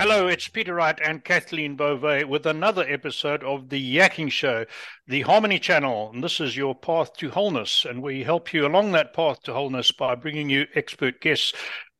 Hello, 0.00 0.28
it's 0.28 0.48
Peter 0.48 0.76
Wright 0.76 0.98
and 1.04 1.22
Kathleen 1.22 1.76
Beauvais 1.76 2.24
with 2.24 2.46
another 2.46 2.88
episode 2.88 3.44
of 3.44 3.68
The 3.68 3.96
Yakking 3.98 4.32
Show, 4.32 4.64
the 5.06 5.20
Harmony 5.20 5.58
Channel. 5.58 6.10
And 6.14 6.24
this 6.24 6.40
is 6.40 6.56
your 6.56 6.74
path 6.74 7.12
to 7.18 7.28
wholeness. 7.28 7.84
And 7.84 8.02
we 8.02 8.24
help 8.24 8.54
you 8.54 8.66
along 8.66 8.92
that 8.92 9.12
path 9.12 9.42
to 9.42 9.52
wholeness 9.52 9.92
by 9.92 10.14
bringing 10.14 10.48
you 10.48 10.64
expert 10.74 11.20
guests 11.20 11.52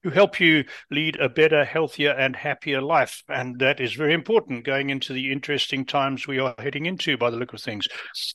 who 0.02 0.10
help 0.10 0.40
you 0.40 0.64
lead 0.90 1.16
a 1.16 1.28
better, 1.28 1.64
healthier, 1.64 2.10
and 2.10 2.34
happier 2.34 2.80
life. 2.80 3.22
And 3.28 3.58
that 3.58 3.80
is 3.80 3.92
very 3.94 4.14
important 4.14 4.64
going 4.64 4.90
into 4.90 5.12
the 5.12 5.30
interesting 5.30 5.84
times 5.84 6.26
we 6.26 6.38
are 6.38 6.54
heading 6.58 6.86
into 6.86 7.16
by 7.16 7.30
the 7.30 7.36
look 7.36 7.52
of 7.52 7.60
things. 7.60 7.86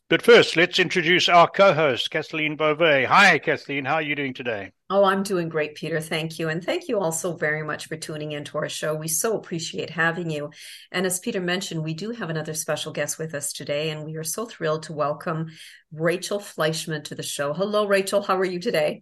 But 0.10 0.22
first, 0.22 0.56
let's 0.56 0.80
introduce 0.80 1.28
our 1.28 1.48
co 1.48 1.74
host, 1.74 2.12
Kathleen 2.12 2.56
Beauvais. 2.56 3.06
Hi, 3.06 3.40
Kathleen. 3.40 3.86
How 3.86 3.96
are 3.96 4.02
you 4.02 4.16
doing 4.16 4.34
today? 4.34 4.72
Oh, 4.88 5.04
I'm 5.04 5.24
doing 5.24 5.50
great, 5.50 5.74
Peter. 5.74 6.00
Thank 6.00 6.38
you. 6.38 6.50
And 6.50 6.64
thank 6.64 6.88
you 6.88 7.00
also 7.00 7.36
very 7.36 7.64
much 7.64 7.88
for 7.88 7.96
tuning 7.96 8.34
into 8.34 8.56
our 8.60 8.70
show. 8.70 8.94
We 8.94 9.08
so 9.08 9.36
appreciate 9.36 9.90
having 9.90 10.30
you. 10.30 10.52
And 10.92 11.08
as 11.08 11.20
Peter 11.20 11.42
mentioned, 11.42 11.84
we 11.84 11.96
do 11.96 12.12
have 12.12 12.30
another 12.30 12.54
special 12.54 12.94
guest 12.94 13.18
with 13.18 13.34
us 13.34 13.52
today, 13.52 13.90
and 13.90 14.06
we 14.06 14.16
are 14.18 14.24
so 14.24 14.46
thrilled 14.46 14.84
to 14.84 14.94
welcome 14.94 15.48
Rachel 15.92 16.40
Fleischman 16.40 17.04
to 17.06 17.16
the 17.16 17.24
show. 17.24 17.54
Hello, 17.54 17.88
Rachel. 17.88 18.22
How 18.22 18.38
are 18.38 18.46
you 18.46 18.60
today? 18.60 19.02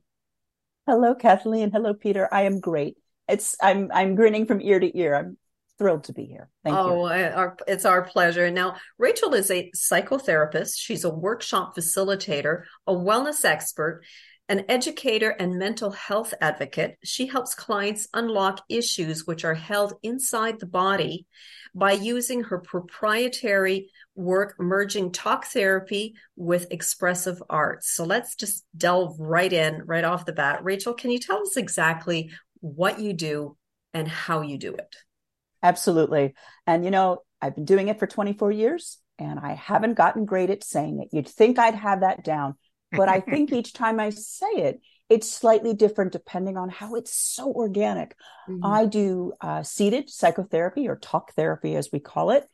Hello, 0.85 1.15
Kathleen. 1.15 1.71
Hello, 1.71 1.93
Peter. 1.93 2.27
I 2.31 2.41
am 2.43 2.59
great. 2.59 2.97
It's 3.29 3.55
I'm 3.61 3.89
I'm 3.93 4.15
grinning 4.15 4.45
from 4.45 4.59
ear 4.59 4.79
to 4.79 4.97
ear. 4.97 5.15
I'm 5.15 5.37
thrilled 5.77 6.03
to 6.05 6.13
be 6.13 6.25
here. 6.25 6.49
Thank 6.63 6.75
oh, 6.75 7.07
you. 7.07 7.23
Our, 7.23 7.57
it's 7.67 7.85
our 7.85 8.01
pleasure. 8.01 8.51
Now, 8.51 8.75
Rachel 8.97 9.33
is 9.33 9.49
a 9.49 9.71
psychotherapist. 9.75 10.73
She's 10.77 11.05
a 11.05 11.09
workshop 11.09 11.75
facilitator, 11.75 12.63
a 12.85 12.93
wellness 12.93 13.45
expert, 13.45 14.03
an 14.49 14.65
educator, 14.67 15.29
and 15.29 15.57
mental 15.57 15.91
health 15.91 16.33
advocate. 16.41 16.97
She 17.03 17.27
helps 17.27 17.55
clients 17.55 18.07
unlock 18.13 18.61
issues 18.67 19.25
which 19.25 19.45
are 19.45 19.55
held 19.55 19.93
inside 20.03 20.59
the 20.59 20.65
body 20.65 21.27
by 21.73 21.93
using 21.93 22.43
her 22.43 22.59
proprietary 22.59 23.89
work 24.15 24.55
merging 24.59 25.11
talk 25.11 25.45
therapy 25.45 26.15
with 26.35 26.67
expressive 26.71 27.41
arts. 27.49 27.91
So 27.91 28.03
let's 28.05 28.35
just 28.35 28.65
delve 28.77 29.19
right 29.19 29.51
in 29.51 29.83
right 29.85 30.03
off 30.03 30.25
the 30.25 30.33
bat. 30.33 30.63
Rachel, 30.63 30.93
can 30.93 31.11
you 31.11 31.19
tell 31.19 31.41
us 31.41 31.57
exactly 31.57 32.31
what 32.59 32.99
you 32.99 33.13
do 33.13 33.57
and 33.93 34.07
how 34.07 34.41
you 34.41 34.57
do 34.57 34.73
it? 34.73 34.95
Absolutely. 35.61 36.35
And 36.67 36.85
you 36.85 36.91
know, 36.91 37.23
I've 37.41 37.55
been 37.55 37.65
doing 37.65 37.87
it 37.87 37.99
for 37.99 38.07
24 38.07 38.51
years 38.51 38.99
and 39.19 39.39
I 39.39 39.53
haven't 39.53 39.95
gotten 39.95 40.25
great 40.25 40.49
at 40.49 40.63
saying 40.63 41.01
it. 41.01 41.09
You'd 41.11 41.27
think 41.27 41.59
I'd 41.59 41.75
have 41.75 42.01
that 42.01 42.23
down, 42.23 42.55
but 42.91 43.09
I 43.09 43.19
think 43.19 43.51
each 43.53 43.73
time 43.73 43.99
I 43.99 44.09
say 44.11 44.47
it, 44.47 44.81
it's 45.09 45.29
slightly 45.29 45.73
different 45.73 46.11
depending 46.11 46.57
on 46.57 46.69
how 46.69 46.95
it's 46.95 47.13
so 47.13 47.51
organic. 47.51 48.15
Mm-hmm. 48.49 48.65
I 48.65 48.85
do 48.85 49.33
uh, 49.41 49.63
seated 49.63 50.09
psychotherapy 50.09 50.87
or 50.87 50.95
talk 50.95 51.33
therapy, 51.33 51.75
as 51.75 51.89
we 51.91 51.99
call 51.99 52.31
it, 52.31 52.47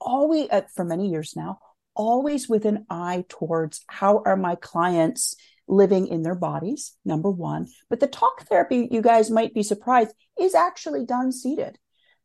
always 0.00 0.48
uh, 0.50 0.62
for 0.74 0.84
many 0.84 1.10
years 1.10 1.34
now, 1.36 1.58
always 1.94 2.48
with 2.48 2.64
an 2.64 2.86
eye 2.90 3.24
towards 3.28 3.84
how 3.88 4.22
are 4.24 4.36
my 4.36 4.54
clients 4.54 5.34
living 5.68 6.06
in 6.06 6.22
their 6.22 6.34
bodies, 6.34 6.96
number 7.04 7.30
one. 7.30 7.66
But 7.90 8.00
the 8.00 8.06
talk 8.06 8.42
therapy, 8.48 8.88
you 8.90 9.02
guys 9.02 9.30
might 9.30 9.54
be 9.54 9.62
surprised, 9.62 10.12
is 10.38 10.54
actually 10.54 11.04
done 11.04 11.32
seated. 11.32 11.78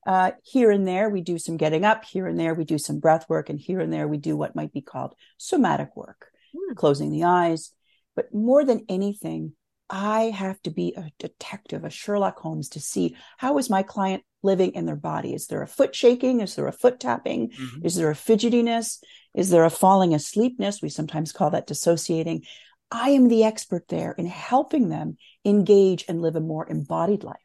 Uh, 0.05 0.31
here 0.43 0.71
and 0.71 0.87
there, 0.87 1.09
we 1.09 1.21
do 1.21 1.37
some 1.37 1.57
getting 1.57 1.85
up. 1.85 2.05
Here 2.05 2.27
and 2.27 2.39
there, 2.39 2.53
we 2.53 2.65
do 2.65 2.77
some 2.77 2.99
breath 2.99 3.27
work. 3.29 3.49
And 3.49 3.59
here 3.59 3.79
and 3.79 3.91
there, 3.93 4.07
we 4.07 4.17
do 4.17 4.35
what 4.35 4.55
might 4.55 4.73
be 4.73 4.81
called 4.81 5.15
somatic 5.37 5.95
work, 5.95 6.27
mm. 6.55 6.75
closing 6.75 7.11
the 7.11 7.23
eyes. 7.23 7.71
But 8.15 8.33
more 8.33 8.65
than 8.65 8.85
anything, 8.89 9.53
I 9.91 10.29
have 10.29 10.61
to 10.61 10.71
be 10.71 10.93
a 10.95 11.11
detective, 11.19 11.83
a 11.83 11.89
Sherlock 11.89 12.39
Holmes 12.39 12.69
to 12.69 12.79
see 12.79 13.17
how 13.37 13.57
is 13.57 13.69
my 13.69 13.83
client 13.83 14.23
living 14.41 14.71
in 14.73 14.85
their 14.85 14.95
body? 14.95 15.33
Is 15.33 15.47
there 15.47 15.61
a 15.61 15.67
foot 15.67 15.93
shaking? 15.93 16.39
Is 16.39 16.55
there 16.55 16.67
a 16.67 16.71
foot 16.71 16.99
tapping? 16.99 17.49
Mm-hmm. 17.49 17.85
Is 17.85 17.95
there 17.95 18.09
a 18.09 18.15
fidgetiness? 18.15 19.03
Is 19.35 19.49
there 19.49 19.65
a 19.65 19.69
falling 19.69 20.13
asleepness? 20.13 20.81
We 20.81 20.89
sometimes 20.89 21.33
call 21.33 21.51
that 21.51 21.67
dissociating. 21.67 22.43
I 22.89 23.09
am 23.09 23.27
the 23.27 23.43
expert 23.43 23.87
there 23.89 24.13
in 24.13 24.25
helping 24.25 24.89
them 24.89 25.17
engage 25.45 26.05
and 26.07 26.21
live 26.21 26.35
a 26.35 26.41
more 26.41 26.67
embodied 26.69 27.23
life. 27.23 27.37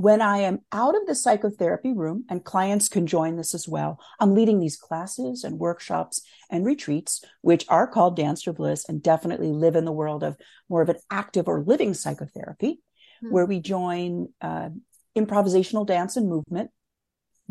When 0.00 0.22
I 0.22 0.38
am 0.38 0.60
out 0.72 0.96
of 0.96 1.06
the 1.06 1.14
psychotherapy 1.14 1.92
room, 1.92 2.24
and 2.30 2.42
clients 2.42 2.88
can 2.88 3.06
join 3.06 3.36
this 3.36 3.54
as 3.54 3.68
well, 3.68 4.00
I'm 4.18 4.34
leading 4.34 4.58
these 4.58 4.78
classes 4.78 5.44
and 5.44 5.58
workshops 5.58 6.22
and 6.48 6.64
retreats, 6.64 7.22
which 7.42 7.66
are 7.68 7.86
called 7.86 8.16
Dance 8.16 8.46
Your 8.46 8.54
Bliss 8.54 8.88
and 8.88 9.02
definitely 9.02 9.48
live 9.48 9.76
in 9.76 9.84
the 9.84 9.92
world 9.92 10.24
of 10.24 10.38
more 10.70 10.80
of 10.80 10.88
an 10.88 10.96
active 11.10 11.48
or 11.48 11.62
living 11.62 11.92
psychotherapy, 11.92 12.80
mm-hmm. 13.22 13.30
where 13.30 13.44
we 13.44 13.60
join 13.60 14.30
uh, 14.40 14.70
improvisational 15.14 15.86
dance 15.86 16.16
and 16.16 16.30
movement, 16.30 16.70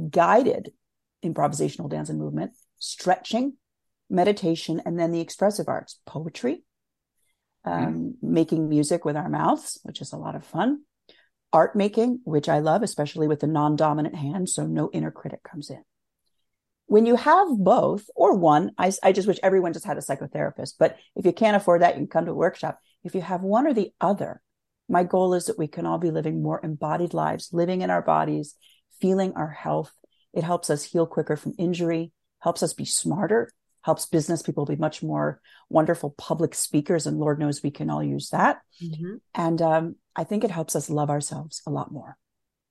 guided 0.10 0.72
improvisational 1.24 1.88
dance 1.88 2.10
and 2.10 2.18
movement, 2.18 2.54
stretching, 2.80 3.58
meditation, 4.10 4.82
and 4.88 5.00
then 5.00 5.12
the 5.12 5.22
expressive 5.22 5.68
arts, 5.68 6.00
poetry, 6.08 6.64
um, 7.64 7.86
mm-hmm. 7.86 8.34
making 8.34 8.68
music 8.68 9.06
with 9.06 9.16
our 9.16 9.30
mouths, 9.30 9.80
which 9.84 10.02
is 10.02 10.14
a 10.14 10.18
lot 10.18 10.34
of 10.34 10.44
fun 10.44 10.80
art 11.52 11.76
making, 11.76 12.22
which 12.24 12.50
I 12.50 12.60
love, 12.60 12.84
especially 12.84 13.28
with 13.28 13.40
the 13.40 13.48
non 13.48 13.76
dominant 13.76 14.16
hand. 14.16 14.50
So 14.50 14.66
no 14.66 14.90
inner 14.94 15.12
critic 15.12 15.44
comes 15.44 15.70
in. 15.70 15.84
When 16.88 17.06
you 17.06 17.16
have 17.16 17.48
both 17.50 18.10
or 18.16 18.36
one, 18.36 18.72
I, 18.78 18.92
I 19.04 19.12
just 19.12 19.28
wish 19.28 19.38
everyone 19.44 19.74
just 19.74 19.86
had 19.86 19.98
a 19.98 20.02
psychotherapist. 20.02 20.74
But 20.80 20.98
if 21.16 21.26
you 21.26 21.34
can't 21.34 21.56
afford 21.56 21.82
that, 21.82 21.96
you 21.96 22.02
can 22.02 22.08
come 22.08 22.26
to 22.26 22.32
a 22.32 22.36
workshop. 22.36 22.80
If 23.04 23.14
you 23.14 23.22
have 23.22 23.44
one 23.44 23.68
or 23.68 23.74
the 23.74 23.92
other, 24.02 24.42
my 24.88 25.04
goal 25.04 25.36
is 25.36 25.46
that 25.46 25.60
we 25.60 25.68
can 25.68 25.86
all 25.86 26.00
be 26.00 26.10
living 26.10 26.42
more 26.42 26.60
embodied 26.64 27.14
lives, 27.14 27.50
living 27.54 27.82
in 27.82 27.92
our 27.92 28.02
bodies, 28.02 28.56
feeling 29.00 29.34
our 29.34 29.52
health. 29.52 29.94
It 30.34 30.44
helps 30.44 30.70
us 30.70 30.84
heal 30.84 31.06
quicker 31.06 31.36
from 31.36 31.54
injury, 31.60 32.12
helps 32.40 32.64
us 32.64 32.74
be 32.74 32.86
smarter, 32.86 33.52
helps 33.82 34.08
business 34.08 34.42
people 34.42 34.66
be 34.66 34.76
much 34.76 35.02
more 35.04 35.40
wonderful 35.70 36.10
public 36.18 36.56
speakers. 36.56 37.06
And 37.06 37.18
Lord 37.18 37.40
knows 37.40 37.62
we 37.62 37.72
can 37.72 37.90
all 37.90 38.04
use 38.04 38.30
that. 38.30 38.62
Mm-hmm. 38.84 39.16
And 39.36 39.62
um, 39.62 39.96
I 40.20 40.26
think 40.26 40.44
it 40.44 40.52
helps 40.52 40.76
us 40.76 40.90
love 40.90 41.10
ourselves 41.10 41.62
a 41.66 41.70
lot 41.70 41.94
more. 41.94 42.18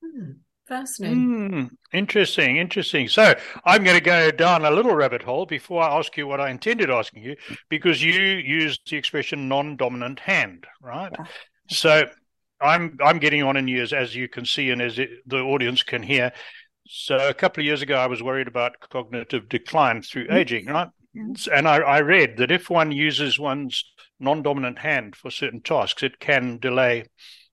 Mm, 0.05 0.37
fascinating. 0.69 1.51
Mm, 1.51 1.71
interesting, 1.95 2.59
interesting. 2.59 3.09
So 3.09 3.35
I'm 3.65 3.85
going 3.85 3.97
to 3.97 4.05
go 4.05 4.31
down 4.31 4.67
a 4.67 4.71
little 4.71 4.95
rabbit 4.95 5.23
hole 5.23 5.47
before 5.47 5.83
I 5.83 5.99
ask 5.99 6.15
you 6.19 6.27
what 6.27 6.43
I 6.43 6.51
intended 6.51 6.91
asking 6.91 7.23
you, 7.23 7.37
because 7.71 8.03
you 8.03 8.13
used 8.13 8.83
the 8.91 8.99
expression 8.99 9.49
non-dominant 9.49 10.21
hand, 10.21 10.67
right? 10.83 11.11
Yeah. 11.19 11.25
So 11.71 12.05
I'm 12.61 12.99
I'm 13.03 13.19
getting 13.19 13.43
on 13.43 13.57
in 13.57 13.67
years, 13.67 13.95
as 13.95 14.15
you 14.15 14.29
can 14.29 14.45
see, 14.45 14.69
and 14.69 14.83
as 14.83 14.99
it, 14.99 15.09
the 15.27 15.39
audience 15.39 15.83
can 15.83 16.03
hear. 16.03 16.33
So 16.87 17.17
a 17.17 17.35
couple 17.35 17.63
of 17.63 17.67
years 17.67 17.81
ago, 17.81 17.97
I 17.97 18.09
was 18.09 18.23
worried 18.23 18.49
about 18.49 18.81
cognitive 18.81 19.49
decline 19.49 20.03
through 20.03 20.27
mm-hmm. 20.27 20.37
aging, 20.37 20.67
right? 20.67 20.89
Mm-hmm. 21.17 21.55
And 21.55 21.67
I, 21.67 21.77
I 21.79 22.01
read 22.01 22.37
that 22.37 22.51
if 22.51 22.69
one 22.69 22.93
uses 22.93 23.39
one's 23.39 23.85
non-dominant 24.21 24.79
hand 24.79 25.17
for 25.17 25.31
certain 25.31 25.61
tasks, 25.61 26.03
it 26.03 26.21
can 26.21 26.59
delay 26.59 27.05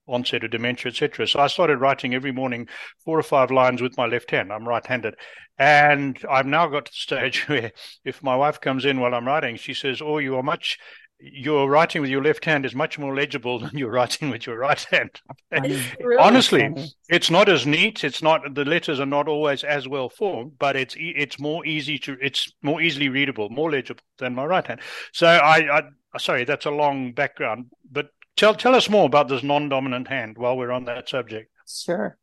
onset 0.07 0.43
of 0.43 0.51
dementia, 0.51 0.91
etc. 0.91 1.27
So 1.27 1.39
I 1.39 1.47
started 1.47 1.77
writing 1.77 2.13
every 2.13 2.31
morning 2.31 2.67
four 3.03 3.17
or 3.17 3.23
five 3.23 3.51
lines 3.51 3.81
with 3.81 3.97
my 3.97 4.05
left 4.05 4.31
hand. 4.31 4.51
I'm 4.51 4.67
right-handed, 4.67 5.15
and 5.57 6.17
I've 6.29 6.45
now 6.45 6.67
got 6.67 6.85
to 6.85 6.91
the 6.91 6.95
stage 6.95 7.43
where 7.47 7.71
if 8.03 8.21
my 8.23 8.35
wife 8.35 8.61
comes 8.61 8.85
in 8.85 8.99
while 8.99 9.13
I'm 9.13 9.27
writing, 9.27 9.55
she 9.55 9.73
says, 9.73 10.01
"Oh, 10.01 10.17
you 10.17 10.35
are 10.35 10.43
much." 10.43 10.77
Your 11.17 11.69
writing 11.69 12.01
with 12.01 12.11
your 12.11 12.21
left 12.21 12.43
hand 12.43 12.65
is 12.65 12.75
much 12.75 12.99
more 12.99 13.15
legible 13.15 13.57
than 13.59 13.77
your 13.77 13.89
writing 13.89 14.29
with 14.29 14.45
your 14.45 14.57
right 14.57 14.85
hand. 14.91 15.21
really 15.51 16.17
Honestly, 16.19 16.59
funny. 16.59 16.89
it's 17.07 17.31
not 17.31 17.47
as 17.47 17.65
neat. 17.65 18.03
It's 18.03 18.21
not 18.21 18.53
the 18.53 18.65
letters 18.65 18.99
are 18.99 19.05
not 19.05 19.29
always 19.29 19.63
as 19.63 19.87
well 19.87 20.09
formed, 20.09 20.59
but 20.59 20.75
it's 20.75 20.93
it's 20.99 21.39
more 21.39 21.65
easy 21.65 21.97
to 21.99 22.17
it's 22.21 22.51
more 22.61 22.81
easily 22.81 23.07
readable, 23.07 23.49
more 23.49 23.71
legible 23.71 24.01
than 24.19 24.35
my 24.35 24.45
right 24.45 24.67
hand. 24.67 24.81
So 25.13 25.27
I, 25.27 25.77
I 25.77 25.83
sorry, 26.17 26.45
that's 26.45 26.65
a 26.65 26.71
long 26.71 27.13
background, 27.13 27.71
but 27.89 28.09
Tell 28.37 28.53
tell 28.53 28.75
us 28.75 28.89
more 28.89 29.05
about 29.05 29.29
this 29.29 29.43
non-dominant 29.43 30.07
hand 30.07 30.37
while 30.37 30.57
we're 30.57 30.71
on 30.71 30.85
that 30.85 31.07
subject. 31.07 31.51
Sure. 31.67 32.17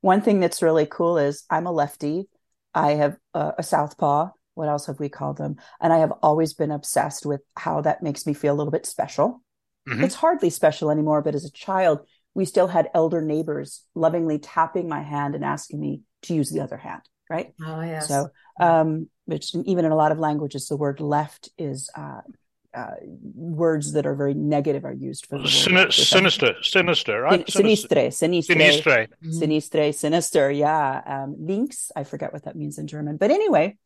One 0.00 0.20
thing 0.20 0.40
that's 0.40 0.62
really 0.62 0.86
cool 0.86 1.18
is 1.18 1.44
I'm 1.48 1.66
a 1.66 1.72
lefty. 1.72 2.28
I 2.74 2.92
have 2.92 3.16
a, 3.32 3.52
a 3.58 3.62
southpaw. 3.62 4.30
What 4.54 4.68
else 4.68 4.86
have 4.86 4.98
we 4.98 5.08
called 5.08 5.38
them? 5.38 5.56
And 5.80 5.92
I 5.92 5.98
have 5.98 6.12
always 6.22 6.52
been 6.52 6.72
obsessed 6.72 7.24
with 7.24 7.42
how 7.56 7.80
that 7.82 8.02
makes 8.02 8.26
me 8.26 8.34
feel 8.34 8.54
a 8.54 8.56
little 8.56 8.72
bit 8.72 8.86
special. 8.86 9.42
Mm-hmm. 9.88 10.04
It's 10.04 10.16
hardly 10.16 10.50
special 10.50 10.90
anymore, 10.90 11.22
but 11.22 11.34
as 11.34 11.44
a 11.44 11.50
child, 11.50 12.00
we 12.34 12.44
still 12.44 12.66
had 12.66 12.90
elder 12.92 13.20
neighbors 13.20 13.84
lovingly 13.94 14.38
tapping 14.38 14.88
my 14.88 15.02
hand 15.02 15.34
and 15.34 15.44
asking 15.44 15.80
me 15.80 16.02
to 16.22 16.34
use 16.34 16.50
the 16.50 16.60
other 16.60 16.76
hand. 16.76 17.02
Right. 17.30 17.54
Oh, 17.64 17.80
yes. 17.80 18.08
So, 18.08 18.28
um, 18.60 19.08
which 19.24 19.54
even 19.54 19.84
in 19.84 19.92
a 19.92 19.96
lot 19.96 20.12
of 20.12 20.18
languages, 20.18 20.66
the 20.66 20.76
word 20.76 21.00
left 21.00 21.48
is 21.56 21.88
uh, 21.96 22.20
uh, 22.74 22.94
words 23.34 23.92
that 23.92 24.06
are 24.06 24.14
very 24.14 24.34
negative 24.34 24.84
are 24.84 24.92
used 24.92 25.26
for 25.26 25.38
the 25.38 25.48
Sin- 25.48 25.90
sinister, 25.90 26.54
sinister, 26.62 27.20
right? 27.20 27.46
Sinistre, 27.46 28.08
sinistre, 28.08 28.56
sinistre, 28.56 29.08
sinistre, 29.24 29.94
sinister. 29.94 30.50
Yeah, 30.50 31.02
um, 31.04 31.36
links. 31.38 31.90
I 31.94 32.04
forget 32.04 32.32
what 32.32 32.44
that 32.44 32.56
means 32.56 32.78
in 32.78 32.86
German, 32.86 33.16
but 33.16 33.30
anyway, 33.30 33.76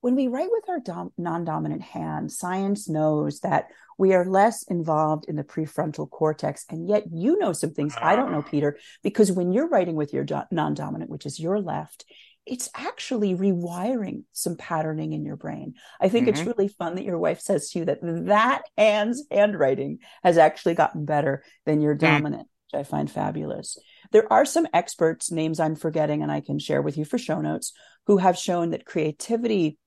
when 0.00 0.16
we 0.16 0.28
write 0.28 0.48
with 0.50 0.68
our 0.68 0.80
dom- 0.80 1.12
non-dominant 1.16 1.82
hand, 1.82 2.32
science 2.32 2.88
knows 2.88 3.40
that 3.40 3.68
we 3.98 4.14
are 4.14 4.24
less 4.24 4.64
involved 4.64 5.26
in 5.28 5.36
the 5.36 5.44
prefrontal 5.44 6.10
cortex, 6.10 6.64
and 6.68 6.88
yet 6.88 7.04
you 7.12 7.38
know 7.38 7.52
some 7.52 7.72
things 7.72 7.94
I 8.00 8.16
don't 8.16 8.32
know, 8.32 8.42
Peter, 8.42 8.78
because 9.02 9.30
when 9.30 9.52
you're 9.52 9.68
writing 9.68 9.94
with 9.94 10.12
your 10.12 10.24
do- 10.24 10.42
non-dominant, 10.50 11.10
which 11.10 11.26
is 11.26 11.38
your 11.38 11.60
left, 11.60 12.04
it's 12.44 12.68
actually 12.74 13.34
rewiring 13.34 14.24
some 14.32 14.56
patterning 14.56 15.12
in 15.12 15.24
your 15.24 15.36
brain. 15.36 15.74
I 16.00 16.08
think 16.08 16.26
mm-hmm. 16.26 16.34
it's 16.34 16.46
really 16.46 16.68
fun 16.68 16.96
that 16.96 17.04
your 17.04 17.18
wife 17.18 17.40
says 17.40 17.70
to 17.70 17.80
you 17.80 17.84
that 17.84 18.00
that 18.02 18.62
hand's 18.76 19.24
handwriting 19.30 19.98
has 20.24 20.38
actually 20.38 20.74
gotten 20.74 21.04
better 21.04 21.44
than 21.66 21.80
your 21.80 21.94
mm. 21.94 22.00
dominant, 22.00 22.48
which 22.72 22.80
I 22.80 22.82
find 22.82 23.10
fabulous. 23.10 23.78
There 24.10 24.30
are 24.32 24.44
some 24.44 24.66
experts, 24.74 25.30
names 25.30 25.60
I'm 25.60 25.76
forgetting, 25.76 26.22
and 26.22 26.32
I 26.32 26.40
can 26.40 26.58
share 26.58 26.82
with 26.82 26.98
you 26.98 27.04
for 27.04 27.18
show 27.18 27.40
notes, 27.40 27.72
who 28.06 28.16
have 28.16 28.36
shown 28.36 28.70
that 28.70 28.84
creativity 28.84 29.78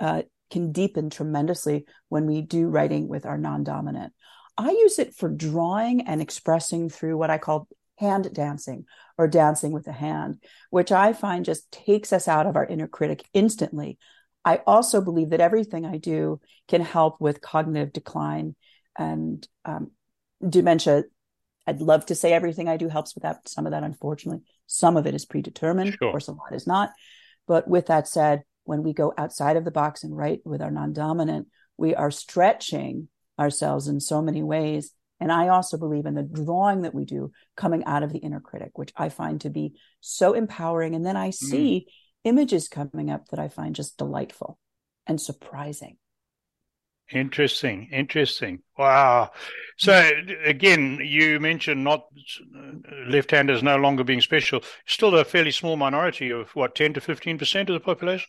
uh, 0.00 0.22
can 0.50 0.72
deepen 0.72 1.10
tremendously 1.10 1.86
when 2.08 2.26
we 2.26 2.42
do 2.42 2.66
writing 2.66 3.06
with 3.06 3.24
our 3.24 3.38
non-dominant. 3.38 4.12
I 4.58 4.70
use 4.70 4.98
it 4.98 5.14
for 5.14 5.28
drawing 5.28 6.02
and 6.02 6.20
expressing 6.20 6.88
through 6.88 7.16
what 7.16 7.30
I 7.30 7.38
call 7.38 7.68
hand 8.00 8.28
dancing 8.32 8.86
or 9.18 9.28
dancing 9.28 9.72
with 9.72 9.86
a 9.86 9.92
hand, 9.92 10.42
which 10.70 10.90
I 10.90 11.12
find 11.12 11.44
just 11.44 11.70
takes 11.70 12.12
us 12.12 12.26
out 12.26 12.46
of 12.46 12.56
our 12.56 12.64
inner 12.64 12.88
critic 12.88 13.24
instantly. 13.32 13.98
I 14.44 14.62
also 14.66 15.02
believe 15.02 15.30
that 15.30 15.40
everything 15.40 15.84
I 15.84 15.98
do 15.98 16.40
can 16.66 16.80
help 16.80 17.20
with 17.20 17.42
cognitive 17.42 17.92
decline 17.92 18.56
and 18.98 19.46
um, 19.66 19.90
dementia. 20.46 21.04
I'd 21.66 21.82
love 21.82 22.06
to 22.06 22.14
say 22.14 22.32
everything 22.32 22.68
I 22.68 22.78
do 22.78 22.88
helps 22.88 23.14
with 23.14 23.22
that. 23.22 23.46
Some 23.48 23.66
of 23.66 23.72
that, 23.72 23.82
unfortunately, 23.82 24.42
some 24.66 24.96
of 24.96 25.06
it 25.06 25.14
is 25.14 25.26
predetermined. 25.26 25.96
Sure. 25.98 26.08
Of 26.08 26.12
course, 26.12 26.28
a 26.28 26.32
lot 26.32 26.54
is 26.54 26.66
not. 26.66 26.90
But 27.46 27.68
with 27.68 27.86
that 27.86 28.08
said, 28.08 28.44
when 28.64 28.82
we 28.82 28.94
go 28.94 29.12
outside 29.18 29.56
of 29.56 29.64
the 29.64 29.70
box 29.70 30.04
and 30.04 30.16
write 30.16 30.40
with 30.44 30.62
our 30.62 30.70
non 30.70 30.94
dominant, 30.94 31.48
we 31.76 31.94
are 31.94 32.10
stretching 32.10 33.08
ourselves 33.38 33.88
in 33.88 34.00
so 34.00 34.22
many 34.22 34.42
ways. 34.42 34.92
And 35.20 35.30
I 35.30 35.48
also 35.48 35.76
believe 35.76 36.06
in 36.06 36.14
the 36.14 36.22
drawing 36.22 36.82
that 36.82 36.94
we 36.94 37.04
do 37.04 37.30
coming 37.56 37.84
out 37.84 38.02
of 38.02 38.12
the 38.12 38.18
inner 38.18 38.40
critic, 38.40 38.70
which 38.74 38.92
I 38.96 39.10
find 39.10 39.40
to 39.42 39.50
be 39.50 39.74
so 40.00 40.32
empowering. 40.32 40.94
And 40.94 41.04
then 41.04 41.16
I 41.16 41.28
mm. 41.28 41.34
see 41.34 41.86
mm. 41.86 41.92
images 42.24 42.68
coming 42.68 43.10
up 43.10 43.28
that 43.28 43.38
I 43.38 43.48
find 43.48 43.74
just 43.74 43.98
delightful 43.98 44.58
and 45.06 45.20
surprising. 45.20 45.98
Interesting, 47.12 47.88
interesting. 47.92 48.60
Wow. 48.78 49.32
So 49.78 50.10
again, 50.44 51.00
you 51.02 51.40
mentioned 51.40 51.82
not 51.82 52.04
left-handers 53.08 53.62
no 53.62 53.76
longer 53.76 54.04
being 54.04 54.20
special. 54.20 54.60
Still 54.86 55.16
a 55.18 55.24
fairly 55.24 55.50
small 55.50 55.76
minority 55.76 56.30
of 56.30 56.50
what, 56.50 56.76
10 56.76 56.94
to 56.94 57.00
15% 57.00 57.60
of 57.68 57.74
the 57.74 57.80
population? 57.80 58.28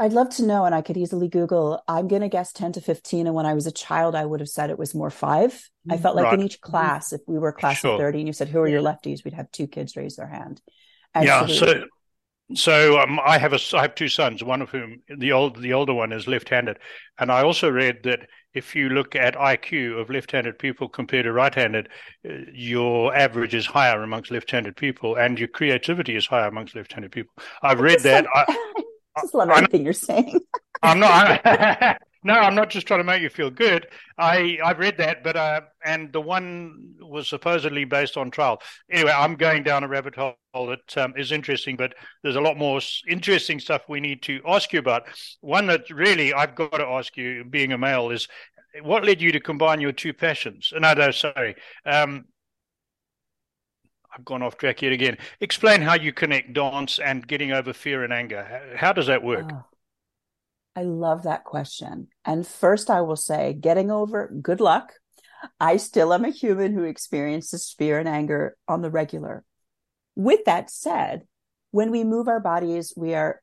I'd 0.00 0.14
love 0.14 0.30
to 0.36 0.46
know, 0.46 0.64
and 0.64 0.74
I 0.74 0.80
could 0.80 0.96
easily 0.96 1.28
Google. 1.28 1.82
I'm 1.86 2.08
going 2.08 2.22
to 2.22 2.28
guess 2.30 2.54
10 2.54 2.72
to 2.72 2.80
15. 2.80 3.26
And 3.26 3.36
when 3.36 3.44
I 3.44 3.52
was 3.52 3.66
a 3.66 3.70
child, 3.70 4.14
I 4.14 4.24
would 4.24 4.40
have 4.40 4.48
said 4.48 4.70
it 4.70 4.78
was 4.78 4.94
more 4.94 5.10
five. 5.10 5.62
I 5.90 5.98
felt 5.98 6.16
like 6.16 6.24
right. 6.24 6.40
in 6.40 6.42
each 6.46 6.58
class, 6.62 7.12
if 7.12 7.20
we 7.26 7.38
were 7.38 7.48
a 7.48 7.52
class 7.52 7.80
sure. 7.80 7.92
of 7.92 8.00
30 8.00 8.20
and 8.20 8.26
you 8.26 8.32
said, 8.32 8.48
Who 8.48 8.60
are 8.60 8.68
your 8.68 8.80
lefties? 8.80 9.24
We'd 9.24 9.34
have 9.34 9.50
two 9.50 9.66
kids 9.66 9.96
raise 9.96 10.16
their 10.16 10.26
hand. 10.26 10.62
yeah. 11.14 11.46
So, 11.46 11.84
so 12.54 12.98
um, 12.98 13.20
I 13.24 13.38
have 13.38 13.52
a 13.52 13.58
I 13.74 13.82
have 13.82 13.94
two 13.94 14.08
sons, 14.08 14.42
one 14.42 14.62
of 14.62 14.70
whom 14.70 15.02
the 15.08 15.32
old 15.32 15.60
the 15.60 15.72
older 15.72 15.94
one 15.94 16.12
is 16.12 16.26
left-handed, 16.26 16.78
and 17.18 17.30
I 17.30 17.42
also 17.42 17.70
read 17.70 17.98
that 18.04 18.26
if 18.54 18.74
you 18.74 18.88
look 18.88 19.14
at 19.14 19.36
IQ 19.36 20.00
of 20.00 20.10
left-handed 20.10 20.58
people 20.58 20.88
compared 20.88 21.26
to 21.26 21.32
right-handed, 21.32 21.88
uh, 22.28 22.32
your 22.52 23.14
average 23.14 23.54
is 23.54 23.66
higher 23.66 24.02
amongst 24.02 24.32
left-handed 24.32 24.76
people, 24.76 25.14
and 25.14 25.38
your 25.38 25.46
creativity 25.46 26.16
is 26.16 26.26
higher 26.26 26.48
amongst 26.48 26.74
left-handed 26.74 27.12
people. 27.12 27.32
I've 27.62 27.78
read 27.78 28.00
that. 28.00 28.26
I, 28.34 28.44
I 28.76 28.82
just 29.20 29.34
love 29.34 29.50
everything 29.50 29.84
you're 29.84 29.92
saying. 29.92 30.40
I'm 30.82 30.98
not. 30.98 31.40
i 31.44 31.96
no, 32.24 32.34
I'm 32.34 32.54
not 32.54 32.70
just 32.70 32.86
trying 32.86 33.00
to 33.00 33.04
make 33.04 33.22
you 33.22 33.28
feel 33.28 33.50
good. 33.50 33.86
I 34.18 34.58
I've 34.64 34.78
read 34.78 34.98
that, 34.98 35.22
but 35.22 35.36
uh, 35.36 35.62
and 35.84 36.12
the 36.12 36.20
one 36.20 36.94
was 37.00 37.28
supposedly 37.28 37.84
based 37.84 38.16
on 38.16 38.30
trial. 38.30 38.60
Anyway, 38.90 39.12
I'm 39.14 39.36
going 39.36 39.62
down 39.62 39.84
a 39.84 39.88
rabbit 39.88 40.14
hole 40.16 40.34
that 40.54 40.96
um, 40.98 41.14
is 41.16 41.32
interesting, 41.32 41.76
but 41.76 41.94
there's 42.22 42.36
a 42.36 42.40
lot 42.40 42.56
more 42.56 42.80
interesting 43.08 43.58
stuff 43.60 43.82
we 43.88 44.00
need 44.00 44.22
to 44.22 44.40
ask 44.46 44.72
you 44.72 44.78
about. 44.78 45.04
One 45.40 45.66
that 45.66 45.90
really 45.90 46.32
I've 46.32 46.54
got 46.54 46.78
to 46.78 46.86
ask 46.86 47.16
you, 47.16 47.44
being 47.44 47.72
a 47.72 47.78
male, 47.78 48.10
is 48.10 48.28
what 48.82 49.04
led 49.04 49.20
you 49.20 49.32
to 49.32 49.40
combine 49.40 49.80
your 49.80 49.92
two 49.92 50.12
passions? 50.12 50.72
No, 50.76 50.92
no, 50.94 51.10
sorry. 51.10 51.56
Um, 51.84 52.26
gone 54.24 54.42
off 54.42 54.56
track 54.56 54.82
yet 54.82 54.92
again. 54.92 55.18
Explain 55.40 55.80
how 55.80 55.94
you 55.94 56.12
connect 56.12 56.52
dance 56.52 56.98
and 56.98 57.26
getting 57.26 57.52
over 57.52 57.72
fear 57.72 58.04
and 58.04 58.12
anger. 58.12 58.74
How, 58.76 58.92
does 58.92 59.06
that 59.06 59.22
work? 59.22 59.50
Oh, 59.52 59.64
I 60.76 60.82
love 60.82 61.24
that 61.24 61.44
question. 61.44 62.08
And 62.24 62.46
first, 62.46 62.90
I 62.90 63.00
will 63.02 63.16
say, 63.16 63.52
getting 63.52 63.90
over, 63.90 64.32
good 64.40 64.60
luck. 64.60 64.92
I 65.58 65.78
still 65.78 66.12
am 66.12 66.24
a 66.24 66.30
human 66.30 66.74
who 66.74 66.84
experiences 66.84 67.74
fear 67.76 67.98
and 67.98 68.08
anger 68.08 68.56
on 68.68 68.82
the 68.82 68.90
regular. 68.90 69.44
With 70.14 70.44
that 70.44 70.70
said, 70.70 71.22
when 71.70 71.90
we 71.90 72.04
move 72.04 72.28
our 72.28 72.40
bodies, 72.40 72.92
we 72.96 73.14
are, 73.14 73.40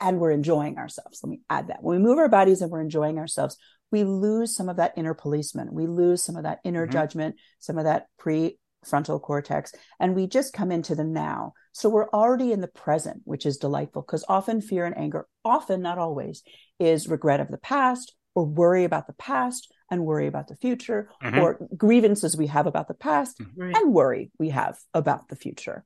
and 0.00 0.18
we're 0.18 0.30
enjoying 0.30 0.78
ourselves. 0.78 1.20
Let 1.22 1.30
me 1.30 1.40
add 1.50 1.68
that. 1.68 1.82
When 1.82 1.98
we 1.98 2.02
move 2.02 2.18
our 2.18 2.28
bodies 2.28 2.62
and 2.62 2.70
we're 2.70 2.80
enjoying 2.80 3.18
ourselves, 3.18 3.56
we 3.90 4.04
lose 4.04 4.54
some 4.54 4.68
of 4.68 4.76
that 4.76 4.94
inner 4.96 5.14
policeman. 5.14 5.72
We 5.72 5.86
lose 5.86 6.22
some 6.22 6.36
of 6.36 6.44
that 6.44 6.60
inner 6.64 6.84
mm-hmm. 6.84 6.92
judgment, 6.92 7.36
some 7.58 7.78
of 7.78 7.84
that 7.84 8.06
pre 8.18 8.58
frontal 8.84 9.18
cortex, 9.18 9.72
and 10.00 10.14
we 10.14 10.26
just 10.26 10.52
come 10.52 10.70
into 10.70 10.94
the 10.94 11.04
now. 11.04 11.52
So 11.72 11.88
we're 11.88 12.10
already 12.10 12.52
in 12.52 12.60
the 12.60 12.68
present, 12.68 13.22
which 13.24 13.46
is 13.46 13.56
delightful 13.56 14.02
because 14.02 14.24
often 14.28 14.60
fear 14.60 14.84
and 14.84 14.96
anger, 14.96 15.26
often, 15.44 15.82
not 15.82 15.98
always, 15.98 16.42
is 16.78 17.08
regret 17.08 17.40
of 17.40 17.48
the 17.48 17.58
past 17.58 18.14
or 18.34 18.44
worry 18.44 18.84
about 18.84 19.06
the 19.06 19.14
past 19.14 19.72
and 19.90 20.04
worry 20.04 20.26
about 20.26 20.48
the 20.48 20.56
future 20.56 21.10
mm-hmm. 21.22 21.38
or 21.38 21.58
grievances 21.76 22.36
we 22.36 22.46
have 22.46 22.66
about 22.66 22.88
the 22.88 22.94
past 22.94 23.38
mm-hmm. 23.38 23.74
and 23.74 23.92
worry 23.92 24.30
we 24.38 24.50
have 24.50 24.76
about 24.94 25.28
the 25.28 25.36
future. 25.36 25.84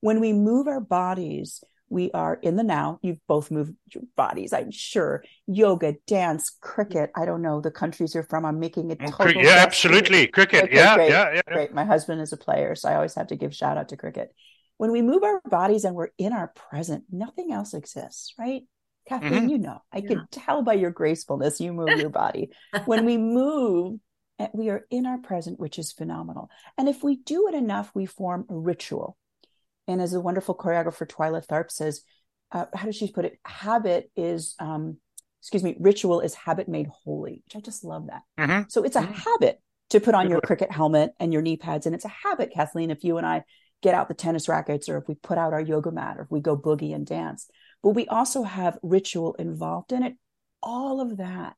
When 0.00 0.20
we 0.20 0.32
move 0.32 0.66
our 0.66 0.80
bodies 0.80 1.62
we 1.88 2.10
are 2.12 2.34
in 2.42 2.56
the 2.56 2.62
now. 2.62 2.98
You've 3.02 3.24
both 3.28 3.50
moved 3.50 3.74
your 3.92 4.04
bodies, 4.16 4.52
I'm 4.52 4.70
sure. 4.70 5.24
Yoga, 5.46 5.94
dance, 6.06 6.50
cricket. 6.60 7.10
I 7.14 7.24
don't 7.24 7.42
know 7.42 7.60
the 7.60 7.70
countries 7.70 8.14
you're 8.14 8.24
from. 8.24 8.44
I'm 8.44 8.58
making 8.58 8.90
it. 8.90 8.98
Oh, 9.18 9.28
yeah, 9.28 9.58
absolutely. 9.58 10.26
Cricket. 10.26 10.64
Okay, 10.64 10.76
yeah, 10.76 10.94
great, 10.96 11.10
yeah, 11.10 11.32
yeah. 11.34 11.42
Great. 11.46 11.74
My 11.74 11.84
husband 11.84 12.20
is 12.20 12.32
a 12.32 12.36
player, 12.36 12.74
so 12.74 12.88
I 12.88 12.94
always 12.94 13.14
have 13.14 13.28
to 13.28 13.36
give 13.36 13.54
shout 13.54 13.78
out 13.78 13.90
to 13.90 13.96
cricket. 13.96 14.34
When 14.76 14.90
we 14.90 15.02
move 15.02 15.22
our 15.22 15.40
bodies 15.48 15.84
and 15.84 15.94
we're 15.94 16.10
in 16.18 16.32
our 16.32 16.52
present, 16.54 17.04
nothing 17.10 17.52
else 17.52 17.74
exists, 17.74 18.34
right? 18.38 18.62
Kathleen, 19.08 19.32
mm-hmm. 19.32 19.48
you 19.48 19.58
know, 19.58 19.82
I 19.92 19.98
yeah. 19.98 20.08
can 20.08 20.28
tell 20.30 20.62
by 20.62 20.74
your 20.74 20.90
gracefulness 20.90 21.60
you 21.60 21.72
move 21.72 22.00
your 22.00 22.10
body. 22.10 22.50
when 22.86 23.04
we 23.04 23.18
move, 23.18 24.00
eh, 24.38 24.48
we 24.54 24.70
are 24.70 24.84
in 24.90 25.06
our 25.06 25.18
present, 25.18 25.60
which 25.60 25.78
is 25.78 25.92
phenomenal. 25.92 26.48
And 26.78 26.88
if 26.88 27.04
we 27.04 27.16
do 27.16 27.48
it 27.48 27.54
enough, 27.54 27.90
we 27.94 28.06
form 28.06 28.46
a 28.48 28.54
ritual. 28.54 29.16
And 29.86 30.00
as 30.00 30.12
the 30.12 30.20
wonderful 30.20 30.54
choreographer, 30.54 31.06
Twyla 31.06 31.46
Tharp 31.46 31.70
says, 31.70 32.02
uh, 32.52 32.66
how 32.74 32.86
does 32.86 32.96
she 32.96 33.10
put 33.10 33.24
it? 33.24 33.38
Habit 33.44 34.10
is, 34.16 34.54
um, 34.58 34.98
excuse 35.40 35.62
me, 35.62 35.76
ritual 35.78 36.20
is 36.20 36.34
habit 36.34 36.68
made 36.68 36.86
holy, 36.86 37.42
which 37.44 37.56
I 37.56 37.60
just 37.60 37.84
love 37.84 38.06
that. 38.06 38.22
Mm-hmm. 38.38 38.68
So 38.68 38.84
it's 38.84 38.96
a 38.96 39.00
mm-hmm. 39.00 39.12
habit 39.12 39.60
to 39.90 40.00
put 40.00 40.14
on 40.14 40.30
your 40.30 40.40
cricket 40.40 40.70
helmet 40.70 41.12
and 41.20 41.32
your 41.32 41.42
knee 41.42 41.56
pads. 41.56 41.86
And 41.86 41.94
it's 41.94 42.04
a 42.04 42.08
habit, 42.08 42.52
Kathleen, 42.54 42.90
if 42.90 43.04
you 43.04 43.18
and 43.18 43.26
I 43.26 43.44
get 43.82 43.94
out 43.94 44.08
the 44.08 44.14
tennis 44.14 44.48
rackets 44.48 44.88
or 44.88 44.96
if 44.96 45.06
we 45.08 45.14
put 45.14 45.36
out 45.36 45.52
our 45.52 45.60
yoga 45.60 45.90
mat 45.90 46.16
or 46.18 46.22
if 46.22 46.30
we 46.30 46.40
go 46.40 46.56
boogie 46.56 46.94
and 46.94 47.06
dance. 47.06 47.46
But 47.82 47.90
we 47.90 48.06
also 48.08 48.42
have 48.42 48.78
ritual 48.82 49.34
involved 49.34 49.92
in 49.92 50.02
it. 50.02 50.14
All 50.62 51.00
of 51.00 51.18
that 51.18 51.54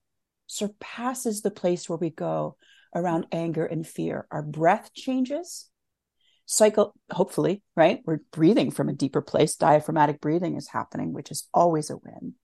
surpasses 0.49 1.43
the 1.43 1.51
place 1.51 1.89
where 1.89 1.99
we 1.99 2.11
go 2.11 2.57
around 2.95 3.27
anger 3.31 3.65
and 3.65 3.87
fear. 3.87 4.27
Our 4.31 4.43
breath 4.43 4.93
changes 4.93 5.71
cycle 6.47 6.95
hopefully 7.11 7.63
right? 7.75 8.01
We're 8.05 8.21
breathing 8.33 8.71
from 8.71 8.89
a 8.89 8.95
deeper 8.95 9.21
place. 9.21 9.57
Diaphragmatic 9.57 10.21
breathing 10.21 10.57
is 10.57 10.69
happening 10.69 11.13
which 11.13 11.31
is 11.31 11.49
always 11.53 11.91
a 11.91 11.97
win. 11.97 12.35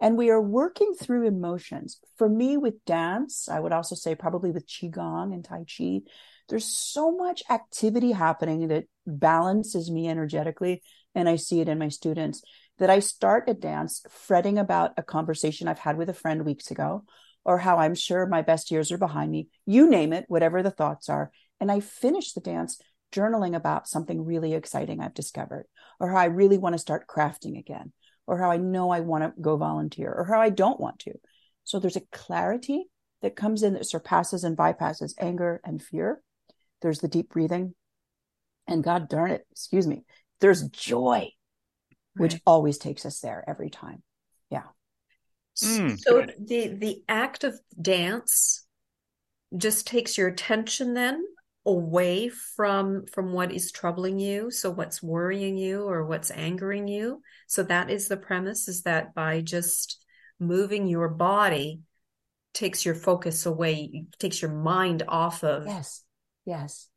And 0.00 0.18
we 0.18 0.30
are 0.30 0.40
working 0.40 0.94
through 0.94 1.26
emotions. 1.26 1.98
For 2.16 2.28
me 2.28 2.56
with 2.56 2.84
dance 2.84 3.48
i 3.48 3.60
would 3.60 3.72
also 3.72 3.94
say 3.94 4.14
probably 4.14 4.50
with 4.50 4.66
qigong 4.66 5.32
and 5.32 5.44
tai 5.44 5.64
chi 5.64 6.00
there's 6.48 6.64
so 6.64 7.10
much 7.10 7.42
activity 7.50 8.12
happening 8.12 8.68
that 8.68 8.84
balances 9.06 9.90
me 9.90 10.08
energetically 10.08 10.82
and 11.14 11.28
i 11.28 11.36
see 11.36 11.60
it 11.60 11.68
in 11.68 11.78
my 11.78 11.88
students 11.88 12.42
that 12.78 12.90
i 12.90 12.98
start 12.98 13.48
a 13.48 13.54
dance 13.54 14.02
fretting 14.10 14.58
about 14.58 14.92
a 14.96 15.02
conversation 15.02 15.68
i've 15.68 15.78
had 15.78 15.96
with 15.96 16.08
a 16.08 16.14
friend 16.14 16.44
weeks 16.44 16.70
ago 16.70 17.04
or 17.46 17.58
how 17.58 17.78
i'm 17.78 17.94
sure 17.94 18.26
my 18.26 18.42
best 18.42 18.70
years 18.70 18.92
are 18.92 18.98
behind 18.98 19.30
me. 19.30 19.48
You 19.64 19.88
name 19.88 20.12
it 20.12 20.26
whatever 20.28 20.62
the 20.62 20.70
thoughts 20.70 21.08
are. 21.08 21.30
And 21.60 21.70
i 21.70 21.80
finish 21.80 22.32
the 22.32 22.40
dance 22.40 22.78
journaling 23.12 23.56
about 23.56 23.88
something 23.88 24.24
really 24.24 24.54
exciting 24.54 25.00
I've 25.00 25.14
discovered, 25.14 25.66
or 26.00 26.10
how 26.10 26.16
I 26.18 26.26
really 26.26 26.58
want 26.58 26.74
to 26.74 26.78
start 26.78 27.06
crafting 27.06 27.58
again, 27.58 27.92
or 28.26 28.38
how 28.38 28.50
I 28.50 28.56
know 28.56 28.90
I 28.90 29.00
want 29.00 29.24
to 29.24 29.40
go 29.40 29.56
volunteer, 29.56 30.12
or 30.12 30.24
how 30.24 30.40
I 30.40 30.50
don't 30.50 30.80
want 30.80 31.00
to. 31.00 31.12
So 31.64 31.78
there's 31.78 31.96
a 31.96 32.02
clarity 32.12 32.86
that 33.22 33.36
comes 33.36 33.62
in 33.62 33.74
that 33.74 33.86
surpasses 33.86 34.44
and 34.44 34.56
bypasses 34.56 35.14
anger 35.18 35.60
and 35.64 35.82
fear. 35.82 36.20
There's 36.82 37.00
the 37.00 37.08
deep 37.08 37.30
breathing. 37.30 37.74
And 38.68 38.82
God 38.84 39.08
darn 39.08 39.30
it, 39.30 39.46
excuse 39.52 39.86
me, 39.86 40.02
there's 40.40 40.68
joy, 40.68 41.30
which 42.16 42.34
right. 42.34 42.42
always 42.46 42.78
takes 42.78 43.06
us 43.06 43.20
there 43.20 43.44
every 43.46 43.70
time. 43.70 44.02
Yeah. 44.50 44.64
Mm, 45.62 45.98
so 45.98 46.20
good. 46.20 46.34
the 46.38 46.68
the 46.68 47.02
act 47.08 47.44
of 47.44 47.58
dance 47.80 48.66
just 49.56 49.86
takes 49.86 50.18
your 50.18 50.28
attention 50.28 50.94
then 50.94 51.24
away 51.66 52.28
from 52.28 53.04
from 53.06 53.32
what 53.32 53.52
is 53.52 53.72
troubling 53.72 54.20
you 54.20 54.50
so 54.50 54.70
what's 54.70 55.02
worrying 55.02 55.56
you 55.58 55.82
or 55.82 56.06
what's 56.06 56.30
angering 56.30 56.86
you. 56.88 57.20
So 57.48 57.64
that 57.64 57.90
is 57.90 58.08
the 58.08 58.16
premise 58.16 58.68
is 58.68 58.82
that 58.82 59.14
by 59.14 59.40
just 59.40 60.02
moving 60.38 60.86
your 60.86 61.08
body 61.08 61.80
takes 62.54 62.84
your 62.86 62.94
focus 62.94 63.44
away 63.46 64.06
takes 64.18 64.40
your 64.40 64.50
mind 64.52 65.02
off 65.08 65.44
of 65.44 65.66
yes 65.66 66.02
yes. 66.44 66.88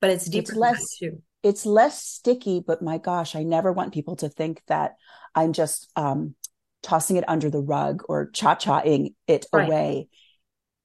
But 0.00 0.10
it's 0.10 0.26
deeper 0.26 0.52
it's 0.52 0.56
less 0.56 0.98
too. 0.98 1.22
it's 1.42 1.66
less 1.66 2.02
sticky 2.02 2.62
but 2.64 2.82
my 2.82 2.98
gosh 2.98 3.34
i 3.34 3.42
never 3.42 3.72
want 3.72 3.94
people 3.94 4.16
to 4.16 4.28
think 4.28 4.62
that 4.66 4.96
i'm 5.34 5.52
just 5.52 5.90
um 5.96 6.34
tossing 6.82 7.16
it 7.16 7.28
under 7.28 7.50
the 7.50 7.60
rug 7.60 8.02
or 8.08 8.30
cha-chaing 8.30 9.14
it 9.26 9.46
Right. 9.52 9.64
away. 9.66 10.08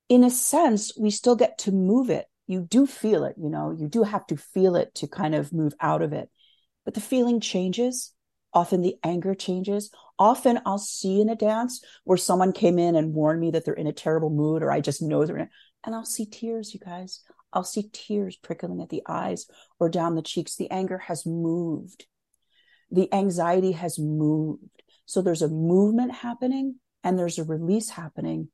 In 0.09 0.23
a 0.23 0.29
sense 0.29 0.91
we 0.97 1.09
still 1.09 1.35
get 1.35 1.57
to 1.59 1.71
move 1.71 2.09
it 2.09 2.25
you 2.47 2.61
do 2.61 2.85
feel 2.85 3.23
it 3.23 3.35
you 3.37 3.49
know 3.49 3.75
you 3.77 3.87
do 3.87 4.03
have 4.03 4.25
to 4.27 4.37
feel 4.37 4.75
it 4.75 4.93
to 4.95 5.07
kind 5.07 5.35
of 5.35 5.53
move 5.53 5.73
out 5.79 6.01
of 6.01 6.13
it. 6.13 6.29
But 6.83 6.93
the 6.93 7.01
feeling 7.01 7.39
changes. 7.39 8.11
Often 8.53 8.83
the 8.83 8.95
anger 9.03 9.35
changes. 9.35 9.91
Often 10.17 10.61
i'll 10.65 10.77
see 10.77 11.19
in 11.19 11.29
a 11.29 11.35
dance 11.35 11.83
where 12.03 12.17
someone 12.17 12.53
came 12.53 12.79
in 12.79 12.95
and 12.95 13.13
warned 13.13 13.41
me 13.41 13.51
that 13.51 13.65
they're 13.65 13.73
in 13.73 13.87
a 13.87 13.93
terrible 13.93 14.29
mood 14.29 14.63
or 14.63 14.71
i 14.71 14.79
just 14.79 15.01
know 15.01 15.25
they're 15.25 15.37
in 15.37 15.49
and 15.83 15.93
i'll 15.93 16.05
see 16.05 16.25
tears 16.25 16.73
you 16.73 16.79
guys. 16.79 17.21
I'll 17.51 17.63
see 17.63 17.89
tears 17.93 18.35
prickling 18.35 18.81
at 18.81 18.89
the 18.89 19.01
eyes 19.07 19.47
or 19.79 19.87
down 19.89 20.15
the 20.15 20.21
cheeks. 20.21 20.57
The 20.57 20.69
anger 20.69 20.97
has 20.97 21.25
moved. 21.25 22.05
The 22.91 23.11
anxiety 23.13 23.71
has 23.71 23.97
moved. 23.97 24.83
So 25.05 25.21
there's 25.21 25.41
a 25.41 25.47
movement 25.47 26.11
happening 26.13 26.75
and 27.01 27.17
there's 27.17 27.39
a 27.39 27.43
release 27.43 27.89
happening. 27.89 28.49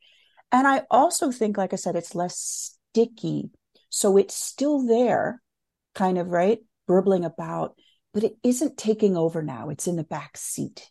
And 0.51 0.67
i 0.67 0.83
also 0.91 1.31
think 1.31 1.57
like 1.57 1.73
i 1.73 1.77
said 1.77 1.95
it's 1.95 2.13
less 2.13 2.77
sticky 2.93 3.51
so 3.91 4.17
it's 4.17 4.33
still 4.33 4.87
there 4.87 5.39
kind 5.93 6.17
of 6.17 6.29
right 6.29 6.59
burbling 6.87 7.23
about 7.23 7.75
but 8.13 8.23
it 8.23 8.33
isn't 8.43 8.77
taking 8.77 9.15
over 9.15 9.43
now 9.43 9.69
it's 9.69 9.85
in 9.87 9.95
the 9.95 10.03
back 10.03 10.35
seat 10.35 10.89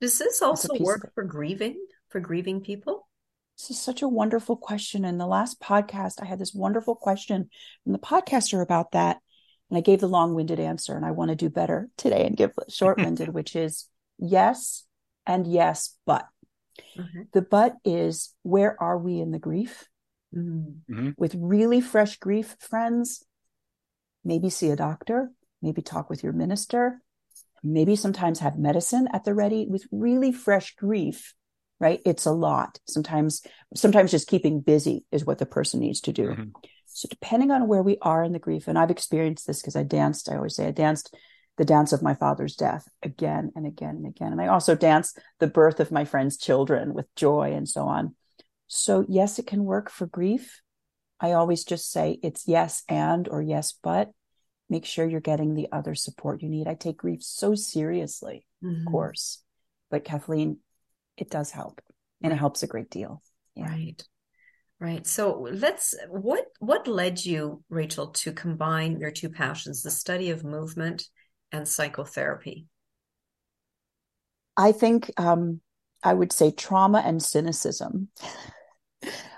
does 0.00 0.16
this 0.18 0.40
also 0.40 0.68
work 0.80 1.12
for 1.14 1.24
grieving 1.24 1.76
for 2.08 2.20
grieving 2.20 2.62
people 2.62 3.06
This 3.58 3.70
is 3.72 3.82
such 3.82 4.02
a 4.02 4.08
wonderful 4.08 4.56
question. 4.56 5.04
In 5.04 5.18
the 5.18 5.26
last 5.26 5.60
podcast, 5.60 6.22
I 6.22 6.26
had 6.26 6.38
this 6.38 6.54
wonderful 6.54 6.94
question 6.94 7.50
from 7.82 7.92
the 7.92 7.98
podcaster 7.98 8.62
about 8.62 8.92
that. 8.92 9.18
And 9.68 9.76
I 9.76 9.80
gave 9.82 9.98
the 9.98 10.06
long 10.06 10.34
winded 10.36 10.60
answer. 10.60 10.94
And 10.94 11.04
I 11.04 11.10
want 11.10 11.30
to 11.30 11.34
do 11.34 11.50
better 11.50 11.90
today 11.96 12.24
and 12.24 12.36
give 12.36 12.52
short 12.68 12.98
winded, 12.98 13.28
which 13.34 13.56
is 13.56 13.90
yes 14.16 14.86
and 15.26 15.44
yes, 15.44 15.98
but. 16.06 16.24
Mhm. 16.96 17.26
The 17.32 17.42
but 17.42 17.74
is 17.84 18.32
where 18.44 18.80
are 18.80 18.96
we 18.96 19.18
in 19.18 19.32
the 19.32 19.40
grief? 19.40 19.88
Mm. 20.34 21.14
With 21.16 21.34
really 21.36 21.80
fresh 21.80 22.18
grief, 22.18 22.56
friends, 22.60 23.24
maybe 24.24 24.50
see 24.50 24.70
a 24.70 24.76
doctor, 24.76 25.30
maybe 25.62 25.82
talk 25.82 26.10
with 26.10 26.22
your 26.22 26.32
minister, 26.32 27.00
maybe 27.62 27.96
sometimes 27.96 28.40
have 28.40 28.58
medicine 28.58 29.08
at 29.12 29.24
the 29.24 29.34
ready. 29.34 29.66
With 29.68 29.86
really 29.90 30.32
fresh 30.32 30.74
grief, 30.76 31.34
right? 31.80 32.00
It's 32.04 32.26
a 32.26 32.32
lot. 32.32 32.78
Sometimes, 32.86 33.42
sometimes 33.74 34.10
just 34.10 34.28
keeping 34.28 34.60
busy 34.60 35.04
is 35.10 35.24
what 35.24 35.38
the 35.38 35.46
person 35.46 35.80
needs 35.80 36.00
to 36.02 36.12
do. 36.12 36.28
Mhm. 36.28 36.52
So 36.86 37.08
depending 37.08 37.50
on 37.50 37.68
where 37.68 37.82
we 37.82 37.96
are 38.02 38.24
in 38.24 38.32
the 38.32 38.38
grief, 38.38 38.68
and 38.68 38.78
I've 38.78 38.90
experienced 38.90 39.46
this 39.46 39.60
because 39.60 39.76
I 39.76 39.82
danced, 39.82 40.28
I 40.28 40.36
always 40.36 40.56
say 40.56 40.66
I 40.66 40.72
danced 40.72 41.14
the 41.56 41.64
dance 41.64 41.92
of 41.92 42.02
my 42.02 42.14
father's 42.14 42.54
death 42.54 42.88
again 43.02 43.52
and 43.56 43.66
again 43.66 43.96
and 43.96 44.06
again. 44.06 44.32
And 44.32 44.40
I 44.40 44.46
also 44.46 44.74
danced 44.74 45.18
the 45.38 45.46
birth 45.46 45.80
of 45.80 45.90
my 45.90 46.04
friend's 46.04 46.36
children 46.36 46.94
with 46.94 47.12
joy 47.14 47.52
and 47.52 47.68
so 47.68 47.82
on. 47.82 48.14
So 48.68 49.04
yes, 49.08 49.38
it 49.38 49.46
can 49.46 49.64
work 49.64 49.90
for 49.90 50.06
grief. 50.06 50.62
I 51.20 51.32
always 51.32 51.64
just 51.64 51.90
say 51.90 52.18
it's 52.22 52.46
yes 52.46 52.84
and 52.88 53.26
or 53.28 53.42
yes, 53.42 53.74
but 53.82 54.10
make 54.68 54.84
sure 54.84 55.08
you're 55.08 55.20
getting 55.20 55.54
the 55.54 55.68
other 55.72 55.94
support 55.94 56.42
you 56.42 56.48
need. 56.48 56.68
I 56.68 56.74
take 56.74 56.98
grief 56.98 57.22
so 57.22 57.54
seriously, 57.54 58.46
Mhm. 58.62 58.86
of 58.86 58.92
course. 58.92 59.42
But 59.90 60.04
Kathleen, 60.04 60.58
it 61.16 61.30
does 61.30 61.50
help. 61.50 61.80
And 62.22 62.32
it 62.32 62.36
helps 62.36 62.62
a 62.62 62.66
great 62.66 62.90
deal. 62.90 63.22
Yeah. 63.54 63.68
Right. 63.68 64.08
Right. 64.80 65.06
So 65.06 65.48
let's 65.50 65.94
what 66.08 66.46
what 66.60 66.86
led 66.86 67.24
you, 67.24 67.64
Rachel, 67.68 68.08
to 68.08 68.32
combine 68.32 69.00
your 69.00 69.10
two 69.10 69.30
passions, 69.30 69.82
the 69.82 69.90
study 69.90 70.30
of 70.30 70.44
movement 70.44 71.08
and 71.50 71.66
psychotherapy? 71.66 72.66
I 74.56 74.72
think 74.72 75.10
um, 75.16 75.60
I 76.02 76.14
would 76.14 76.32
say 76.32 76.50
trauma 76.50 77.02
and 77.04 77.22
cynicism. 77.22 78.08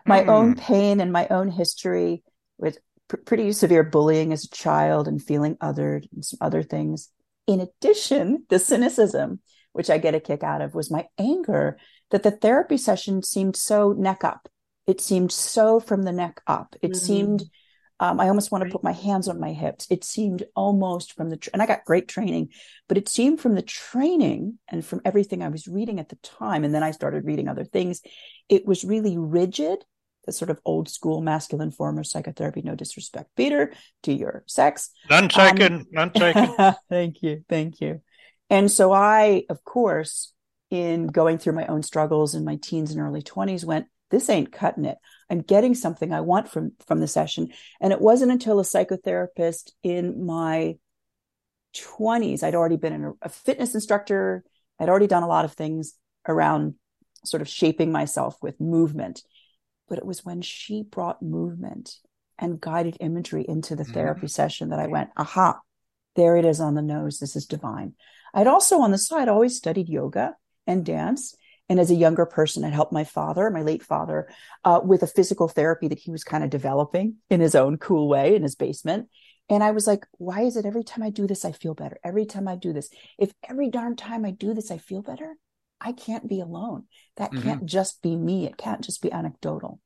my 0.06 0.22
Hmm. 0.22 0.30
own 0.30 0.54
pain 0.54 1.00
and 1.00 1.12
my 1.12 1.26
own 1.28 1.48
history 1.48 2.22
with 2.58 2.78
pr- 3.08 3.16
pretty 3.18 3.52
severe 3.52 3.82
bullying 3.84 4.32
as 4.32 4.44
a 4.44 4.48
child 4.48 5.08
and 5.08 5.22
feeling 5.22 5.56
othered 5.56 6.08
and 6.12 6.24
some 6.24 6.38
other 6.40 6.62
things. 6.62 7.10
In 7.46 7.60
addition, 7.60 8.44
the 8.48 8.58
cynicism, 8.58 9.40
which 9.72 9.90
I 9.90 9.98
get 9.98 10.14
a 10.14 10.20
kick 10.20 10.42
out 10.42 10.60
of, 10.62 10.74
was 10.74 10.90
my 10.90 11.06
anger 11.18 11.78
that 12.10 12.22
the 12.22 12.30
therapy 12.30 12.76
session 12.76 13.22
seemed 13.22 13.56
so 13.56 13.92
neck 13.92 14.24
up. 14.24 14.48
It 14.86 15.00
seemed 15.00 15.32
so 15.32 15.80
from 15.80 16.02
the 16.02 16.12
neck 16.12 16.40
up. 16.46 16.74
It 16.82 16.92
Mhm. 16.92 16.96
seemed, 16.96 17.50
um, 18.00 18.18
I 18.18 18.28
almost 18.28 18.50
want 18.50 18.64
to 18.64 18.70
put 18.70 18.82
my 18.82 18.92
hands 18.92 19.28
on 19.28 19.38
my 19.38 19.52
hips. 19.52 19.86
It 19.90 20.04
seemed 20.04 20.44
almost 20.56 21.12
from 21.12 21.28
the, 21.28 21.36
tr- 21.36 21.50
and 21.52 21.60
I 21.60 21.66
got 21.66 21.84
great 21.84 22.08
training, 22.08 22.48
but 22.88 22.96
it 22.96 23.10
seemed 23.10 23.40
from 23.40 23.54
the 23.54 23.62
training 23.62 24.58
and 24.68 24.84
from 24.84 25.02
everything 25.04 25.42
I 25.42 25.48
was 25.48 25.68
reading 25.68 26.00
at 26.00 26.08
the 26.08 26.16
time. 26.16 26.64
And 26.64 26.74
then 26.74 26.82
I 26.82 26.92
started 26.92 27.26
reading 27.26 27.46
other 27.46 27.64
things. 27.64 28.00
It 28.48 28.66
was 28.66 28.84
really 28.84 29.18
rigid, 29.18 29.84
the 30.24 30.32
sort 30.32 30.50
of 30.50 30.60
old 30.64 30.88
school 30.88 31.20
masculine 31.20 31.70
form 31.70 31.98
of 31.98 32.06
psychotherapy. 32.06 32.62
No 32.62 32.74
disrespect, 32.74 33.28
Peter, 33.36 33.74
to 34.04 34.12
your 34.14 34.44
sex. 34.46 34.90
None 35.10 35.24
Um, 35.24 35.28
taken. 35.28 35.86
None 35.90 36.10
taken. 36.10 36.54
thank 36.88 37.22
you. 37.22 37.44
Thank 37.50 37.82
you. 37.82 38.00
And 38.48 38.70
so 38.70 38.92
I, 38.92 39.44
of 39.50 39.62
course, 39.62 40.32
in 40.70 41.08
going 41.08 41.36
through 41.36 41.52
my 41.52 41.66
own 41.66 41.82
struggles 41.82 42.34
in 42.34 42.46
my 42.46 42.56
teens 42.56 42.92
and 42.92 43.00
early 43.00 43.22
20s, 43.22 43.64
went, 43.64 43.86
this 44.10 44.28
ain't 44.28 44.52
cutting 44.52 44.84
it. 44.84 44.98
I'm 45.28 45.40
getting 45.40 45.74
something 45.74 46.12
I 46.12 46.20
want 46.20 46.48
from 46.48 46.72
from 46.86 47.00
the 47.00 47.06
session. 47.08 47.52
And 47.80 47.92
it 47.92 48.00
wasn't 48.00 48.32
until 48.32 48.60
a 48.60 48.64
psychotherapist 48.64 49.72
in 49.82 50.24
my 50.26 50.76
20s, 51.74 52.42
I'd 52.42 52.54
already 52.54 52.76
been 52.76 53.04
a, 53.04 53.12
a 53.22 53.28
fitness 53.28 53.74
instructor. 53.74 54.44
I'd 54.78 54.88
already 54.88 55.06
done 55.06 55.22
a 55.22 55.28
lot 55.28 55.44
of 55.44 55.52
things 55.52 55.94
around 56.26 56.74
sort 57.24 57.42
of 57.42 57.48
shaping 57.48 57.92
myself 57.92 58.36
with 58.42 58.60
movement. 58.60 59.22
But 59.88 59.98
it 59.98 60.06
was 60.06 60.24
when 60.24 60.42
she 60.42 60.82
brought 60.82 61.22
movement 61.22 61.96
and 62.38 62.60
guided 62.60 62.96
imagery 63.00 63.44
into 63.46 63.76
the 63.76 63.84
Mhm. 63.84 63.92
therapy 63.92 64.28
session 64.28 64.70
that 64.70 64.78
I 64.78 64.86
went, 64.86 65.10
aha, 65.16 65.60
there 66.16 66.36
it 66.36 66.44
is 66.44 66.60
on 66.60 66.74
the 66.74 66.82
nose. 66.82 67.18
This 67.18 67.36
is 67.36 67.46
divine. 67.46 67.94
I'd 68.32 68.46
also 68.46 68.80
on 68.80 68.90
the 68.90 68.98
side 68.98 69.28
always 69.28 69.56
studied 69.56 69.88
yoga 69.88 70.36
and 70.66 70.84
dance. 70.84 71.34
And 71.70 71.78
as 71.78 71.90
a 71.92 71.94
younger 71.94 72.26
person, 72.26 72.64
I'd 72.64 72.72
helped 72.72 72.92
my 72.92 73.04
father, 73.04 73.48
my 73.48 73.62
late 73.62 73.84
father, 73.84 74.28
uh, 74.64 74.80
with 74.82 75.04
a 75.04 75.06
physical 75.06 75.46
therapy 75.46 75.86
that 75.86 76.00
he 76.00 76.10
was 76.10 76.24
kind 76.24 76.42
of 76.42 76.50
developing 76.50 77.18
in 77.30 77.40
his 77.40 77.54
own 77.54 77.78
cool 77.78 78.08
way 78.08 78.34
in 78.34 78.42
his 78.42 78.56
basement. 78.56 79.08
And 79.48 79.62
I 79.62 79.70
was 79.70 79.86
like, 79.86 80.04
why 80.18 80.42
is 80.42 80.56
it 80.56 80.66
every 80.66 80.82
time 80.82 81.04
I 81.04 81.10
do 81.10 81.28
this, 81.28 81.44
I 81.44 81.52
feel 81.52 81.74
better? 81.74 81.96
Every 82.02 82.26
time 82.26 82.48
I 82.48 82.56
do 82.56 82.72
this, 82.72 82.90
if 83.18 83.32
every 83.48 83.70
darn 83.70 83.94
time 83.94 84.24
I 84.24 84.32
do 84.32 84.52
this, 84.52 84.72
I 84.72 84.78
feel 84.78 85.00
better, 85.00 85.36
I 85.80 85.92
can't 85.92 86.28
be 86.28 86.40
alone. 86.40 86.84
That 87.16 87.30
Mhm. 87.32 87.42
can't 87.42 87.66
just 87.66 88.02
be 88.02 88.16
me. 88.16 88.46
It 88.46 88.56
can't 88.56 88.80
just 88.82 89.00
be 89.00 89.12
anecdotal. 89.12 89.78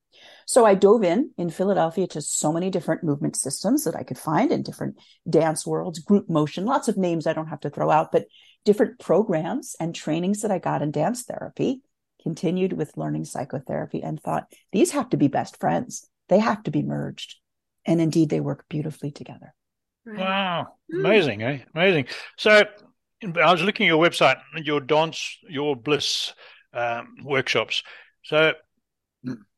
So 0.46 0.64
I 0.64 0.74
dove 0.74 1.04
in 1.04 1.32
in 1.36 1.50
Philadelphia 1.50 2.06
to 2.08 2.22
so 2.22 2.52
many 2.52 2.70
different 2.70 3.04
movement 3.04 3.36
systems 3.36 3.84
that 3.84 3.96
I 3.96 4.04
could 4.04 4.18
find 4.18 4.52
in 4.52 4.62
different 4.62 4.96
dance 5.28 5.66
worlds, 5.66 5.98
group 5.98 6.30
motion, 6.30 6.64
lots 6.64 6.88
of 6.88 6.96
names 6.96 7.26
I 7.26 7.34
don't 7.34 7.48
have 7.48 7.60
to 7.60 7.70
throw 7.70 7.90
out, 7.90 8.10
but 8.10 8.26
different 8.64 8.98
programs 8.98 9.76
and 9.78 9.94
trainings 9.94 10.42
that 10.42 10.50
I 10.50 10.58
got 10.58 10.82
in 10.82 10.90
dance 10.90 11.22
therapy, 11.24 11.82
continued 12.22 12.72
with 12.72 12.96
learning 12.96 13.24
psychotherapy 13.26 14.02
and 14.02 14.20
thought 14.20 14.50
these 14.72 14.92
have 14.92 15.10
to 15.10 15.16
be 15.16 15.28
best 15.28 15.60
friends. 15.60 16.08
They 16.28 16.38
have 16.38 16.62
to 16.64 16.70
be 16.70 16.82
merged. 16.82 17.36
And 17.86 18.00
indeed, 18.00 18.30
they 18.30 18.40
work 18.40 18.64
beautifully 18.68 19.10
together. 19.10 19.54
Right. 20.06 20.18
Wow, 20.18 20.68
Mm. 20.92 21.00
amazing, 21.00 21.42
eh? 21.42 21.58
Amazing. 21.74 22.06
So, 22.36 22.64
I 23.22 23.52
was 23.52 23.62
looking 23.62 23.86
at 23.86 23.90
your 23.90 24.04
website, 24.04 24.40
your 24.56 24.80
dance, 24.80 25.38
your 25.48 25.76
bliss 25.76 26.32
um, 26.72 27.16
workshops. 27.22 27.82
So, 28.22 28.54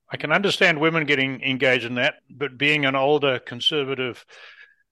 I 0.09 0.17
can 0.17 0.31
understand 0.31 0.81
women 0.81 1.05
getting 1.05 1.43
engaged 1.43 1.85
in 1.85 1.97
that, 1.97 2.17
but 2.31 2.57
being 2.57 2.85
an 2.85 2.95
older, 2.95 3.41
conservative, 3.41 4.25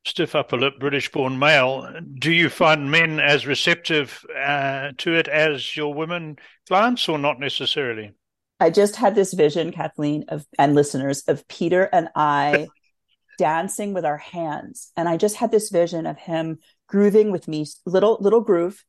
stiff 0.04 0.34
upper 0.34 0.56
lip, 0.56 0.75
British 0.78 1.11
born 1.11 1.38
male, 1.38 1.88
do 2.18 2.32
you 2.32 2.49
find 2.49 2.90
men 2.90 3.20
as 3.20 3.46
receptive 3.46 4.25
uh, 4.37 4.92
to 4.99 5.14
it 5.14 5.28
as 5.28 5.76
your 5.76 5.94
women 5.94 6.37
clients, 6.68 7.08
or 7.08 7.18
not 7.18 7.40
necessarily? 7.40 8.12
I 8.61 8.70
just 8.70 8.96
had 8.96 9.14
this 9.14 9.34
vision, 9.34 9.73
Kathleen, 9.73 10.25
of 10.28 10.46
and 10.58 10.75
listeners 10.75 11.23
of 11.26 11.46
Peter 11.49 11.88
and 11.92 12.08
I 12.14 12.68
dancing 13.38 13.94
with 13.94 14.04
our 14.04 14.18
hands. 14.18 14.92
And 14.96 15.08
I 15.08 15.16
just 15.16 15.37
had 15.37 15.50
this 15.50 15.70
vision 15.70 16.06
of 16.06 16.18
him 16.18 16.58
grooving 16.87 17.32
with 17.32 17.49
me, 17.49 17.66
little 17.84 18.18
little 18.20 18.40
groove, 18.40 18.84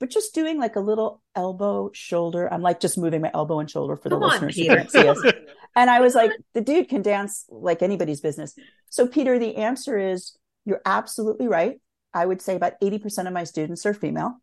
but 0.00 0.10
just 0.10 0.34
doing 0.34 0.58
like 0.58 0.76
a 0.76 0.80
little 0.80 1.22
elbow 1.36 1.90
shoulder. 1.92 2.52
I'm 2.52 2.62
like 2.62 2.80
just 2.80 2.98
moving 2.98 3.20
my 3.20 3.30
elbow 3.32 3.60
and 3.60 3.70
shoulder 3.70 3.96
for 3.96 4.08
the 4.08 4.16
Come 4.16 4.24
on, 4.24 4.30
listeners 4.30 4.56
who 4.56 4.66
can't 4.66 4.90
see 4.90 5.08
us. 5.08 5.18
And 5.76 5.90
I 5.90 5.98
was 5.98 6.14
like, 6.14 6.30
the 6.52 6.60
dude 6.60 6.88
can 6.88 7.02
dance 7.02 7.46
like 7.48 7.82
anybody's 7.82 8.20
business. 8.20 8.54
So, 8.90 9.08
Peter, 9.08 9.40
the 9.40 9.56
answer 9.56 9.98
is 9.98 10.36
you're 10.64 10.82
absolutely 10.84 11.48
right. 11.48 11.80
I 12.12 12.24
would 12.24 12.40
say 12.40 12.54
about 12.54 12.80
80% 12.80 13.26
of 13.26 13.32
my 13.32 13.44
students 13.44 13.84
are 13.86 13.94
female, 13.94 14.40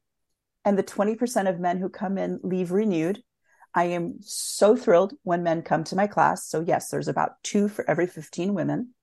and 0.65 0.77
the 0.77 0.83
20% 0.83 1.49
of 1.49 1.59
men 1.59 1.77
who 1.77 1.89
come 1.89 2.17
in 2.17 2.39
leave 2.43 2.71
renewed. 2.71 3.23
I 3.73 3.85
am 3.85 4.15
so 4.19 4.75
thrilled 4.75 5.13
when 5.23 5.43
men 5.43 5.61
come 5.61 5.85
to 5.85 5.95
my 5.95 6.05
class. 6.05 6.45
So, 6.45 6.59
yes, 6.59 6.89
there's 6.89 7.07
about 7.07 7.41
two 7.41 7.69
for 7.69 7.89
every 7.89 8.05
15 8.05 8.53
women. 8.53 8.93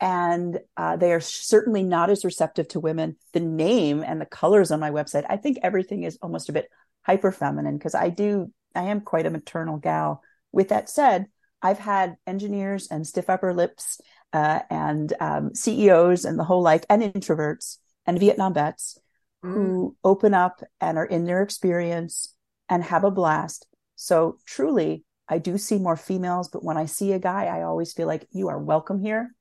And 0.00 0.58
uh, 0.76 0.96
they 0.96 1.12
are 1.12 1.20
certainly 1.20 1.84
not 1.84 2.10
as 2.10 2.24
receptive 2.24 2.66
to 2.68 2.80
women. 2.80 3.16
The 3.32 3.40
name 3.40 4.02
and 4.04 4.20
the 4.20 4.26
colors 4.26 4.72
on 4.72 4.80
my 4.80 4.90
website, 4.90 5.24
I 5.28 5.36
think 5.36 5.58
everything 5.62 6.02
is 6.02 6.18
almost 6.20 6.48
a 6.48 6.52
bit 6.52 6.68
hyper 7.02 7.30
feminine 7.30 7.78
because 7.78 7.94
I 7.94 8.08
do, 8.08 8.52
I 8.74 8.82
am 8.82 9.00
quite 9.00 9.26
a 9.26 9.30
maternal 9.30 9.76
gal. 9.76 10.22
With 10.50 10.70
that 10.70 10.90
said, 10.90 11.26
I've 11.62 11.78
had 11.78 12.16
engineers 12.26 12.88
and 12.88 13.06
stiff 13.06 13.30
upper 13.30 13.54
lips 13.54 14.00
uh, 14.32 14.60
and 14.70 15.12
um, 15.20 15.54
CEOs 15.54 16.24
and 16.24 16.38
the 16.38 16.44
whole 16.44 16.62
like, 16.62 16.86
and 16.88 17.02
introverts 17.02 17.78
and 18.06 18.18
Vietnam 18.18 18.54
vets 18.54 18.98
Mm. 19.44 19.54
who 19.54 19.96
open 20.04 20.34
up 20.34 20.62
and 20.80 20.96
are 20.96 21.04
in 21.04 21.24
their 21.24 21.42
experience 21.42 22.32
and 22.68 22.84
have 22.84 23.02
a 23.02 23.10
blast. 23.10 23.66
So 23.96 24.38
truly, 24.46 25.04
I 25.28 25.38
do 25.38 25.58
see 25.58 25.78
more 25.78 25.96
females, 25.96 26.48
but 26.48 26.62
when 26.62 26.76
I 26.76 26.86
see 26.86 27.12
a 27.12 27.18
guy, 27.18 27.46
I 27.46 27.62
always 27.62 27.92
feel 27.92 28.06
like 28.06 28.28
you 28.30 28.46
are 28.48 28.58
welcome 28.60 29.00
here. 29.00 29.34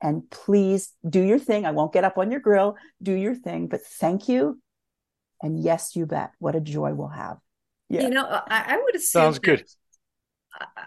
And 0.00 0.30
please 0.30 0.92
do 1.08 1.20
your 1.20 1.40
thing. 1.40 1.66
I 1.66 1.72
won't 1.72 1.92
get 1.92 2.04
up 2.04 2.16
on 2.16 2.30
your 2.30 2.38
grill. 2.38 2.76
Do 3.02 3.12
your 3.12 3.34
thing, 3.34 3.66
but 3.66 3.80
thank 3.84 4.28
you. 4.28 4.60
And 5.42 5.60
yes, 5.60 5.96
you 5.96 6.06
bet. 6.06 6.30
What 6.38 6.54
a 6.54 6.60
joy 6.60 6.94
we'll 6.94 7.08
have. 7.08 7.38
Yeah. 7.88 8.02
You 8.02 8.10
know, 8.10 8.24
I, 8.24 8.74
I 8.74 8.76
would 8.76 8.94
assume 8.94 9.22
Sounds 9.22 9.38
good. 9.40 9.64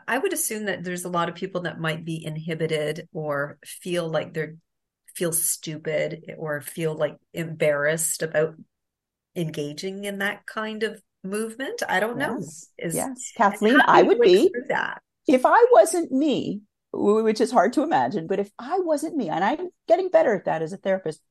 I- 0.07 0.17
would 0.17 0.33
assume 0.33 0.65
that 0.65 0.83
there's 0.83 1.05
a 1.05 1.09
lot 1.09 1.29
of 1.29 1.35
people 1.35 1.61
that 1.61 1.79
might 1.79 2.05
be 2.05 2.23
inhibited 2.23 3.07
or 3.13 3.57
feel 3.65 4.07
like 4.07 4.33
they're 4.33 4.55
feel 5.15 5.31
stupid 5.31 6.33
or 6.37 6.61
feel 6.61 6.95
like 6.95 7.17
embarrassed 7.33 8.23
about 8.23 8.55
engaging 9.35 10.05
in 10.05 10.19
that 10.19 10.45
kind 10.45 10.83
of 10.83 11.01
movement. 11.23 11.83
I 11.87 11.99
don't 11.99 12.17
know. 12.17 12.37
Is 12.37 12.69
yes. 12.79 13.31
Kathleen, 13.37 13.79
I 13.85 14.01
would 14.01 14.19
be. 14.19 14.51
that. 14.69 15.01
if 15.27 15.45
I 15.45 15.65
wasn't 15.71 16.11
me, 16.11 16.61
which 16.91 17.41
is 17.41 17.51
hard 17.51 17.73
to 17.73 17.83
imagine, 17.83 18.27
but 18.27 18.39
if 18.39 18.51
I 18.59 18.79
wasn't 18.79 19.15
me, 19.15 19.29
and 19.29 19.43
I'm 19.43 19.69
getting 19.87 20.09
better 20.09 20.35
at 20.35 20.45
that 20.45 20.61
as 20.61 20.73
a 20.73 20.77
therapist, 20.77 21.21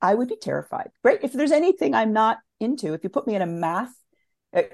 I 0.00 0.14
would 0.14 0.28
be 0.28 0.36
terrified. 0.36 0.90
Right? 1.02 1.18
If 1.22 1.32
there's 1.32 1.52
anything 1.52 1.94
I'm 1.94 2.12
not 2.12 2.38
into, 2.60 2.92
if 2.92 3.04
you 3.04 3.10
put 3.10 3.26
me 3.26 3.34
in 3.34 3.42
a 3.42 3.46
math 3.46 3.94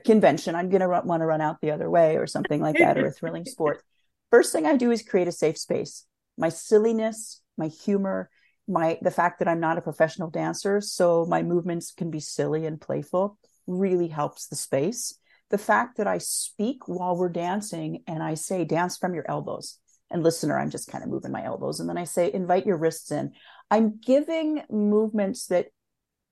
convention, 0.05 0.55
I'm 0.55 0.69
going 0.69 0.81
to 0.81 1.03
want 1.05 1.21
to 1.21 1.27
run 1.27 1.41
out 1.41 1.61
the 1.61 1.71
other 1.71 1.91
way 1.91 2.17
or 2.17 2.27
something 2.27 2.61
like 2.61 2.79
that, 2.79 2.97
or 2.99 3.07
a 3.07 3.11
thrilling 3.11 3.45
sport. 3.55 3.83
First 4.31 4.53
thing 4.53 4.67
I 4.67 4.77
do 4.77 4.91
is 4.91 5.03
create 5.03 5.29
a 5.29 5.33
safe 5.33 5.59
space. 5.59 6.07
My 6.37 6.49
silliness, 6.49 7.41
my 7.57 7.69
humor, 7.69 8.31
my 8.67 8.99
the 9.03 9.11
fact 9.11 9.39
that 9.39 9.49
I'm 9.49 9.61
not 9.61 9.79
a 9.79 9.83
professional 9.83 10.31
dancer, 10.31 10.81
so 10.81 11.27
my 11.27 11.43
movements 11.43 11.93
can 11.93 12.11
be 12.11 12.21
silly 12.21 12.67
and 12.67 12.81
playful, 12.81 13.39
really 13.67 14.09
helps 14.09 14.47
the 14.49 14.57
space 14.57 15.19
the 15.51 15.59
fact 15.59 15.99
that 15.99 16.07
I 16.07 16.19
speak 16.19 16.89
while 16.89 17.17
we're 17.17 17.29
dancing 17.29 18.03
and 18.07 18.23
I 18.23 18.35
say 18.35 18.65
dance 18.65 18.97
from 18.97 19.15
your 19.15 19.25
elbows. 19.31 19.79
And 20.11 20.23
listener, 20.23 20.59
I'm 20.59 20.71
just 20.71 20.89
kind 20.89 21.05
of 21.05 21.11
moving 21.11 21.33
my 21.33 21.45
elbows. 21.45 21.81
And 21.81 21.89
then 21.89 21.99
I 21.99 22.05
say 22.05 22.33
invite 22.33 22.67
your 22.67 22.77
wrists 22.77 23.11
in. 23.11 23.33
I'm 23.71 23.99
giving 24.05 24.63
movements 24.71 25.47
that 25.47 25.69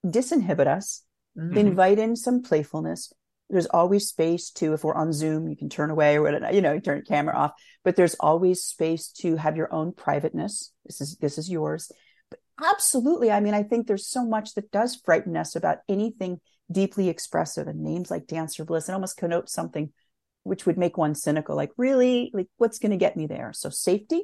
disinhibit 0.04 0.66
us, 0.66 1.04
Mhm. 1.36 1.56
invite 1.56 1.98
in 1.98 2.16
some 2.16 2.42
playfulness. 2.42 3.12
There's 3.52 3.66
always 3.66 4.08
space 4.08 4.50
to, 4.52 4.72
if 4.72 4.82
we're 4.82 4.94
on 4.94 5.12
Zoom, 5.12 5.46
you 5.46 5.56
can 5.56 5.68
turn 5.68 5.90
away 5.90 6.16
or 6.16 6.22
whatever, 6.22 6.50
you 6.52 6.62
know, 6.62 6.80
turn 6.80 7.00
the 7.00 7.04
camera 7.04 7.36
off, 7.36 7.52
but 7.84 7.96
there's 7.96 8.14
always 8.14 8.64
space 8.64 9.08
to 9.18 9.36
have 9.36 9.58
your 9.58 9.72
own 9.72 9.92
privateness. 9.92 10.72
This 10.86 11.02
is, 11.02 11.16
this 11.18 11.36
is 11.36 11.50
yours. 11.50 11.92
But 12.30 12.40
absolutely. 12.64 13.30
I 13.30 13.40
mean, 13.40 13.52
I 13.52 13.62
think 13.62 13.86
there's 13.86 14.08
so 14.08 14.24
much 14.24 14.54
that 14.54 14.70
does 14.70 14.96
frighten 14.96 15.36
us 15.36 15.54
about 15.54 15.80
anything 15.86 16.40
deeply 16.70 17.10
expressive 17.10 17.68
and 17.68 17.82
names 17.82 18.10
like 18.10 18.26
dancer 18.26 18.64
bliss. 18.64 18.88
It 18.88 18.92
almost 18.92 19.18
connotes 19.18 19.52
something 19.52 19.92
which 20.44 20.64
would 20.64 20.78
make 20.78 20.96
one 20.96 21.14
cynical, 21.14 21.54
like 21.54 21.72
really, 21.76 22.30
like 22.32 22.48
what's 22.56 22.78
going 22.78 22.92
to 22.92 22.96
get 22.96 23.18
me 23.18 23.26
there? 23.26 23.52
So 23.52 23.68
safety, 23.68 24.22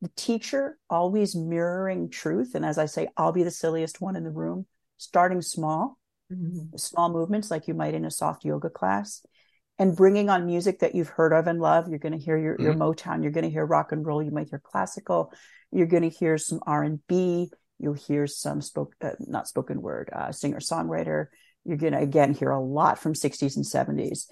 the 0.00 0.10
teacher 0.14 0.78
always 0.88 1.34
mirroring 1.34 2.08
truth. 2.08 2.54
And 2.54 2.64
as 2.64 2.78
I 2.78 2.86
say, 2.86 3.08
I'll 3.16 3.32
be 3.32 3.42
the 3.42 3.50
silliest 3.50 4.00
one 4.00 4.14
in 4.14 4.22
the 4.22 4.30
room, 4.30 4.66
starting 4.96 5.42
small 5.42 5.98
Mhm. 6.32 6.78
small 6.78 7.10
movements 7.10 7.50
like 7.50 7.68
you 7.68 7.74
might 7.74 7.94
in 7.94 8.04
a 8.04 8.10
soft 8.10 8.44
yoga 8.44 8.70
class 8.70 9.24
and 9.78 9.96
bringing 9.96 10.30
on 10.30 10.46
music 10.46 10.78
that 10.78 10.94
you've 10.94 11.08
heard 11.08 11.32
of 11.32 11.46
and 11.46 11.60
love. 11.60 11.88
You're 11.88 11.98
going 11.98 12.18
to 12.18 12.24
hear 12.24 12.38
your, 12.38 12.56
your 12.60 12.74
motown 12.74 13.22
you're 13.22 13.32
going 13.32 13.44
to 13.44 13.50
hear 13.50 13.66
rock 13.66 13.92
and 13.92 14.06
roll 14.06 14.22
you 14.22 14.30
might 14.30 14.48
hear 14.48 14.60
classical. 14.60 15.32
You're 15.70 15.86
going 15.86 16.02
to 16.02 16.08
hear 16.08 16.38
some 16.38 16.60
r&b 16.66 17.50
you'll 17.78 17.94
hear 17.94 18.26
some 18.26 18.60
spoke 18.60 18.94
uh, 19.02 19.10
not 19.20 19.48
spoken 19.48 19.82
word 19.82 20.08
uh, 20.12 20.32
singer 20.32 20.60
songwriter 20.60 21.26
you're 21.64 21.76
going 21.76 21.92
to 21.92 21.98
again 21.98 22.32
hear 22.32 22.50
a 22.50 22.60
lot 22.60 22.98
from 22.98 23.14
60s 23.14 23.56
and 23.56 23.64
70s 23.64 24.26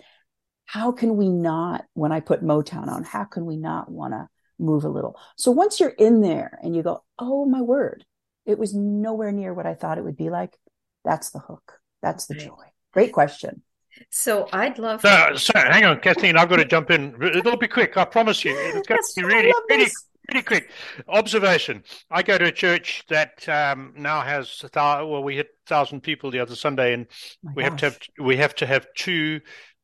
how 0.67 0.93
can 0.93 1.17
we 1.17 1.29
not 1.29 1.85
when 1.95 2.13
i 2.13 2.21
put 2.21 2.43
motown 2.43 2.89
on 2.89 3.03
how 3.05 3.25
can 3.25 3.45
we 3.45 3.57
not 3.57 3.91
want 3.91 4.13
to 4.15 4.29
move 4.59 4.85
a 4.85 4.89
little? 4.89 5.19
So 5.37 5.51
once 5.51 5.81
you're 5.81 5.89
in 5.89 6.21
there 6.21 6.59
and 6.63 6.77
you 6.77 6.83
go 6.83 7.03
oh 7.19 7.45
my 7.45 7.61
word 7.61 8.05
it 8.47 8.59
was 8.59 8.75
nowhere 8.75 9.33
near 9.33 9.53
what 9.53 9.67
i 9.67 9.75
thought 9.75 9.99
it 9.99 10.05
would 10.05 10.17
be 10.17 10.31
like 10.31 10.57
that's 11.05 11.31
the 11.31 11.41
hook 11.41 11.82
that's 12.03 12.27
the 12.27 12.35
joy. 12.35 12.65
Great 12.93 13.13
question. 13.13 13.63
So 14.11 14.49
I'd 14.53 14.79
love 14.79 15.01
So, 15.01 15.37
so 15.37 15.53
hang 15.55 15.85
on, 15.85 16.01
Kathleen. 16.01 16.37
I've 16.37 16.49
got 16.49 16.57
to 16.57 16.65
jump 16.65 16.91
in. 16.91 17.15
It'll 17.23 17.57
be 17.57 17.69
quick. 17.69 17.97
I 17.97 18.05
promise 18.05 18.45
you. 18.45 18.55
It's 18.57 18.87
going 18.87 18.99
Yes, 19.01 19.15
to 19.15 19.21
be 19.21 19.27
really, 19.27 19.49
love 19.49 19.63
really, 19.71 19.91
really 20.31 20.43
quick. 20.43 20.71
Observation. 21.09 21.85
I 22.11 22.23
go 22.23 22.37
to 22.39 22.47
a 22.47 22.53
church 22.53 23.05
that 23.09 23.49
um, 23.49 23.95
now 23.97 24.21
has 24.23 24.61
a 24.65 24.69
thou- 24.69 25.07
well, 25.07 25.23
we 25.23 25.37
hit 25.37 25.49
thousand 25.67 26.03
people 26.03 26.31
the 26.31 26.41
other 26.41 26.57
Sunday, 26.57 26.95
and 26.95 27.07
My 27.43 27.53
we 27.55 27.63
have 27.65 27.77
to 27.77 27.87
have 27.87 27.99
we 28.19 28.37
have 28.39 28.55
to 28.57 28.67
have 28.67 28.87
two 28.97 29.41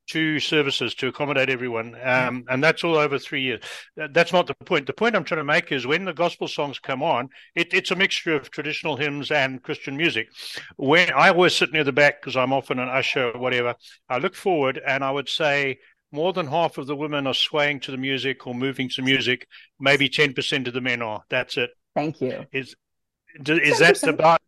two 0.09 0.39
services 0.39 0.95
to 0.95 1.07
accommodate 1.07 1.49
everyone, 1.49 1.95
um, 2.03 2.43
and 2.49 2.63
that's 2.63 2.83
all 2.83 2.97
over 2.97 3.19
three 3.19 3.41
years. 3.41 3.61
That's 3.95 4.33
not 4.33 4.47
the 4.47 4.55
point. 4.65 4.87
The 4.87 4.93
point 4.93 5.15
I'm 5.15 5.23
trying 5.23 5.39
to 5.39 5.43
make 5.45 5.71
is 5.71 5.85
when 5.85 6.05
the 6.05 6.13
gospel 6.13 6.47
songs 6.47 6.79
come 6.79 7.03
on, 7.03 7.29
it, 7.55 7.73
it's 7.73 7.91
a 7.91 7.95
mixture 7.95 8.35
of 8.35 8.49
traditional 8.49 8.97
hymns 8.97 9.31
and 9.31 9.61
Christian 9.61 9.95
music. 9.95 10.29
When 10.77 11.11
I 11.11 11.29
always 11.29 11.55
sit 11.55 11.71
near 11.71 11.83
the 11.83 11.91
back 11.91 12.21
because 12.21 12.35
I'm 12.35 12.53
often 12.53 12.79
an 12.79 12.89
usher 12.89 13.31
or 13.31 13.39
whatever, 13.39 13.75
I 14.09 14.17
look 14.17 14.35
forward 14.35 14.81
and 14.85 15.03
I 15.03 15.11
would 15.11 15.29
say 15.29 15.79
more 16.11 16.33
than 16.33 16.47
half 16.47 16.77
of 16.77 16.87
the 16.87 16.95
women 16.95 17.27
are 17.27 17.33
swaying 17.33 17.81
to 17.81 17.91
the 17.91 17.97
music 17.97 18.47
or 18.47 18.55
moving 18.55 18.89
to 18.89 19.01
music. 19.01 19.47
Maybe 19.79 20.09
ten 20.09 20.33
percent 20.33 20.67
of 20.67 20.73
the 20.73 20.81
men 20.81 21.01
are. 21.01 21.23
That's 21.29 21.57
it. 21.57 21.69
Thank 21.95 22.21
you. 22.21 22.45
Is 22.51 22.75
is 23.45 23.79
that 23.79 23.95
10%. 23.95 24.07
about? 24.09 24.41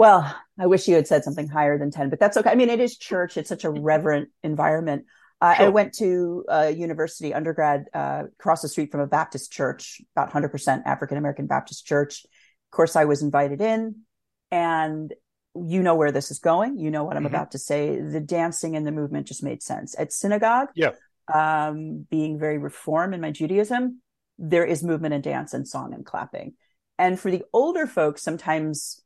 Well, 0.00 0.34
I 0.58 0.66
wish 0.66 0.88
you 0.88 0.94
had 0.94 1.06
said 1.06 1.24
something 1.24 1.46
higher 1.46 1.76
than 1.76 1.90
10, 1.90 2.08
but 2.08 2.18
that's 2.18 2.38
okay. 2.38 2.48
I 2.48 2.54
mean, 2.54 2.70
it 2.70 2.80
is 2.80 2.96
church. 3.10 3.36
It's 3.36 3.50
such 3.50 3.64
a 3.64 3.70
reverent 3.70 4.30
environment. 4.42 5.04
Uh, 5.42 5.56
I 5.58 5.68
went 5.68 5.92
to 5.96 6.42
a 6.48 6.70
university 6.70 7.34
undergrad 7.34 7.84
uh, 7.92 8.22
across 8.38 8.62
the 8.62 8.68
street 8.70 8.90
from 8.90 9.02
a 9.02 9.06
Baptist 9.06 9.52
church, 9.52 10.00
about 10.16 10.32
100% 10.32 10.84
African 10.86 11.18
American 11.18 11.46
Baptist 11.46 11.84
church. 11.84 12.24
Of 12.24 12.70
course, 12.70 12.96
I 12.96 13.04
was 13.04 13.20
invited 13.20 13.60
in, 13.60 13.96
and 14.50 15.12
you 15.54 15.82
know 15.82 15.96
where 15.96 16.12
this 16.12 16.30
is 16.30 16.38
going. 16.38 16.78
You 16.78 16.90
know 16.90 17.04
what 17.04 17.18
I'm 17.18 17.24
Mhm. 17.24 17.34
about 17.34 17.50
to 17.50 17.58
say. 17.58 18.00
The 18.00 18.20
dancing 18.20 18.76
and 18.76 18.86
the 18.86 18.92
movement 18.92 19.26
just 19.26 19.42
made 19.42 19.62
sense. 19.62 19.94
At 19.98 20.14
synagogue, 20.14 20.68
Yeah. 20.74 20.92
um, 21.30 22.06
being 22.08 22.38
very 22.38 22.56
reform 22.56 23.12
in 23.12 23.20
my 23.20 23.32
Judaism, 23.32 24.00
there 24.38 24.64
is 24.64 24.82
movement 24.82 25.12
and 25.12 25.22
dance 25.22 25.52
and 25.52 25.68
song 25.68 25.92
and 25.92 26.06
clapping. 26.06 26.54
And 26.98 27.20
for 27.20 27.30
the 27.30 27.44
older 27.52 27.86
folks, 27.86 28.22
sometimes 28.22 29.02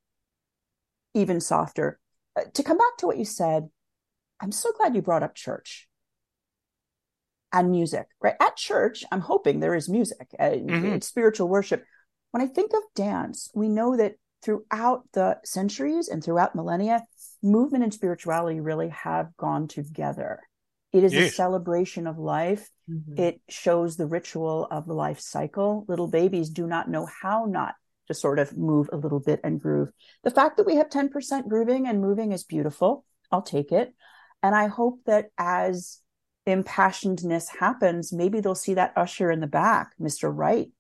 even 1.14 1.40
softer. 1.40 1.98
Uh, 2.37 2.42
to 2.53 2.62
come 2.62 2.79
back 2.79 2.96
to 2.98 3.07
what 3.07 3.18
you 3.18 3.24
said, 3.24 3.68
I'm 4.40 4.53
so 4.53 4.72
glad 4.72 4.94
you 4.94 5.03
brought 5.03 5.22
up 5.22 5.35
church 5.35 5.88
and 7.53 7.70
music, 7.70 8.09
right? 8.20 8.35
At 8.40 8.57
church, 8.57 9.05
I'm 9.12 9.20
hoping 9.20 9.61
there 9.61 9.77
is 9.77 9.88
music, 9.88 10.29
uh, 10.38 10.50
Mhm. 10.50 11.03
spiritual 11.03 11.48
worship. 11.48 11.85
When 12.33 12.42
I 12.42 12.48
think 12.48 12.74
of 12.74 12.83
dance, 12.94 13.50
we 13.55 13.68
know 13.68 13.96
that 13.96 14.16
throughout 14.42 15.09
the 15.12 15.38
centuries 15.44 16.09
and 16.09 16.22
throughout 16.22 16.55
millennia, 16.57 17.07
movement 17.42 17.85
and 17.85 17.94
spirituality 17.94 18.61
really 18.61 18.88
have 18.88 19.37
gone 19.37 19.68
together. 19.68 20.40
It 20.92 21.05
is 21.05 21.14
a 21.14 21.29
celebration 21.29 22.07
of 22.07 22.18
life. 22.18 22.70
Mhm. 22.90 23.18
It 23.18 23.40
shows 23.48 23.96
the 23.96 24.07
ritual 24.07 24.66
of 24.70 24.87
the 24.87 24.94
life 24.94 25.20
cycle. 25.20 25.85
Little 25.88 26.09
babies 26.09 26.50
do 26.50 26.66
not 26.66 26.88
know 26.88 27.07
how 27.07 27.44
not 27.46 27.77
to 28.08 28.14
sort 28.14 28.38
of 28.38 28.56
move 28.56 28.88
a 28.92 28.96
little 28.96 29.20
bit 29.20 29.40
and 29.44 29.60
groove. 29.60 29.90
The 30.22 30.30
fact 30.30 30.56
that 30.56 30.66
we 30.66 30.76
have 30.76 30.88
10% 30.88 31.48
grooving 31.48 31.86
and 31.86 32.00
moving 32.00 32.32
is 32.32 32.44
beautiful. 32.44 33.04
I'll 33.30 33.42
take 33.42 33.72
it. 33.72 33.94
And 34.42 34.54
I 34.54 34.66
hope 34.66 35.00
that 35.06 35.30
as 35.38 36.00
impassionedness 36.46 37.56
happens, 37.58 38.12
maybe 38.12 38.40
they'll 38.40 38.54
see 38.54 38.74
that 38.74 38.92
usher 38.96 39.30
in 39.30 39.40
the 39.40 39.46
back, 39.46 39.92
Mr. 40.00 40.30
Wright, 40.34 40.70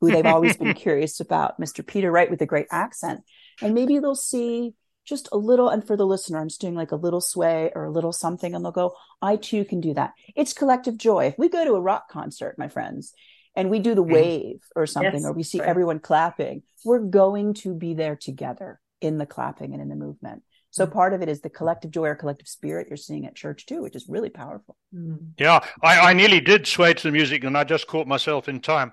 who 0.00 0.10
they've 0.10 0.26
always 0.26 0.56
been 0.56 0.74
curious 0.74 1.20
about, 1.20 1.58
Mr. 1.60 1.86
Peter 1.86 2.10
Wright 2.10 2.30
with 2.30 2.42
a 2.42 2.46
great 2.46 2.66
accent. 2.70 3.22
And 3.62 3.74
maybe 3.74 3.98
they'll 3.98 4.14
see 4.14 4.74
just 5.04 5.28
a 5.32 5.38
little. 5.38 5.68
And 5.68 5.86
for 5.86 5.96
the 5.96 6.06
listener, 6.06 6.38
I'm 6.38 6.48
just 6.48 6.60
doing 6.60 6.74
like 6.74 6.92
a 6.92 6.96
little 6.96 7.20
sway 7.20 7.70
or 7.74 7.84
a 7.84 7.90
little 7.90 8.12
something, 8.12 8.54
and 8.54 8.64
they'll 8.64 8.72
go, 8.72 8.94
I 9.22 9.36
too 9.36 9.64
can 9.64 9.80
do 9.80 9.94
that. 9.94 10.12
It's 10.34 10.52
collective 10.52 10.96
joy. 10.96 11.26
If 11.26 11.38
we 11.38 11.48
go 11.48 11.64
to 11.64 11.74
a 11.74 11.80
rock 11.80 12.10
concert, 12.10 12.56
my 12.58 12.68
friends, 12.68 13.14
and 13.56 13.70
we 13.70 13.78
do 13.78 13.94
the 13.94 14.02
mm-hmm. 14.02 14.12
wave 14.12 14.60
or 14.74 14.86
something, 14.86 15.14
yes, 15.14 15.24
or 15.24 15.32
we 15.32 15.42
see 15.42 15.60
right. 15.60 15.68
everyone 15.68 16.00
clapping, 16.00 16.62
we're 16.84 17.00
going 17.00 17.54
to 17.54 17.74
be 17.74 17.94
there 17.94 18.16
together 18.16 18.80
in 19.00 19.18
the 19.18 19.26
clapping 19.26 19.72
and 19.72 19.82
in 19.82 19.88
the 19.88 19.96
movement. 19.96 20.42
So 20.70 20.84
mm-hmm. 20.84 20.92
part 20.92 21.12
of 21.14 21.22
it 21.22 21.28
is 21.28 21.40
the 21.40 21.50
collective 21.50 21.90
joy 21.92 22.08
or 22.08 22.14
collective 22.14 22.48
spirit 22.48 22.88
you're 22.88 22.96
seeing 22.96 23.26
at 23.26 23.36
church 23.36 23.66
too, 23.66 23.82
which 23.82 23.94
is 23.94 24.06
really 24.08 24.30
powerful. 24.30 24.76
Mm-hmm. 24.94 25.26
Yeah, 25.38 25.60
I, 25.82 26.10
I 26.10 26.12
nearly 26.14 26.40
did 26.40 26.66
sway 26.66 26.94
to 26.94 27.02
the 27.02 27.12
music, 27.12 27.44
and 27.44 27.56
I 27.56 27.64
just 27.64 27.86
caught 27.86 28.08
myself 28.08 28.48
in 28.48 28.60
time. 28.60 28.92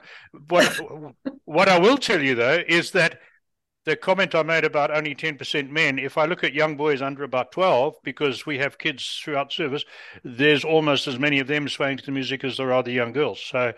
What 0.49 0.79
what 1.45 1.69
I 1.69 1.79
will 1.79 1.97
tell 1.97 2.21
you 2.21 2.35
though 2.35 2.61
is 2.67 2.91
that 2.91 3.19
the 3.85 3.95
comment 3.95 4.35
I 4.35 4.43
made 4.43 4.63
about 4.63 4.95
only 4.95 5.15
10% 5.15 5.69
men, 5.69 5.97
if 5.97 6.17
I 6.17 6.25
look 6.25 6.43
at 6.43 6.53
young 6.53 6.77
boys 6.77 7.01
under 7.01 7.23
about 7.23 7.51
12, 7.51 7.95
because 8.03 8.45
we 8.45 8.59
have 8.59 8.77
kids 8.77 9.19
throughout 9.23 9.51
service, 9.51 9.83
there's 10.23 10.63
almost 10.63 11.07
as 11.07 11.17
many 11.17 11.39
of 11.39 11.47
them 11.47 11.67
swaying 11.67 11.97
to 11.97 12.05
the 12.05 12.11
music 12.11 12.43
as 12.43 12.57
there 12.57 12.73
are 12.73 12.83
the 12.83 12.91
young 12.91 13.11
girls. 13.11 13.41
So, 13.43 13.73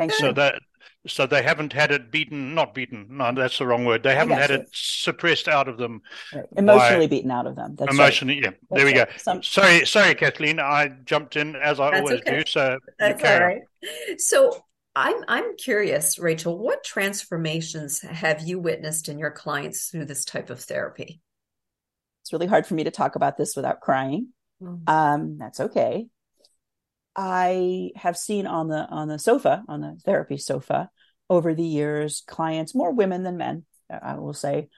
Thank 0.00 0.12
so 0.12 0.28
you. 0.28 0.32
that 0.32 0.62
so 1.06 1.26
they 1.26 1.42
haven't 1.42 1.74
had 1.74 1.90
it 1.90 2.10
beaten, 2.10 2.54
not 2.54 2.74
beaten. 2.74 3.06
No, 3.10 3.32
that's 3.32 3.58
the 3.58 3.66
wrong 3.66 3.84
word. 3.84 4.02
They 4.02 4.14
haven't 4.14 4.38
had 4.38 4.48
you. 4.48 4.56
it 4.56 4.70
suppressed 4.72 5.46
out 5.46 5.68
of 5.68 5.76
them, 5.76 6.00
right. 6.34 6.46
emotionally 6.56 7.06
by, 7.06 7.10
beaten 7.10 7.30
out 7.30 7.46
of 7.46 7.54
them. 7.54 7.76
That's 7.76 7.92
emotionally, 7.92 8.36
right. 8.36 8.44
yeah. 8.44 8.50
That's 8.50 8.82
there 8.82 8.92
we 8.92 8.98
right. 8.98 9.08
go. 9.10 9.16
Some... 9.18 9.42
Sorry, 9.42 9.84
sorry, 9.84 10.14
Kathleen. 10.14 10.58
I 10.58 10.88
jumped 11.04 11.36
in 11.36 11.54
as 11.54 11.80
I 11.80 11.90
that's 11.90 12.00
always 12.00 12.20
okay. 12.20 12.38
do. 12.38 12.44
So 12.46 12.78
that's 12.98 13.22
all 13.22 13.40
right. 13.40 13.60
So 14.16 14.64
I'm 14.96 15.22
I'm 15.28 15.56
curious, 15.56 16.18
Rachel, 16.18 16.58
what 16.58 16.82
transformations 16.82 18.00
have 18.00 18.40
you 18.40 18.58
witnessed 18.58 19.10
in 19.10 19.18
your 19.18 19.30
clients 19.30 19.88
through 19.88 20.06
this 20.06 20.24
type 20.24 20.48
of 20.48 20.60
therapy? 20.60 21.20
It's 22.22 22.32
really 22.32 22.46
hard 22.46 22.66
for 22.66 22.74
me 22.74 22.84
to 22.84 22.90
talk 22.90 23.16
about 23.16 23.36
this 23.36 23.54
without 23.54 23.80
crying. 23.80 24.28
Mm-hmm. 24.62 24.90
Um, 24.90 25.38
that's 25.38 25.60
okay. 25.60 26.06
I 27.16 27.90
have 27.96 28.16
seen 28.16 28.46
on 28.46 28.68
the 28.68 28.86
on 28.88 29.08
the 29.08 29.18
sofa, 29.18 29.64
on 29.68 29.80
the 29.80 29.96
therapy 30.04 30.36
sofa, 30.36 30.90
over 31.28 31.54
the 31.54 31.64
years, 31.64 32.22
clients, 32.26 32.74
more 32.74 32.92
women 32.92 33.22
than 33.22 33.36
men, 33.36 33.64
I 33.90 34.14
will 34.14 34.34
say, 34.34 34.68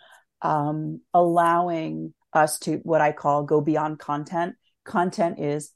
um, 0.40 1.00
allowing 1.12 2.14
us 2.32 2.58
to 2.60 2.76
what 2.82 3.00
I 3.00 3.12
call 3.12 3.44
go 3.44 3.60
beyond 3.60 3.98
content. 3.98 4.54
Content 4.84 5.38
is 5.38 5.72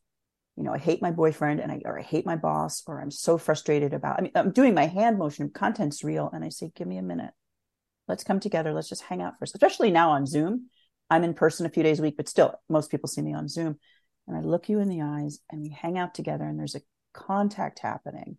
you 0.57 0.65
know, 0.65 0.73
I 0.73 0.79
hate 0.79 1.03
my 1.03 1.11
boyfriend 1.11 1.61
and 1.61 1.71
I 1.71 1.83
or 1.85 1.99
I 1.99 2.03
hate 2.03 2.25
my 2.25 2.37
boss 2.37 2.83
or 2.87 3.01
I'm 3.01 3.11
so 3.11 3.37
frustrated 3.37 3.93
about 3.93 4.19
I 4.19 4.23
mean 4.23 4.33
I'm 4.35 4.53
doing 4.53 4.75
my 4.75 4.87
hand 4.87 5.19
motion, 5.19 5.51
content's 5.51 6.03
real, 6.03 6.31
and 6.33 6.45
I 6.45 6.49
say, 6.49 6.73
give 6.75 6.89
me 6.89 6.97
a 6.97 7.03
minute. 7.03 7.33
Let's 8.09 8.25
come 8.25 8.41
together. 8.41 8.73
Let's 8.73 8.89
just 8.89 9.03
hang 9.03 9.21
out 9.21 9.35
first. 9.39 9.55
Especially 9.55 9.91
now 9.91 10.11
on 10.11 10.27
Zoom. 10.27 10.69
I'm 11.11 11.25
in 11.25 11.35
person 11.35 11.67
a 11.67 11.71
few 11.71 11.83
days 11.83 11.99
a 11.99 12.03
week, 12.03 12.17
but 12.17 12.29
still 12.29 12.55
most 12.69 12.91
people 12.91 13.09
see 13.09 13.23
me 13.23 13.35
on 13.35 13.49
Zoom. 13.49 13.79
And 14.27 14.37
I 14.37 14.41
look 14.41 14.69
you 14.69 14.81
in 14.81 14.89
the 14.89 15.03
eyes 15.03 15.39
and 15.51 15.61
we 15.61 15.71
hang 15.71 15.99
out 15.99 16.15
together 16.15 16.45
and 16.45 16.59
there's 16.59 16.75
a 16.75 16.83
contact 17.13 17.79
happening. 17.79 18.39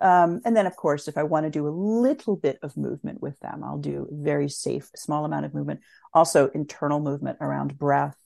Um, 0.00 0.40
and 0.44 0.56
then, 0.56 0.66
of 0.66 0.76
course, 0.76 1.08
if 1.08 1.18
I 1.18 1.24
want 1.24 1.44
to 1.44 1.50
do 1.50 1.68
a 1.68 1.70
little 1.70 2.36
bit 2.36 2.58
of 2.62 2.76
movement 2.76 3.20
with 3.20 3.38
them, 3.40 3.62
I'll 3.62 3.78
do 3.78 4.08
very 4.10 4.48
safe, 4.48 4.90
small 4.96 5.24
amount 5.24 5.44
of 5.44 5.54
movement. 5.54 5.80
Also, 6.14 6.48
internal 6.48 7.00
movement 7.00 7.38
around 7.40 7.78
breath 7.78 8.16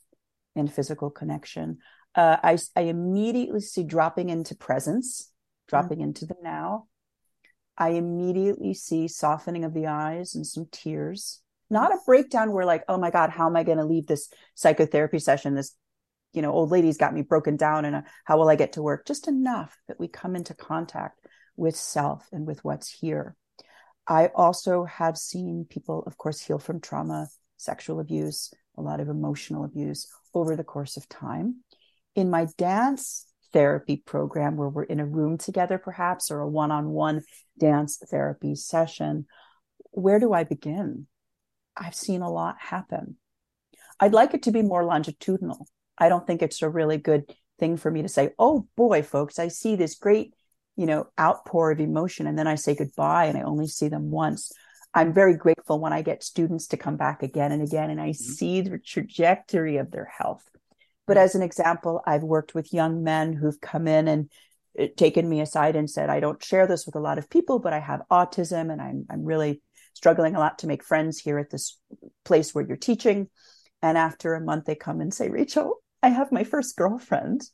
and 0.54 0.72
physical 0.72 1.10
connection 1.10 1.78
uh, 2.14 2.36
I, 2.42 2.58
I 2.76 2.82
immediately 2.82 3.60
see 3.60 3.82
dropping 3.82 4.30
into 4.30 4.54
presence, 4.54 5.32
dropping 5.68 5.98
mm-hmm. 5.98 6.08
into 6.08 6.26
the 6.26 6.36
now. 6.42 6.86
I 7.76 7.90
immediately 7.90 8.72
see 8.74 9.08
softening 9.08 9.64
of 9.64 9.74
the 9.74 9.88
eyes 9.88 10.34
and 10.34 10.46
some 10.46 10.66
tears. 10.70 11.40
Not 11.70 11.92
a 11.92 11.98
breakdown 12.06 12.52
where 12.52 12.64
like, 12.64 12.84
oh 12.88 12.98
my 12.98 13.10
God, 13.10 13.30
how 13.30 13.46
am 13.48 13.56
I 13.56 13.64
going 13.64 13.78
to 13.78 13.84
leave 13.84 14.06
this 14.06 14.28
psychotherapy 14.54 15.18
session? 15.18 15.54
This, 15.54 15.74
you 16.34 16.42
know, 16.42 16.52
old 16.52 16.70
lady's 16.70 16.98
got 16.98 17.14
me 17.14 17.22
broken 17.22 17.56
down 17.56 17.84
and 17.84 18.04
how 18.24 18.38
will 18.38 18.48
I 18.48 18.56
get 18.56 18.72
to 18.72 18.82
work? 18.82 19.06
Just 19.06 19.28
enough 19.28 19.76
that 19.88 20.00
we 20.00 20.08
come 20.08 20.36
into 20.36 20.54
contact 20.54 21.20
with 21.56 21.76
self 21.76 22.28
and 22.32 22.46
with 22.46 22.64
what's 22.64 22.90
here. 22.90 23.36
I 24.06 24.26
also 24.34 24.84
have 24.84 25.16
seen 25.16 25.66
people, 25.68 26.02
of 26.06 26.18
course, 26.18 26.40
heal 26.40 26.58
from 26.58 26.80
trauma, 26.80 27.28
sexual 27.56 28.00
abuse, 28.00 28.52
a 28.76 28.82
lot 28.82 29.00
of 29.00 29.08
emotional 29.08 29.64
abuse 29.64 30.08
over 30.34 30.56
the 30.56 30.64
course 30.64 30.96
of 30.96 31.08
time 31.08 31.62
in 32.14 32.30
my 32.30 32.46
dance 32.58 33.26
therapy 33.52 33.96
program 33.96 34.56
where 34.56 34.68
we're 34.68 34.82
in 34.82 35.00
a 35.00 35.06
room 35.06 35.38
together 35.38 35.78
perhaps 35.78 36.30
or 36.30 36.40
a 36.40 36.48
one-on-one 36.48 37.22
dance 37.58 38.02
therapy 38.10 38.54
session 38.54 39.26
where 39.92 40.18
do 40.18 40.32
i 40.32 40.42
begin 40.42 41.06
i've 41.76 41.94
seen 41.94 42.20
a 42.20 42.30
lot 42.30 42.56
happen 42.58 43.16
i'd 44.00 44.12
like 44.12 44.34
it 44.34 44.42
to 44.42 44.50
be 44.50 44.62
more 44.62 44.84
longitudinal 44.84 45.68
i 45.98 46.08
don't 46.08 46.26
think 46.26 46.42
it's 46.42 46.62
a 46.62 46.68
really 46.68 46.98
good 46.98 47.24
thing 47.58 47.76
for 47.76 47.90
me 47.90 48.02
to 48.02 48.08
say 48.08 48.30
oh 48.38 48.66
boy 48.76 49.02
folks 49.02 49.38
i 49.38 49.48
see 49.48 49.76
this 49.76 49.94
great 49.94 50.34
you 50.76 50.86
know 50.86 51.06
outpour 51.18 51.70
of 51.70 51.80
emotion 51.80 52.26
and 52.26 52.38
then 52.38 52.46
i 52.46 52.54
say 52.54 52.74
goodbye 52.74 53.26
and 53.26 53.38
i 53.38 53.42
only 53.42 53.66
see 53.66 53.88
them 53.88 54.10
once 54.10 54.50
i'm 54.92 55.12
very 55.12 55.36
grateful 55.36 55.78
when 55.78 55.92
i 55.92 56.02
get 56.02 56.22
students 56.22 56.66
to 56.68 56.76
come 56.76 56.96
back 56.96 57.22
again 57.22 57.52
and 57.52 57.62
again 57.62 57.90
and 57.90 58.00
i 58.00 58.10
mm-hmm. 58.10 58.32
see 58.32 58.60
the 58.60 58.78
trajectory 58.78 59.76
of 59.76 59.90
their 59.90 60.06
health 60.06 60.44
but 61.06 61.16
as 61.16 61.34
an 61.34 61.42
example, 61.42 62.02
I've 62.06 62.22
worked 62.22 62.54
with 62.54 62.72
young 62.72 63.02
men 63.02 63.32
who've 63.32 63.60
come 63.60 63.86
in 63.86 64.08
and 64.08 64.30
uh, 64.78 64.86
taken 64.96 65.28
me 65.28 65.40
aside 65.40 65.76
and 65.76 65.88
said, 65.88 66.08
I 66.08 66.20
don't 66.20 66.42
share 66.42 66.66
this 66.66 66.86
with 66.86 66.96
a 66.96 67.00
lot 67.00 67.18
of 67.18 67.30
people, 67.30 67.58
but 67.58 67.72
I 67.72 67.80
have 67.80 68.02
autism 68.10 68.72
and 68.72 68.80
I'm, 68.80 69.06
I'm 69.10 69.24
really 69.24 69.62
struggling 69.92 70.34
a 70.34 70.40
lot 70.40 70.60
to 70.60 70.66
make 70.66 70.82
friends 70.82 71.18
here 71.18 71.38
at 71.38 71.50
this 71.50 71.78
place 72.24 72.54
where 72.54 72.66
you're 72.66 72.76
teaching. 72.76 73.28
And 73.82 73.98
after 73.98 74.34
a 74.34 74.40
month, 74.40 74.64
they 74.64 74.74
come 74.74 75.00
and 75.00 75.12
say, 75.12 75.28
Rachel, 75.28 75.76
I 76.04 76.08
have 76.08 76.30
my 76.30 76.44
first 76.44 76.76
girlfriend. 76.76 77.48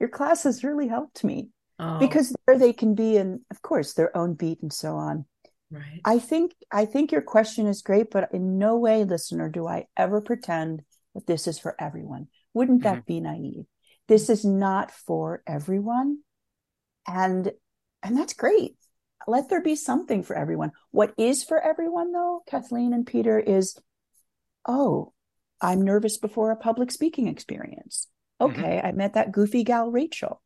Your 0.00 0.08
class 0.08 0.42
has 0.42 0.64
really 0.64 0.88
helped 0.88 1.22
me 1.22 1.50
oh. 1.78 2.00
because 2.00 2.34
there 2.46 2.58
they 2.58 2.72
can 2.72 2.96
be 2.96 3.16
in, 3.16 3.42
of 3.48 3.62
course, 3.62 3.94
their 3.94 4.16
own 4.16 4.34
beat 4.34 4.60
and 4.60 4.72
so 4.72 4.96
on. 4.96 5.24
Right. 5.70 6.00
I 6.04 6.18
think 6.18 6.52
I 6.70 6.84
think 6.84 7.12
your 7.12 7.22
question 7.22 7.68
is 7.68 7.80
great, 7.80 8.10
but 8.10 8.34
in 8.34 8.58
no 8.58 8.76
way, 8.76 9.04
listener, 9.04 9.48
do 9.48 9.68
I 9.68 9.86
ever 9.96 10.20
pretend 10.20 10.82
that 11.14 11.28
this 11.28 11.46
is 11.46 11.60
for 11.60 11.76
everyone. 11.78 12.26
Wouldn't 12.54 12.82
that 12.82 13.06
mm-hmm. 13.06 13.06
be 13.06 13.20
naive? 13.20 13.64
This 14.08 14.28
is 14.28 14.44
not 14.44 14.90
for 14.90 15.42
everyone. 15.46 16.18
And 17.06 17.52
and 18.02 18.18
that's 18.18 18.34
great. 18.34 18.76
Let 19.28 19.48
there 19.48 19.62
be 19.62 19.76
something 19.76 20.24
for 20.24 20.34
everyone. 20.34 20.72
What 20.90 21.14
is 21.16 21.44
for 21.44 21.60
everyone 21.60 22.10
though, 22.10 22.42
Kathleen 22.48 22.92
and 22.92 23.06
Peter, 23.06 23.38
is 23.38 23.78
oh, 24.66 25.11
I'm 25.62 25.82
nervous 25.82 26.18
before 26.18 26.50
a 26.50 26.56
public 26.56 26.90
speaking 26.90 27.28
experience. 27.28 28.08
Mm-hmm. 28.40 28.60
Okay, 28.60 28.76
mm-hmm. 28.76 28.86
I 28.86 28.92
met 28.92 29.14
that 29.14 29.32
goofy 29.32 29.64
gal 29.64 29.90
Rachel. 29.90 30.42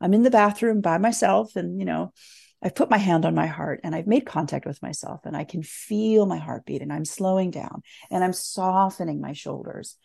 I'm 0.00 0.14
in 0.14 0.22
the 0.22 0.30
bathroom 0.30 0.80
by 0.80 0.98
myself 0.98 1.56
and 1.56 1.78
you 1.78 1.84
know, 1.84 2.12
I've 2.62 2.74
put 2.74 2.90
my 2.90 2.98
hand 2.98 3.24
on 3.24 3.34
my 3.34 3.46
heart 3.46 3.80
and 3.82 3.94
I've 3.94 4.06
made 4.06 4.26
contact 4.26 4.66
with 4.66 4.82
myself 4.82 5.22
and 5.24 5.36
I 5.36 5.44
can 5.44 5.62
feel 5.62 6.26
my 6.26 6.38
heartbeat 6.38 6.82
and 6.82 6.92
I'm 6.92 7.04
slowing 7.04 7.50
down 7.50 7.82
and 8.10 8.22
I'm 8.22 8.32
softening 8.32 9.20
my 9.20 9.32
shoulders 9.32 9.96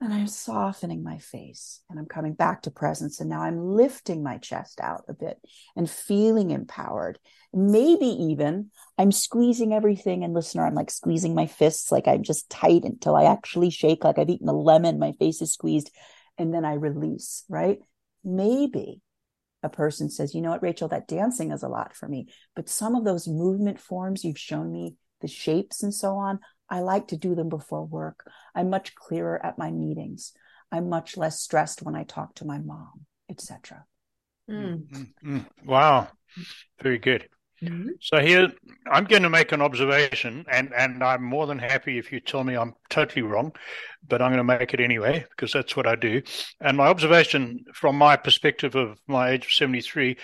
and 0.00 0.12
I'm 0.12 0.26
softening 0.26 1.02
my 1.02 1.18
face 1.18 1.80
and 1.88 1.98
I'm 1.98 2.06
coming 2.06 2.34
back 2.34 2.62
to 2.62 2.70
presence. 2.70 3.20
And 3.20 3.30
now 3.30 3.42
I'm 3.42 3.58
lifting 3.58 4.22
my 4.22 4.38
chest 4.38 4.80
out 4.80 5.04
a 5.08 5.14
bit 5.14 5.38
and 5.76 5.88
feeling 5.88 6.50
empowered. 6.50 7.18
Maybe 7.52 8.06
even 8.06 8.70
I'm 8.98 9.12
squeezing 9.12 9.72
everything. 9.72 10.24
And 10.24 10.34
listener, 10.34 10.66
I'm 10.66 10.74
like 10.74 10.90
squeezing 10.90 11.34
my 11.34 11.46
fists 11.46 11.90
like 11.90 12.08
I'm 12.08 12.22
just 12.22 12.50
tight 12.50 12.84
until 12.84 13.16
I 13.16 13.24
actually 13.24 13.70
shake 13.70 14.04
like 14.04 14.18
I've 14.18 14.28
eaten 14.28 14.48
a 14.48 14.52
lemon. 14.52 14.98
My 14.98 15.12
face 15.12 15.40
is 15.40 15.54
squeezed. 15.54 15.90
And 16.36 16.52
then 16.52 16.64
I 16.64 16.74
release, 16.74 17.44
right? 17.48 17.78
Maybe 18.24 19.00
a 19.62 19.68
person 19.68 20.10
says, 20.10 20.34
you 20.34 20.42
know 20.42 20.50
what, 20.50 20.62
Rachel, 20.62 20.88
that 20.88 21.08
dancing 21.08 21.52
is 21.52 21.62
a 21.62 21.68
lot 21.68 21.96
for 21.96 22.08
me. 22.08 22.26
But 22.56 22.68
some 22.68 22.94
of 22.94 23.04
those 23.04 23.26
movement 23.26 23.80
forms 23.80 24.24
you've 24.24 24.38
shown 24.38 24.70
me, 24.70 24.96
the 25.22 25.28
shapes 25.28 25.82
and 25.82 25.94
so 25.94 26.16
on, 26.16 26.40
I 26.68 26.80
like 26.80 27.08
to 27.08 27.16
do 27.16 27.34
them 27.34 27.48
before 27.48 27.84
work. 27.84 28.30
I'm 28.54 28.70
much 28.70 28.94
clearer 28.94 29.44
at 29.44 29.58
my 29.58 29.70
meetings. 29.70 30.32
I'm 30.72 30.88
much 30.88 31.16
less 31.16 31.40
stressed 31.40 31.82
when 31.82 31.94
I 31.94 32.04
talk 32.04 32.34
to 32.36 32.44
my 32.44 32.58
mom, 32.58 33.06
etc. 33.30 33.84
Mm. 34.50 34.86
Mm-hmm. 34.88 35.38
Wow, 35.66 36.08
very 36.82 36.98
good. 36.98 37.28
Mm-hmm. 37.62 37.90
So 38.00 38.18
here, 38.18 38.48
I'm 38.90 39.04
going 39.04 39.22
to 39.22 39.30
make 39.30 39.52
an 39.52 39.62
observation, 39.62 40.44
and 40.50 40.72
and 40.76 41.02
I'm 41.02 41.22
more 41.22 41.46
than 41.46 41.58
happy 41.58 41.98
if 41.98 42.12
you 42.12 42.20
tell 42.20 42.44
me 42.44 42.56
I'm 42.56 42.74
totally 42.90 43.22
wrong, 43.22 43.52
but 44.06 44.20
I'm 44.20 44.30
going 44.30 44.38
to 44.38 44.58
make 44.58 44.74
it 44.74 44.80
anyway 44.80 45.24
because 45.30 45.52
that's 45.52 45.76
what 45.76 45.86
I 45.86 45.94
do. 45.94 46.22
And 46.60 46.76
my 46.76 46.88
observation, 46.88 47.64
from 47.72 47.96
my 47.96 48.16
perspective 48.16 48.74
of 48.74 48.98
my 49.06 49.30
age 49.30 49.46
of 49.46 49.52
73, 49.52 50.16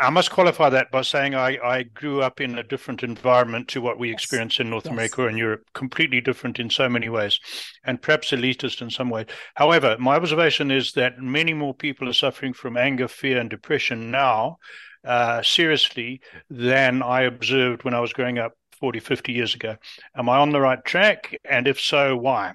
I 0.00 0.08
must 0.08 0.30
qualify 0.30 0.70
that 0.70 0.90
by 0.90 1.02
saying 1.02 1.34
I, 1.34 1.58
I 1.58 1.82
grew 1.82 2.22
up 2.22 2.40
in 2.40 2.58
a 2.58 2.62
different 2.62 3.02
environment 3.02 3.68
to 3.68 3.82
what 3.82 3.98
we 3.98 4.08
yes. 4.08 4.14
experience 4.14 4.58
in 4.58 4.70
North 4.70 4.86
yes. 4.86 4.92
America 4.92 5.26
and 5.26 5.36
Europe, 5.36 5.64
completely 5.74 6.22
different 6.22 6.58
in 6.58 6.70
so 6.70 6.88
many 6.88 7.08
ways, 7.08 7.38
and 7.84 8.00
perhaps 8.00 8.30
elitist 8.30 8.80
in 8.80 8.88
some 8.90 9.10
ways. 9.10 9.26
However, 9.56 9.96
my 9.98 10.16
observation 10.16 10.70
is 10.70 10.92
that 10.92 11.18
many 11.18 11.52
more 11.52 11.74
people 11.74 12.08
are 12.08 12.14
suffering 12.14 12.54
from 12.54 12.78
anger, 12.78 13.08
fear, 13.08 13.38
and 13.38 13.50
depression 13.50 14.10
now, 14.10 14.56
uh, 15.04 15.42
seriously, 15.42 16.20
than 16.48 17.02
I 17.02 17.22
observed 17.22 17.84
when 17.84 17.94
I 17.94 18.00
was 18.00 18.12
growing 18.12 18.38
up 18.38 18.52
40, 18.80 19.00
50 19.00 19.32
years 19.32 19.54
ago. 19.54 19.76
Am 20.16 20.28
I 20.28 20.38
on 20.38 20.50
the 20.50 20.60
right 20.60 20.82
track? 20.84 21.36
And 21.44 21.68
if 21.68 21.78
so, 21.78 22.16
why? 22.16 22.52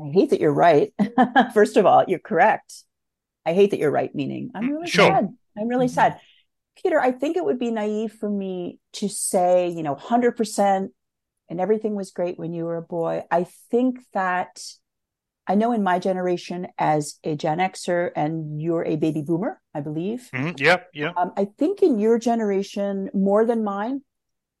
I 0.00 0.10
hate 0.12 0.30
that 0.30 0.40
you're 0.40 0.52
right. 0.52 0.92
First 1.54 1.76
of 1.76 1.86
all, 1.86 2.04
you're 2.08 2.18
correct. 2.18 2.83
I 3.46 3.52
hate 3.52 3.70
that 3.70 3.78
you're 3.78 3.90
right, 3.90 4.14
meaning 4.14 4.50
I'm 4.54 4.70
really 4.70 4.86
sure. 4.88 5.06
sad. 5.06 5.28
I'm 5.56 5.68
really 5.68 5.86
mm-hmm. 5.86 5.94
sad. 5.94 6.20
Peter, 6.82 7.00
I 7.00 7.12
think 7.12 7.36
it 7.36 7.44
would 7.44 7.58
be 7.58 7.70
naive 7.70 8.12
for 8.12 8.28
me 8.28 8.78
to 8.94 9.08
say, 9.08 9.68
you 9.68 9.82
know, 9.82 9.94
100% 9.94 10.88
and 11.48 11.60
everything 11.60 11.94
was 11.94 12.10
great 12.10 12.38
when 12.38 12.52
you 12.52 12.64
were 12.64 12.76
a 12.76 12.82
boy. 12.82 13.22
I 13.30 13.46
think 13.70 14.00
that 14.12 14.60
I 15.46 15.54
know 15.54 15.72
in 15.72 15.82
my 15.82 15.98
generation 15.98 16.68
as 16.78 17.18
a 17.22 17.36
Gen 17.36 17.58
Xer 17.58 18.10
and 18.16 18.60
you're 18.60 18.84
a 18.84 18.96
baby 18.96 19.22
boomer, 19.22 19.60
I 19.74 19.80
believe. 19.80 20.30
Mm-hmm. 20.32 20.56
Yeah, 20.56 20.78
yeah. 20.92 21.12
Um, 21.16 21.32
I 21.36 21.48
think 21.58 21.82
in 21.82 21.98
your 21.98 22.18
generation, 22.18 23.10
more 23.12 23.44
than 23.44 23.62
mine, 23.62 24.02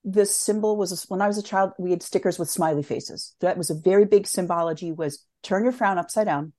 the 0.04 0.26
symbol 0.26 0.76
was 0.76 0.92
a, 0.92 1.06
when 1.08 1.22
I 1.22 1.26
was 1.26 1.38
a 1.38 1.42
child, 1.42 1.72
we 1.78 1.90
had 1.90 2.02
stickers 2.02 2.38
with 2.38 2.50
smiley 2.50 2.82
faces. 2.82 3.34
That 3.40 3.56
was 3.56 3.70
a 3.70 3.74
very 3.74 4.04
big 4.04 4.26
symbology 4.26 4.92
was 4.92 5.24
turn 5.42 5.64
your 5.64 5.72
frown 5.72 5.98
upside 5.98 6.26
down, 6.26 6.52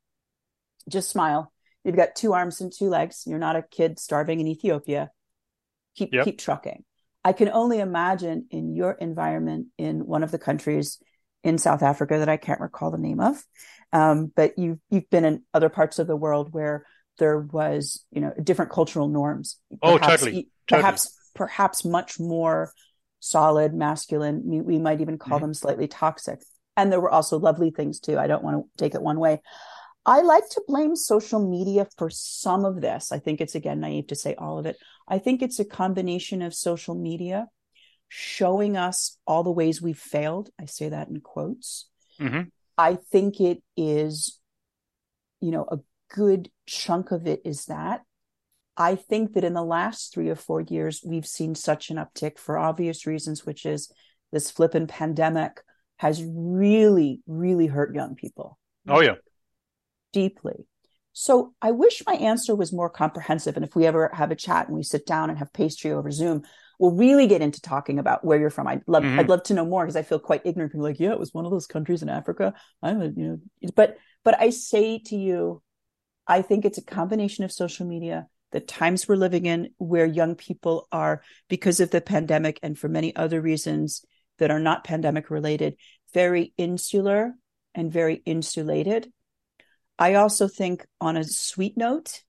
just 0.89 1.09
smile. 1.09 1.53
You've 1.85 1.95
got 1.95 2.15
two 2.15 2.33
arms 2.33 2.59
and 2.59 2.73
two 2.73 2.89
legs. 2.89 3.23
You're 3.25 3.39
not 3.39 3.55
a 3.55 3.61
kid 3.61 3.99
starving 3.99 4.39
in 4.39 4.47
Ethiopia. 4.47 5.11
Keep 5.95 6.13
yep. 6.13 6.25
keep 6.25 6.39
trucking. 6.39 6.83
I 7.23 7.31
can 7.31 7.49
only 7.49 7.79
imagine 7.79 8.47
in 8.49 8.75
your 8.75 8.91
environment 8.91 9.67
in 9.77 10.05
one 10.05 10.23
of 10.23 10.31
the 10.31 10.39
countries 10.39 11.01
in 11.43 11.57
South 11.57 11.83
Africa 11.83 12.17
that 12.19 12.29
I 12.29 12.37
can't 12.37 12.59
recall 12.59 12.91
the 12.91 12.97
name 12.97 13.19
of, 13.19 13.41
um, 13.93 14.31
but 14.35 14.57
you've 14.57 14.79
you've 14.89 15.09
been 15.09 15.25
in 15.25 15.43
other 15.53 15.69
parts 15.69 15.99
of 15.99 16.07
the 16.07 16.15
world 16.15 16.51
where 16.51 16.85
there 17.19 17.39
was 17.39 18.03
you 18.11 18.19
know 18.19 18.33
different 18.43 18.71
cultural 18.71 19.07
norms. 19.07 19.57
Oh, 19.81 19.99
perhaps, 19.99 20.23
totally, 20.23 20.49
perhaps 20.67 21.03
totally. 21.03 21.21
perhaps 21.35 21.85
much 21.85 22.19
more 22.19 22.73
solid, 23.19 23.73
masculine. 23.73 24.41
We 24.43 24.79
might 24.79 25.01
even 25.01 25.17
call 25.17 25.37
mm-hmm. 25.37 25.45
them 25.45 25.53
slightly 25.53 25.87
toxic. 25.87 26.41
And 26.77 26.91
there 26.91 26.99
were 26.99 27.11
also 27.11 27.39
lovely 27.39 27.71
things 27.71 27.99
too. 27.99 28.17
I 28.17 28.27
don't 28.27 28.43
want 28.43 28.57
to 28.57 28.83
take 28.83 28.95
it 28.95 29.01
one 29.01 29.19
way. 29.19 29.41
I 30.05 30.21
like 30.21 30.47
to 30.51 30.61
blame 30.67 30.95
social 30.95 31.39
media 31.39 31.87
for 31.97 32.09
some 32.09 32.63
of 32.63 32.79
this. 32.81 33.11
I 33.11 33.19
think 33.19 33.41
it's 33.41 33.55
again 33.55 33.79
naive 33.79 34.07
to 34.07 34.15
say 34.15 34.35
all 34.35 34.59
of 34.59 34.65
it. 34.65 34.77
I 35.07 35.17
think 35.17 35.41
it's 35.41 35.59
a 35.59 35.65
combination 35.65 36.41
of 36.41 36.53
social 36.53 36.95
media 36.95 37.47
showing 38.07 38.77
us 38.77 39.17
all 39.25 39.43
the 39.43 39.51
ways 39.51 39.81
we've 39.81 39.97
failed. 39.97 40.49
I 40.59 40.65
say 40.65 40.89
that 40.89 41.07
in 41.07 41.21
quotes. 41.21 41.87
Mm-hmm. 42.19 42.49
I 42.77 42.95
think 42.95 43.39
it 43.41 43.63
is, 43.75 44.39
you 45.41 45.51
know, 45.51 45.65
a 45.69 45.79
good 46.13 46.49
chunk 46.67 47.11
of 47.11 47.25
it 47.25 47.41
is 47.43 47.65
that. 47.65 48.01
I 48.77 48.95
think 48.95 49.33
that 49.33 49.43
in 49.43 49.53
the 49.53 49.63
last 49.63 50.13
three 50.13 50.29
or 50.29 50.35
four 50.35 50.61
years, 50.61 51.01
we've 51.05 51.25
seen 51.25 51.55
such 51.55 51.89
an 51.89 51.97
uptick 51.97 52.37
for 52.37 52.57
obvious 52.57 53.07
reasons, 53.07 53.45
which 53.45 53.65
is 53.65 53.91
this 54.31 54.51
flippin' 54.51 54.87
pandemic 54.87 55.61
has 55.97 56.23
really, 56.25 57.21
really 57.25 57.67
hurt 57.67 57.95
young 57.95 58.15
people. 58.15 58.59
Oh, 58.87 59.01
yeah. 59.01 59.15
Deeply. 60.15 60.65
So 61.11 61.53
I 61.61 61.71
wish 61.71 62.03
my 62.07 62.13
answer 62.13 62.55
was 62.55 62.71
more 62.71 62.89
comprehensive. 62.89 63.57
And 63.57 63.65
if 63.65 63.75
we 63.75 63.85
ever 63.85 64.09
have 64.13 64.31
a 64.31 64.35
chat 64.35 64.67
and 64.67 64.77
we 64.77 64.83
sit 64.83 65.05
down 65.05 65.29
and 65.29 65.37
have 65.37 65.51
pastry 65.51 65.91
over 65.91 66.09
Zoom, 66.09 66.43
we'll 66.79 66.91
really 66.91 67.27
get 67.27 67.41
into 67.41 67.59
talking 67.59 67.99
about 67.99 68.23
where 68.23 68.39
you're 68.39 68.49
from. 68.49 68.65
I'd 68.65 68.81
love, 68.87 69.03
mm-hmm. 69.03 69.19
I'd 69.19 69.27
love 69.27 69.43
to 69.43 69.53
know 69.53 69.65
more 69.65 69.83
because 69.83 69.97
I 69.97 70.03
feel 70.03 70.19
quite 70.19 70.45
ignorant. 70.45 70.71
People 70.71 70.85
like, 70.85 71.01
yeah, 71.01 71.11
it 71.11 71.19
was 71.19 71.33
one 71.33 71.43
of 71.43 71.51
those 71.51 71.67
countries 71.67 72.01
in 72.01 72.07
Africa. 72.07 72.53
I'm 72.81 73.01
a, 73.01 73.05
you 73.07 73.41
know, 73.61 73.69
but, 73.75 73.97
but 74.23 74.39
I 74.39 74.51
say 74.51 74.99
to 75.07 75.17
you, 75.17 75.61
I 76.25 76.41
think 76.41 76.63
it's 76.63 76.77
a 76.77 76.83
combination 76.83 77.43
of 77.43 77.51
social 77.51 77.85
media, 77.85 78.27
the 78.53 78.61
times 78.61 79.05
we're 79.05 79.15
living 79.15 79.45
in 79.45 79.71
where 79.77 80.05
young 80.05 80.35
people 80.35 80.87
are 80.93 81.23
because 81.49 81.81
of 81.81 81.91
the 81.91 81.99
pandemic 81.99 82.57
and 82.63 82.79
for 82.79 82.87
many 82.87 83.13
other 83.13 83.41
reasons 83.41 84.05
that 84.37 84.49
are 84.49 84.61
not 84.61 84.85
pandemic 84.85 85.29
related 85.29 85.75
very 86.13 86.53
insular 86.57 87.33
and 87.73 87.91
very 87.91 88.21
insulated 88.25 89.11
i 89.99 90.13
also 90.13 90.47
think 90.47 90.85
on 91.01 91.17
a 91.17 91.23
sweet 91.23 91.77
note 91.77 92.21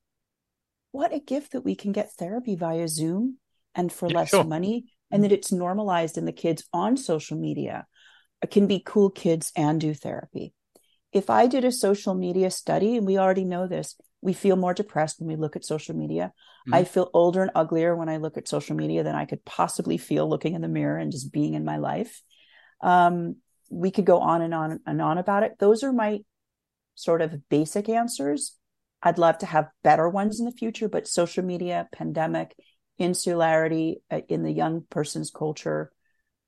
what 0.93 1.15
a 1.15 1.21
gift 1.21 1.53
that 1.53 1.65
we 1.65 1.75
can 1.75 1.93
get 1.93 2.13
therapy 2.13 2.57
via 2.57 2.89
zoom 2.89 3.39
and 3.75 3.93
for 3.93 4.09
less 4.09 4.31
sure. 4.31 4.45
money 4.45 4.87
and 5.11 5.23
that 5.23 5.33
it's 5.33 5.53
normalized 5.53 6.19
in 6.19 6.25
the 6.25 6.33
kids 6.33 6.65
on 6.73 6.97
social 6.97 7.37
media 7.37 7.87
can 8.51 8.67
be 8.67 8.83
cool 8.85 9.11
kids 9.11 9.53
and 9.57 9.81
do 9.81 9.93
therapy 9.93 10.53
if 11.13 11.31
i 11.31 11.47
did 11.47 11.65
a 11.65 11.73
social 11.73 12.15
media 12.15 12.51
study 12.51 12.97
and 12.97 13.07
we 13.07 13.19
already 13.19 13.45
know 13.45 13.67
this 13.67 13.97
we 14.27 14.33
feel 14.33 14.57
more 14.57 14.75
depressed 14.75 15.21
when 15.21 15.29
we 15.29 15.37
look 15.37 15.57
at 15.57 15.65
social 15.65 15.95
media. 15.95 16.33
Mm-hmm. 16.67 16.75
I 16.75 16.85
feel 16.85 17.11
older 17.15 17.43
and 17.43 17.53
uglier 17.55 17.95
when 17.95 18.09
I 18.09 18.17
look 18.17 18.37
at 18.37 18.49
social 18.49 18.77
media 18.77 19.05
than 19.05 19.15
I 19.15 19.25
could 19.25 19.45
possibly 19.45 19.99
feel 19.99 20.29
looking 20.29 20.55
in 20.55 20.63
the 20.63 20.69
mirror 20.69 20.99
and 20.99 21.13
just 21.13 21.33
being 21.33 21.55
in 21.55 21.65
my 21.65 21.77
life. 21.77 22.23
Um, 22.81 23.37
we 23.71 23.91
could 23.91 24.05
go 24.05 24.19
on 24.19 24.43
and 24.43 24.53
on 24.53 24.81
and 24.85 25.01
on 25.01 25.19
about 25.19 25.45
it. 25.45 25.57
Those 25.59 25.85
are 25.85 25.93
my 25.93 26.21
sort 26.97 27.23
of 27.23 27.49
basic 27.49 27.89
answers. 27.89 28.57
I'd 29.03 29.19
love 29.19 29.39
to 29.39 29.47
have 29.47 29.69
better 29.85 30.09
ones 30.09 30.41
in 30.41 30.47
the 30.47 30.53
future, 30.53 30.89
but 30.89 31.07
social 31.07 31.45
media, 31.45 31.89
pandemic, 31.93 32.57
insularity 32.99 34.03
uh, 34.11 34.23
in 34.29 34.43
the 34.43 34.53
young 34.53 34.85
person's 34.91 35.31
culture. 35.31 35.93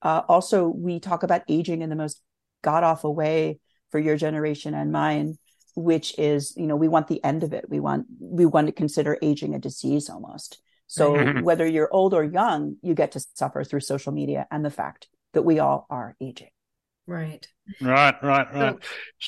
Uh, 0.03 0.23
also, 0.29 0.67
we 0.67 0.99
talk 0.99 1.23
about 1.23 1.43
aging 1.49 1.83
in 1.83 1.91
the 1.91 1.97
most 1.97 2.21
god 2.63 2.83
awful 2.83 3.15
way 3.15 3.61
for 3.91 4.01
your 4.01 4.17
generation 4.17 4.75
and 4.75 4.91
mine 4.91 5.39
which 5.79 6.19
is 6.19 6.55
you 6.57 6.67
know 6.67 6.75
we 6.75 6.89
want 6.89 7.07
the 7.07 7.23
end 7.23 7.45
of 7.45 7.53
it 7.53 7.65
we 7.69 7.79
want 7.79 8.07
we 8.19 8.45
want 8.45 8.67
to 8.67 8.73
consider 8.73 9.17
aging 9.23 9.55
a 9.55 9.61
disease 9.61 10.11
almost 10.11 10.61
so 10.89 11.13
mm-hmm. 11.15 11.43
whether 11.43 11.67
you're 11.67 11.93
old 11.93 12.15
or 12.15 12.25
young 12.25 12.77
you 12.83 12.95
get 12.95 13.13
to 13.13 13.25
suffer 13.35 13.63
through 13.63 13.81
social 13.81 14.13
media 14.13 14.47
and 14.51 14.65
the 14.65 14.71
fact 14.71 15.07
that 15.35 15.43
we 15.43 15.61
all 15.61 15.87
are 15.89 16.17
aging 16.21 16.49
right 17.09 17.49
right 17.81 18.15
right 18.23 18.55
right 18.55 18.75
so, 18.75 18.79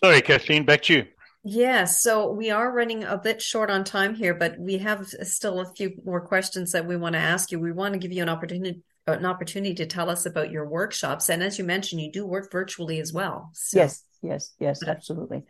sorry 0.05 0.21
kathleen 0.21 0.65
back 0.65 0.83
to 0.83 0.95
you 0.95 1.05
yeah, 1.43 1.87
so 1.87 2.31
we 2.31 2.51
are 2.51 2.71
running 2.71 3.03
a 3.03 3.17
bit 3.17 3.41
short 3.41 3.71
on 3.71 3.83
time 3.83 4.15
here, 4.15 4.35
but 4.35 4.59
we 4.59 4.77
have 4.77 5.07
still 5.23 5.61
a 5.61 5.73
few 5.75 5.95
more 6.05 6.21
questions 6.21 6.73
that 6.73 6.87
we 6.87 6.99
want 6.99 7.15
to 7.15 7.19
ask 7.19 7.51
you. 7.51 7.59
We 7.59 7.73
want 7.73 7.95
to 7.95 7.99
give 7.99 8.13
you 8.13 8.23
an 8.23 8.29
opportunity 8.29 8.83
an 9.07 9.25
opportunity 9.25 9.75
to 9.75 9.87
tell 9.87 10.11
us 10.11 10.27
about 10.27 10.51
your 10.51 10.69
workshops, 10.69 11.31
and 11.31 11.43
as 11.43 11.59
you 11.59 11.65
mentioned, 11.65 12.03
you 12.03 12.13
do 12.13 12.27
work 12.27 12.53
virtually 12.53 13.01
as 13.01 13.13
well. 13.13 13.51
So. 13.55 13.79
Yes, 13.79 14.05
yes, 14.23 14.53
yes, 14.59 14.87
absolutely 14.87 15.45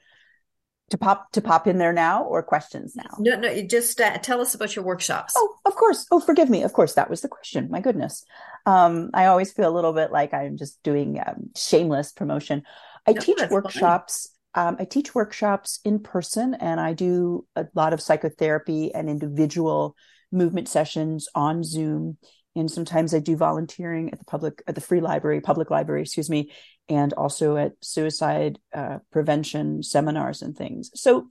to 0.90 0.98
pop 0.98 1.32
to 1.32 1.40
pop 1.40 1.66
in 1.66 1.78
there 1.78 1.92
now 1.92 2.24
or 2.24 2.42
questions 2.42 2.94
now? 2.94 3.10
No, 3.18 3.38
no. 3.38 3.62
Just 3.62 4.00
uh, 4.00 4.18
tell 4.18 4.40
us 4.40 4.54
about 4.54 4.76
your 4.76 4.84
workshops. 4.84 5.34
Oh, 5.36 5.54
of 5.64 5.74
course. 5.74 6.06
Oh, 6.10 6.20
forgive 6.20 6.50
me. 6.50 6.62
Of 6.62 6.72
course, 6.72 6.94
that 6.94 7.08
was 7.08 7.20
the 7.20 7.28
question. 7.28 7.68
My 7.70 7.80
goodness. 7.80 8.24
Um, 8.66 9.10
I 9.14 9.26
always 9.26 9.52
feel 9.52 9.68
a 9.68 9.74
little 9.74 9.92
bit 9.92 10.12
like 10.12 10.34
I'm 10.34 10.56
just 10.56 10.82
doing 10.82 11.18
um, 11.24 11.50
shameless 11.56 12.12
promotion. 12.12 12.62
I 13.06 13.12
no, 13.12 13.20
teach 13.20 13.40
workshops. 13.50 14.28
Um, 14.54 14.76
I 14.80 14.84
teach 14.84 15.14
workshops 15.14 15.80
in 15.84 16.00
person, 16.00 16.54
and 16.54 16.80
I 16.80 16.92
do 16.92 17.46
a 17.54 17.66
lot 17.74 17.92
of 17.92 18.00
psychotherapy 18.00 18.92
and 18.92 19.08
individual 19.08 19.96
movement 20.32 20.68
sessions 20.68 21.28
on 21.34 21.62
Zoom 21.62 22.18
and 22.56 22.70
sometimes 22.70 23.14
I 23.14 23.20
do 23.20 23.36
volunteering 23.36 24.10
at 24.12 24.18
the 24.18 24.24
public 24.24 24.62
at 24.66 24.74
the 24.74 24.80
free 24.80 25.00
library, 25.00 25.40
public 25.40 25.70
library, 25.70 26.02
excuse 26.02 26.28
me, 26.28 26.50
and 26.90 27.12
also 27.12 27.56
at 27.56 27.72
suicide 27.80 28.58
uh, 28.74 28.98
prevention 29.12 29.82
seminars 29.82 30.42
and 30.42 30.56
things. 30.56 30.90
So, 30.94 31.28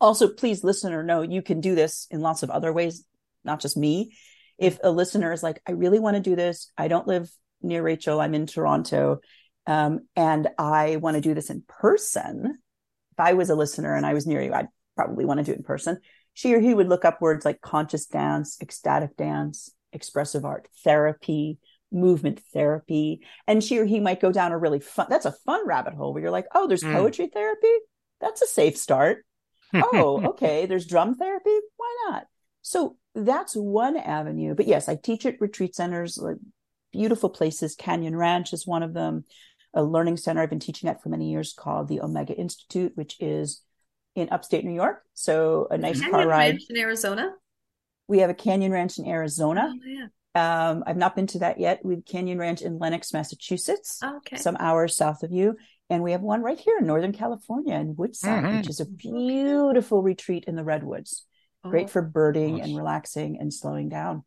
also 0.00 0.28
please, 0.28 0.62
listener, 0.62 1.02
know 1.02 1.22
you 1.22 1.42
can 1.42 1.60
do 1.60 1.74
this 1.74 2.06
in 2.10 2.20
lots 2.20 2.42
of 2.42 2.50
other 2.50 2.72
ways, 2.72 3.04
not 3.44 3.60
just 3.60 3.76
me. 3.76 4.14
If 4.58 4.78
a 4.82 4.90
listener 4.90 5.32
is 5.32 5.42
like, 5.42 5.62
I 5.66 5.72
really 5.72 5.98
want 5.98 6.16
to 6.16 6.20
do 6.20 6.36
this, 6.36 6.70
I 6.76 6.88
don't 6.88 7.06
live 7.06 7.30
near 7.62 7.82
Rachel, 7.82 8.20
I'm 8.20 8.34
in 8.34 8.46
Toronto, 8.46 9.20
um, 9.66 10.00
and 10.14 10.48
I 10.58 10.96
want 10.96 11.16
to 11.16 11.20
do 11.20 11.34
this 11.34 11.50
in 11.50 11.62
person. 11.66 12.58
If 13.12 13.20
I 13.20 13.32
was 13.32 13.50
a 13.50 13.56
listener 13.56 13.94
and 13.94 14.04
I 14.04 14.14
was 14.14 14.26
near 14.26 14.42
you, 14.42 14.52
I'd 14.52 14.68
probably 14.96 15.24
want 15.24 15.38
to 15.38 15.44
do 15.44 15.52
it 15.52 15.58
in 15.58 15.64
person. 15.64 15.98
She 16.34 16.54
or 16.54 16.60
he 16.60 16.74
would 16.74 16.88
look 16.88 17.04
up 17.04 17.20
words 17.20 17.44
like 17.44 17.60
conscious 17.60 18.06
dance, 18.06 18.58
ecstatic 18.60 19.16
dance, 19.16 19.70
expressive 19.92 20.44
art 20.44 20.68
therapy, 20.84 21.58
movement 21.92 22.40
therapy. 22.52 23.26
And 23.46 23.62
she 23.62 23.78
or 23.78 23.84
he 23.84 24.00
might 24.00 24.20
go 24.20 24.32
down 24.32 24.52
a 24.52 24.58
really 24.58 24.80
fun, 24.80 25.06
that's 25.08 25.26
a 25.26 25.34
fun 25.44 25.66
rabbit 25.66 25.94
hole 25.94 26.12
where 26.12 26.22
you're 26.22 26.30
like, 26.30 26.46
oh, 26.54 26.66
there's 26.66 26.82
mm. 26.82 26.92
poetry 26.92 27.28
therapy. 27.32 27.74
That's 28.20 28.42
a 28.42 28.46
safe 28.46 28.76
start. 28.76 29.24
oh, 29.74 30.22
okay. 30.30 30.66
There's 30.66 30.86
drum 30.86 31.14
therapy. 31.14 31.58
Why 31.76 31.96
not? 32.08 32.26
So 32.62 32.96
that's 33.14 33.54
one 33.54 33.96
avenue. 33.96 34.54
But 34.54 34.66
yes, 34.66 34.88
I 34.88 34.96
teach 34.96 35.26
at 35.26 35.40
retreat 35.40 35.74
centers, 35.74 36.18
like 36.18 36.36
beautiful 36.92 37.30
places. 37.30 37.74
Canyon 37.74 38.16
Ranch 38.16 38.52
is 38.52 38.66
one 38.66 38.82
of 38.82 38.94
them. 38.94 39.24
A 39.74 39.82
learning 39.82 40.18
center 40.18 40.42
I've 40.42 40.50
been 40.50 40.60
teaching 40.60 40.88
at 40.88 41.02
for 41.02 41.08
many 41.08 41.30
years 41.30 41.54
called 41.54 41.88
the 41.88 42.02
Omega 42.02 42.34
Institute, 42.34 42.92
which 42.94 43.16
is 43.20 43.62
in 44.14 44.28
upstate 44.30 44.64
New 44.64 44.74
York. 44.74 45.02
So 45.14 45.66
a 45.70 45.78
nice 45.78 46.00
Canyon 46.00 46.12
car 46.12 46.28
ride. 46.28 46.50
Ranch 46.50 46.62
in 46.68 46.76
Arizona. 46.76 47.32
We 48.06 48.18
have 48.18 48.30
a 48.30 48.34
Canyon 48.34 48.72
Ranch 48.72 48.98
in 48.98 49.06
Arizona. 49.06 49.72
Oh, 49.72 49.78
yeah. 49.86 50.06
Um, 50.34 50.82
I've 50.86 50.96
not 50.96 51.14
been 51.14 51.26
to 51.28 51.40
that 51.40 51.60
yet. 51.60 51.84
We 51.84 51.94
have 51.94 52.04
Canyon 52.04 52.38
Ranch 52.38 52.62
in 52.62 52.78
Lenox, 52.78 53.12
Massachusetts, 53.12 53.98
oh, 54.02 54.16
okay. 54.18 54.36
some 54.36 54.56
hours 54.58 54.96
south 54.96 55.22
of 55.22 55.30
you. 55.30 55.56
And 55.90 56.02
we 56.02 56.12
have 56.12 56.22
one 56.22 56.42
right 56.42 56.58
here 56.58 56.78
in 56.78 56.86
Northern 56.86 57.12
California 57.12 57.74
in 57.74 57.96
Woodside, 57.96 58.44
mm-hmm. 58.44 58.56
which 58.58 58.70
is 58.70 58.80
a 58.80 58.86
beautiful 58.86 60.02
retreat 60.02 60.44
in 60.46 60.56
the 60.56 60.64
redwoods. 60.64 61.26
Oh, 61.64 61.70
Great 61.70 61.90
for 61.90 62.02
birding 62.02 62.56
gosh. 62.56 62.66
and 62.66 62.76
relaxing 62.76 63.38
and 63.38 63.52
slowing 63.52 63.88
down. 63.88 64.24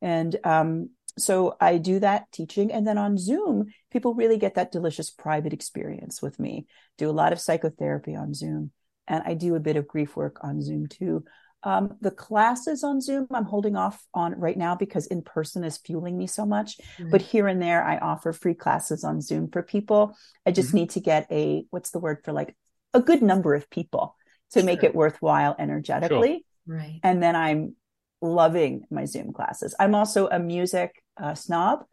And 0.00 0.36
um, 0.44 0.90
so 1.18 1.56
I 1.60 1.78
do 1.78 1.98
that 2.00 2.30
teaching. 2.32 2.72
And 2.72 2.86
then 2.86 2.98
on 2.98 3.18
Zoom, 3.18 3.66
people 3.90 4.14
really 4.14 4.38
get 4.38 4.54
that 4.54 4.72
delicious 4.72 5.10
private 5.10 5.52
experience 5.52 6.22
with 6.22 6.38
me. 6.38 6.66
Do 6.96 7.10
a 7.10 7.12
lot 7.12 7.32
of 7.32 7.40
psychotherapy 7.40 8.14
on 8.14 8.32
Zoom, 8.34 8.70
and 9.06 9.22
I 9.26 9.34
do 9.34 9.54
a 9.54 9.60
bit 9.60 9.76
of 9.76 9.88
grief 9.88 10.16
work 10.16 10.38
on 10.42 10.62
Zoom 10.62 10.86
too. 10.86 11.24
Um, 11.64 11.96
the 12.00 12.12
classes 12.12 12.84
on 12.84 13.00
Zoom, 13.00 13.26
I'm 13.32 13.44
holding 13.44 13.74
off 13.74 14.04
on 14.14 14.38
right 14.38 14.56
now 14.56 14.76
because 14.76 15.06
in 15.08 15.22
person 15.22 15.64
is 15.64 15.76
fueling 15.76 16.16
me 16.16 16.26
so 16.26 16.46
much. 16.46 16.78
Mm-hmm. 16.78 17.10
But 17.10 17.22
here 17.22 17.48
and 17.48 17.60
there, 17.60 17.84
I 17.84 17.98
offer 17.98 18.32
free 18.32 18.54
classes 18.54 19.02
on 19.02 19.20
Zoom 19.20 19.50
for 19.50 19.62
people. 19.62 20.16
I 20.46 20.52
just 20.52 20.68
mm-hmm. 20.68 20.78
need 20.78 20.90
to 20.90 21.00
get 21.00 21.26
a 21.30 21.64
what's 21.70 21.90
the 21.90 21.98
word 21.98 22.18
for 22.24 22.32
like 22.32 22.56
a 22.94 23.00
good 23.00 23.22
number 23.22 23.54
of 23.54 23.68
people 23.70 24.16
to 24.52 24.60
sure. 24.60 24.66
make 24.66 24.84
it 24.84 24.94
worthwhile 24.94 25.56
energetically. 25.58 26.44
Sure. 26.66 26.76
Right. 26.76 27.00
And 27.02 27.22
then 27.22 27.34
I'm 27.34 27.74
loving 28.20 28.84
my 28.90 29.04
Zoom 29.04 29.32
classes. 29.32 29.74
I'm 29.78 29.94
also 29.94 30.28
a 30.28 30.38
music 30.38 31.02
uh, 31.16 31.34
snob 31.34 31.84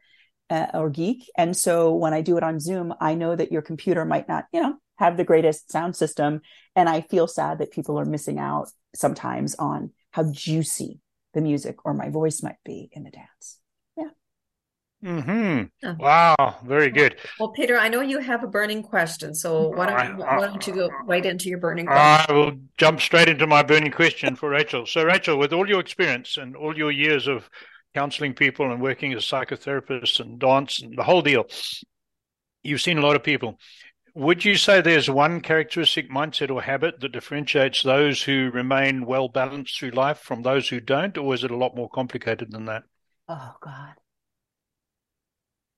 uh, 0.50 0.68
or 0.74 0.90
geek. 0.90 1.30
And 1.38 1.56
so 1.56 1.94
when 1.96 2.14
I 2.14 2.22
do 2.22 2.38
it 2.38 2.44
on 2.44 2.60
Zoom, 2.60 2.94
I 3.00 3.16
know 3.16 3.36
that 3.36 3.52
your 3.52 3.62
computer 3.62 4.06
might 4.06 4.28
not, 4.28 4.46
you 4.54 4.62
know, 4.62 4.76
have 4.98 5.18
the 5.18 5.24
greatest 5.24 5.72
sound 5.72 5.96
system. 5.96 6.42
And 6.76 6.88
I 6.88 7.02
feel 7.02 7.28
sad 7.28 7.60
that 7.60 7.72
people 7.72 8.00
are 8.00 8.06
missing 8.06 8.40
out 8.40 8.70
sometimes 8.94 9.56
on 9.56 9.92
how 10.12 10.32
juicy 10.32 11.00
the 11.34 11.42
music 11.42 11.78
or 11.86 11.94
my 11.94 12.10
voice 12.10 12.42
might 12.42 12.58
be 12.64 12.90
in 12.94 13.04
the 13.04 13.12
dance. 13.12 13.60
Yeah. 13.98 14.10
Hmm. 15.04 15.64
Wow. 16.00 16.56
Very 16.66 16.90
good. 16.90 17.18
Well, 17.40 17.50
Peter, 17.50 17.78
I 17.78 17.90
know 17.90 18.02
you 18.02 18.20
have 18.20 18.44
a 18.44 18.48
burning 18.48 18.82
question, 18.82 19.36
so 19.36 19.68
why 19.70 19.88
don't 19.88 20.18
you, 20.18 20.24
why 20.24 20.48
don't 20.48 20.66
you 20.66 20.74
go 20.74 20.90
right 21.06 21.26
into 21.26 21.50
your 21.50 21.60
burning 21.60 21.86
question? 21.86 22.28
I 22.30 22.34
will 22.34 22.54
jump 22.78 23.02
straight 23.02 23.28
into 23.28 23.46
my 23.48 23.62
burning 23.62 23.92
question 23.92 24.36
for 24.36 24.50
Rachel. 24.50 24.86
So, 24.86 25.04
Rachel, 25.04 25.38
with 25.38 25.52
all 25.52 25.68
your 25.68 25.82
experience 25.82 26.38
and 26.38 26.56
all 26.56 26.78
your 26.78 26.92
years 26.92 27.28
of 27.28 27.50
counseling 27.96 28.34
people 28.34 28.72
and 28.72 28.82
working 28.82 29.14
as 29.14 29.24
psychotherapists 29.24 30.20
and 30.20 30.38
dance 30.38 30.82
and 30.82 30.98
the 30.98 31.04
whole 31.04 31.22
deal, 31.22 31.46
you've 32.62 32.82
seen 32.82 32.98
a 32.98 33.02
lot 33.02 33.16
of 33.16 33.24
people. 33.24 33.58
Would 34.14 34.44
you 34.44 34.56
say 34.56 34.82
there's 34.82 35.10
one 35.10 35.40
characteristic, 35.40 36.12
mindset, 36.12 36.52
or 36.52 36.62
habit 36.62 37.00
that 37.00 37.14
differentiates 37.14 37.84
those 37.84 38.22
who 38.22 38.52
remain 38.54 39.06
well 39.06 39.30
balanced 39.30 39.80
through 39.80 39.92
life 39.92 40.20
from 40.20 40.42
those 40.42 40.68
who 40.68 40.80
don't, 40.80 41.18
or 41.18 41.34
is 41.34 41.44
it 41.46 41.52
a 41.52 41.58
lot 41.58 41.76
more 41.76 41.90
complicated 41.90 42.52
than 42.52 42.66
that? 42.66 42.84
Oh, 43.30 43.56
God. 43.62 43.94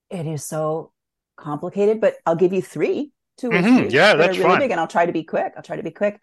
It 0.09 0.25
is 0.25 0.43
so 0.43 0.91
complicated, 1.35 2.01
but 2.01 2.15
I'll 2.25 2.35
give 2.35 2.53
you 2.53 2.61
three, 2.61 3.11
2 3.37 3.49
mm-hmm. 3.49 3.77
three. 3.77 3.89
Yeah, 3.89 4.15
that's 4.15 4.37
really 4.37 4.49
fine. 4.49 4.59
big, 4.59 4.71
and 4.71 4.79
I'll 4.79 4.87
try 4.87 5.05
to 5.05 5.11
be 5.11 5.23
quick. 5.23 5.53
I'll 5.55 5.63
try 5.63 5.75
to 5.75 5.83
be 5.83 5.91
quick. 5.91 6.19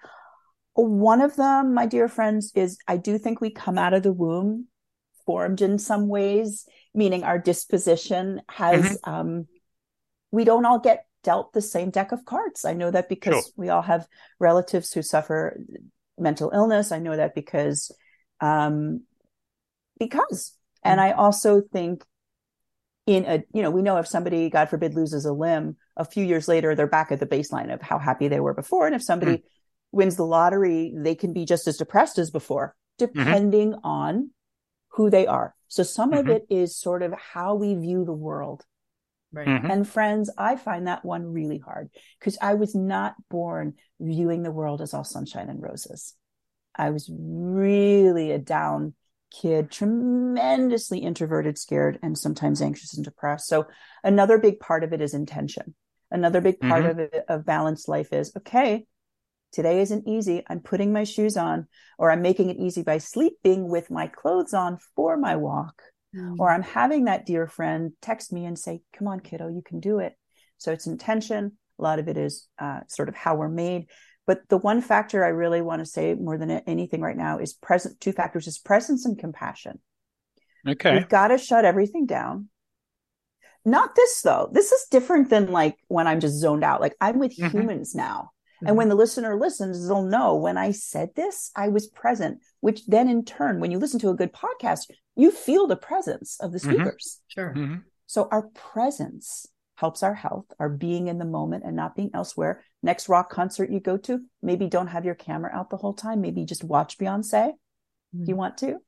One 0.75 1.21
of 1.21 1.37
them, 1.37 1.73
my 1.73 1.87
dear 1.87 2.09
friends, 2.09 2.53
is 2.57 2.79
I 2.89 2.97
do 2.97 3.17
think 3.17 3.41
we 3.41 3.51
come 3.51 3.79
out 3.79 3.95
of 3.95 4.03
the 4.03 4.13
womb 4.13 4.67
formed 5.27 5.61
in 5.61 5.79
some 5.79 6.09
ways, 6.09 6.67
meaning 6.95 7.25
our 7.25 7.39
disposition 7.39 8.43
has, 8.49 8.83
mm-hmm. 8.83 9.11
um, 9.11 9.47
we 10.31 10.45
don't 10.45 10.67
all 10.67 10.79
get 10.79 11.07
dealt 11.23 11.53
the 11.53 11.63
same 11.63 11.91
deck 11.91 12.13
of 12.13 12.25
cards. 12.25 12.65
I 12.65 12.75
know 12.75 12.91
that 12.91 13.09
because 13.09 13.35
sure. 13.35 13.53
we 13.57 13.69
all 13.69 13.83
have 13.83 14.07
relatives 14.39 14.93
who 14.93 15.03
suffer 15.03 15.59
mental 16.19 16.51
illness. 16.55 16.93
I 16.93 16.99
know 16.99 17.17
that 17.17 17.35
because, 17.35 17.91
um, 18.41 19.03
because, 19.99 20.51
mm-hmm. 20.51 20.93
and 20.93 21.01
I 21.01 21.13
also 21.13 21.61
think 21.61 22.05
in 23.07 23.25
a, 23.27 23.43
you 23.53 23.63
know, 23.63 23.71
we 23.71 23.83
know 23.83 23.97
if 23.99 24.07
somebody, 24.07 24.51
God 24.51 24.71
forbid, 24.71 24.95
loses 24.95 25.25
a 25.25 25.33
limb, 25.33 25.77
a 25.97 26.05
few 26.05 26.25
years 26.25 26.49
later, 26.49 26.75
they're 26.75 26.87
back 26.87 27.13
at 27.13 27.21
the 27.21 27.27
baseline 27.27 27.73
of 27.73 27.81
how 27.81 27.99
happy 27.99 28.29
they 28.29 28.41
were 28.41 28.55
before. 28.55 28.87
And 28.87 28.95
if 28.95 29.03
somebody 29.03 29.33
mm-hmm. 29.33 29.47
wins 29.97 30.17
the 30.17 30.27
lottery, 30.27 30.93
they 30.97 31.15
can 31.15 31.33
be 31.33 31.45
just 31.45 31.69
as 31.69 31.77
depressed 31.77 32.19
as 32.19 32.31
before, 32.31 32.75
mm-hmm. 33.01 33.19
depending 33.19 33.73
mm-hmm. 33.73 33.87
on 33.87 34.31
who 34.95 35.11
they 35.11 35.27
are. 35.27 35.55
So 35.69 35.83
some 35.83 36.13
of 36.13 36.29
it 36.29 36.47
is 36.51 36.77
sort 36.77 37.03
of 37.03 37.13
how 37.13 37.55
we 37.55 37.75
view 37.75 38.05
the 38.05 38.13
world 38.13 38.65
Right. 39.35 39.49
Mm-hmm. 39.49 39.71
And 39.71 39.89
friends, 39.89 40.31
I 40.39 40.55
find 40.55 40.87
that 40.87 41.05
one 41.05 41.33
really 41.33 41.59
hard 41.59 41.91
because 42.21 42.39
I 42.41 42.55
was 42.55 42.73
not 42.75 43.17
born 43.29 43.75
viewing 43.99 44.45
the 44.45 44.53
world 44.53 44.81
as 44.81 44.95
all 44.95 45.03
sunshine 45.03 45.49
and 45.49 45.61
roses. 45.61 46.15
I 46.77 46.91
was 46.91 47.11
really 47.13 48.31
a 48.31 48.39
down 48.39 48.95
kid, 49.33 49.73
tremendously 49.73 51.01
introverted, 51.01 51.59
scared, 51.59 51.99
and 52.01 52.17
sometimes 52.17 52.63
anxious 52.63 52.95
and 52.95 53.05
depressed. 53.05 53.49
So 53.49 53.67
another 54.05 54.39
big 54.39 54.61
part 54.61 54.85
of 54.85 54.93
it 54.93 55.01
is 55.01 55.15
intention. 55.15 55.75
Another 56.13 56.41
big 56.41 56.61
part 56.61 56.85
mm-hmm. 56.85 56.91
of 56.91 56.99
it, 57.01 57.25
of 57.29 57.45
balanced 57.45 57.89
life 57.89 58.13
is 58.13 58.33
okay, 58.37 58.87
today 59.55 59.81
isn't 59.81 60.07
easy. 60.07 60.43
I'm 60.49 60.61
putting 60.61 60.93
my 60.93 61.05
shoes 61.05 61.37
on, 61.37 61.67
or 61.99 62.11
I'm 62.11 62.21
making 62.21 62.51
it 62.51 62.59
easy 62.59 62.83
by 62.83 62.99
sleeping 62.99 63.69
with 63.69 63.91
my 63.91 64.09
clothes 64.09 64.53
on 64.53 64.79
for 64.95 65.17
my 65.17 65.37
walk 65.37 65.81
mm. 66.15 66.37
or 66.39 66.51
I'm 66.51 66.63
having 66.63 67.05
that 67.05 67.27
dear 67.27 67.47
friend 67.47 67.93
text 68.01 68.33
me 68.33 68.45
and 68.45 68.59
say, 68.59 68.83
come 68.97 69.09
on, 69.09 69.21
kiddo, 69.21 69.49
you 69.49 69.63
can 69.65 69.81
do 69.81 69.99
it. 69.99 70.15
So 70.59 70.73
it's 70.73 70.87
intention. 70.87 71.53
A 71.79 71.83
lot 71.83 71.99
of 71.99 72.09
it 72.09 72.17
is 72.17 72.49
uh, 72.59 72.81
sort 72.89 73.09
of 73.09 73.17
how 73.17 73.35
we're 73.35 73.49
made. 73.49 73.87
But 74.27 74.49
the 74.49 74.57
one 74.57 74.81
factor 74.81 75.25
I 75.25 75.29
really 75.29 75.61
want 75.61 75.81
to 75.81 75.87
say 75.87 76.15
more 76.15 76.39
than 76.39 76.51
anything 76.51 77.01
right 77.01 77.17
now 77.17 77.39
is 77.39 77.53
present. 77.53 78.01
Two 78.01 78.13
factors 78.13 78.47
is 78.47 78.59
presence 78.59 79.05
and 79.05 79.19
compassion. 79.19 79.81
Okay. 80.67 80.95
We've 80.95 81.09
got 81.09 81.29
to 81.29 81.39
shut 81.39 81.65
everything 81.65 82.07
down. 82.07 82.49
Not 83.67 83.95
this 83.95 84.23
though. 84.23 84.49
This 84.53 84.73
is 84.73 84.87
different 84.91 85.31
than 85.31 85.51
like 85.51 85.77
when 85.89 86.07
I'm 86.07 86.21
just 86.21 86.39
zoned 86.39 86.65
out. 86.65 86.81
Like 86.81 86.95
I'm 87.01 87.19
with 87.19 87.37
mm-hmm. 87.37 87.57
humans 87.57 87.95
now. 87.95 88.31
Mm-hmm. 88.65 88.69
And 88.69 88.77
when 88.77 88.89
the 88.89 88.95
listener 88.95 89.39
listens, 89.39 89.87
they'll 89.87 90.03
know 90.03 90.35
when 90.35 90.57
I 90.57 90.71
said 90.71 91.11
this, 91.15 91.51
I 91.55 91.69
was 91.69 91.87
present, 91.87 92.41
which 92.61 92.87
then 92.87 93.09
in 93.09 93.25
turn, 93.25 93.61
when 93.61 93.71
you 93.71 93.79
listen 93.79 94.01
to 94.01 94.11
a 94.11 94.15
good 94.15 94.33
podcast, 94.33 94.91
you 95.17 95.31
feel 95.31 95.67
the 95.67 95.77
presence 95.77 96.39
of 96.41 96.53
the 96.53 96.59
mm-hmm. 96.59 96.73
speakers. 96.73 97.21
Mm-hmm. 97.21 97.41
Sure. 97.41 97.55
Mm-hmm. 97.55 97.75
So 98.07 98.29
our 98.31 98.49
presence 98.55 99.47
helps 99.77 100.03
our 100.03 100.15
health, 100.15 100.47
our 100.59 100.69
being 100.69 101.09
in 101.09 101.19
the 101.19 101.25
moment 101.25 101.65
and 101.65 101.77
not 101.77 101.97
being 101.97 102.11
elsewhere. 102.15 102.63
Next 102.83 103.09
rock 103.09 103.31
concert 103.31 103.71
you 103.71 103.81
go 103.81 103.97
to, 103.99 104.21
maybe 104.43 104.69
don't 104.69 104.87
have 104.89 105.05
your 105.05 105.15
camera 105.15 105.51
out 105.53 105.71
the 105.71 105.77
whole 105.77 105.95
time. 105.95 106.21
Maybe 106.21 106.45
just 106.45 106.65
watch 106.65 106.99
Beyonce 106.99 107.51
if 108.21 108.29
you 108.29 108.35
mm. 108.35 108.39
want 108.39 108.59
to. 108.59 108.79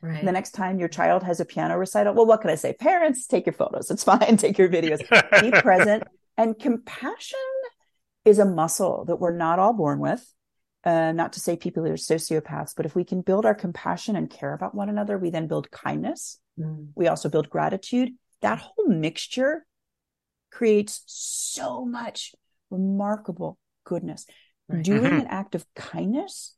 Right. 0.00 0.24
The 0.24 0.32
next 0.32 0.50
time 0.50 0.80
your 0.80 0.88
child 0.88 1.22
has 1.22 1.38
a 1.38 1.44
piano 1.44 1.78
recital, 1.78 2.12
well, 2.14 2.26
what 2.26 2.40
can 2.40 2.50
I 2.50 2.56
say? 2.56 2.72
Parents, 2.72 3.26
take 3.26 3.46
your 3.46 3.52
photos. 3.52 3.88
It's 3.90 4.02
fine. 4.12 4.36
Take 4.36 4.58
your 4.58 4.68
videos. 4.68 4.98
Be 5.40 5.50
present. 5.60 6.02
And 6.36 6.58
compassion 6.58 7.38
is 8.24 8.38
a 8.38 8.44
muscle 8.44 9.04
that 9.06 9.16
we're 9.16 9.36
not 9.36 9.58
all 9.58 9.72
born 9.72 9.98
with. 9.98 10.24
Uh, 10.84 11.12
not 11.12 11.32
to 11.34 11.40
say 11.40 11.56
people 11.56 11.86
are 11.86 11.94
sociopaths, 11.94 12.74
but 12.76 12.86
if 12.86 12.96
we 12.96 13.04
can 13.04 13.20
build 13.20 13.46
our 13.46 13.54
compassion 13.54 14.16
and 14.16 14.28
care 14.28 14.52
about 14.52 14.74
one 14.74 14.88
another, 14.88 15.16
we 15.16 15.30
then 15.30 15.46
build 15.46 15.70
kindness. 15.70 16.40
Mm. 16.58 16.88
We 16.96 17.06
also 17.06 17.28
build 17.28 17.48
gratitude. 17.48 18.10
That 18.40 18.58
whole 18.58 18.88
mixture 18.88 19.64
creates 20.50 21.02
so 21.06 21.84
much 21.84 22.34
remarkable 22.70 23.58
goodness. 23.84 24.26
Right. 24.68 24.82
Doing 24.82 25.04
mm-hmm. 25.04 25.20
an 25.20 25.26
act 25.28 25.54
of 25.54 25.64
kindness, 25.74 26.56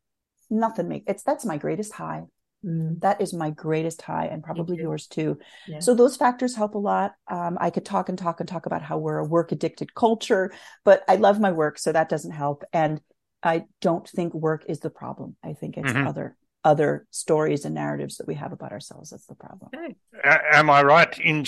nothing 0.50 0.88
make 0.88 1.04
it's 1.06 1.22
that's 1.22 1.44
my 1.44 1.58
greatest 1.58 1.92
high. 1.92 2.22
Mm. 2.64 3.00
That 3.00 3.20
is 3.20 3.34
my 3.34 3.50
greatest 3.50 4.02
high 4.02 4.26
and 4.26 4.42
probably 4.42 4.78
yours 4.78 5.06
too. 5.06 5.38
Yeah. 5.66 5.80
So 5.80 5.94
those 5.94 6.16
factors 6.16 6.56
help 6.56 6.74
a 6.74 6.78
lot. 6.78 7.14
Um, 7.28 7.58
I 7.60 7.70
could 7.70 7.84
talk 7.84 8.08
and 8.08 8.18
talk 8.18 8.40
and 8.40 8.48
talk 8.48 8.66
about 8.66 8.82
how 8.82 8.98
we're 8.98 9.18
a 9.18 9.24
work 9.24 9.52
addicted 9.52 9.94
culture, 9.94 10.52
but 10.84 11.04
I 11.08 11.16
love 11.16 11.40
my 11.40 11.52
work, 11.52 11.78
so 11.78 11.92
that 11.92 12.08
doesn't 12.08 12.32
help. 12.32 12.64
And 12.72 13.00
I 13.42 13.64
don't 13.80 14.08
think 14.08 14.32
work 14.32 14.64
is 14.68 14.80
the 14.80 14.90
problem. 14.90 15.36
I 15.44 15.52
think 15.52 15.76
it's 15.76 15.92
mm-hmm. 15.92 16.06
other 16.06 16.36
other 16.64 17.06
stories 17.10 17.66
and 17.66 17.74
narratives 17.74 18.16
that 18.16 18.26
we 18.26 18.34
have 18.34 18.52
about 18.52 18.72
ourselves 18.72 19.10
that's 19.10 19.26
the 19.26 19.34
problem. 19.34 19.70
Okay. 19.74 19.94
Am 20.24 20.70
I 20.70 20.82
right 20.82 21.18
in 21.18 21.44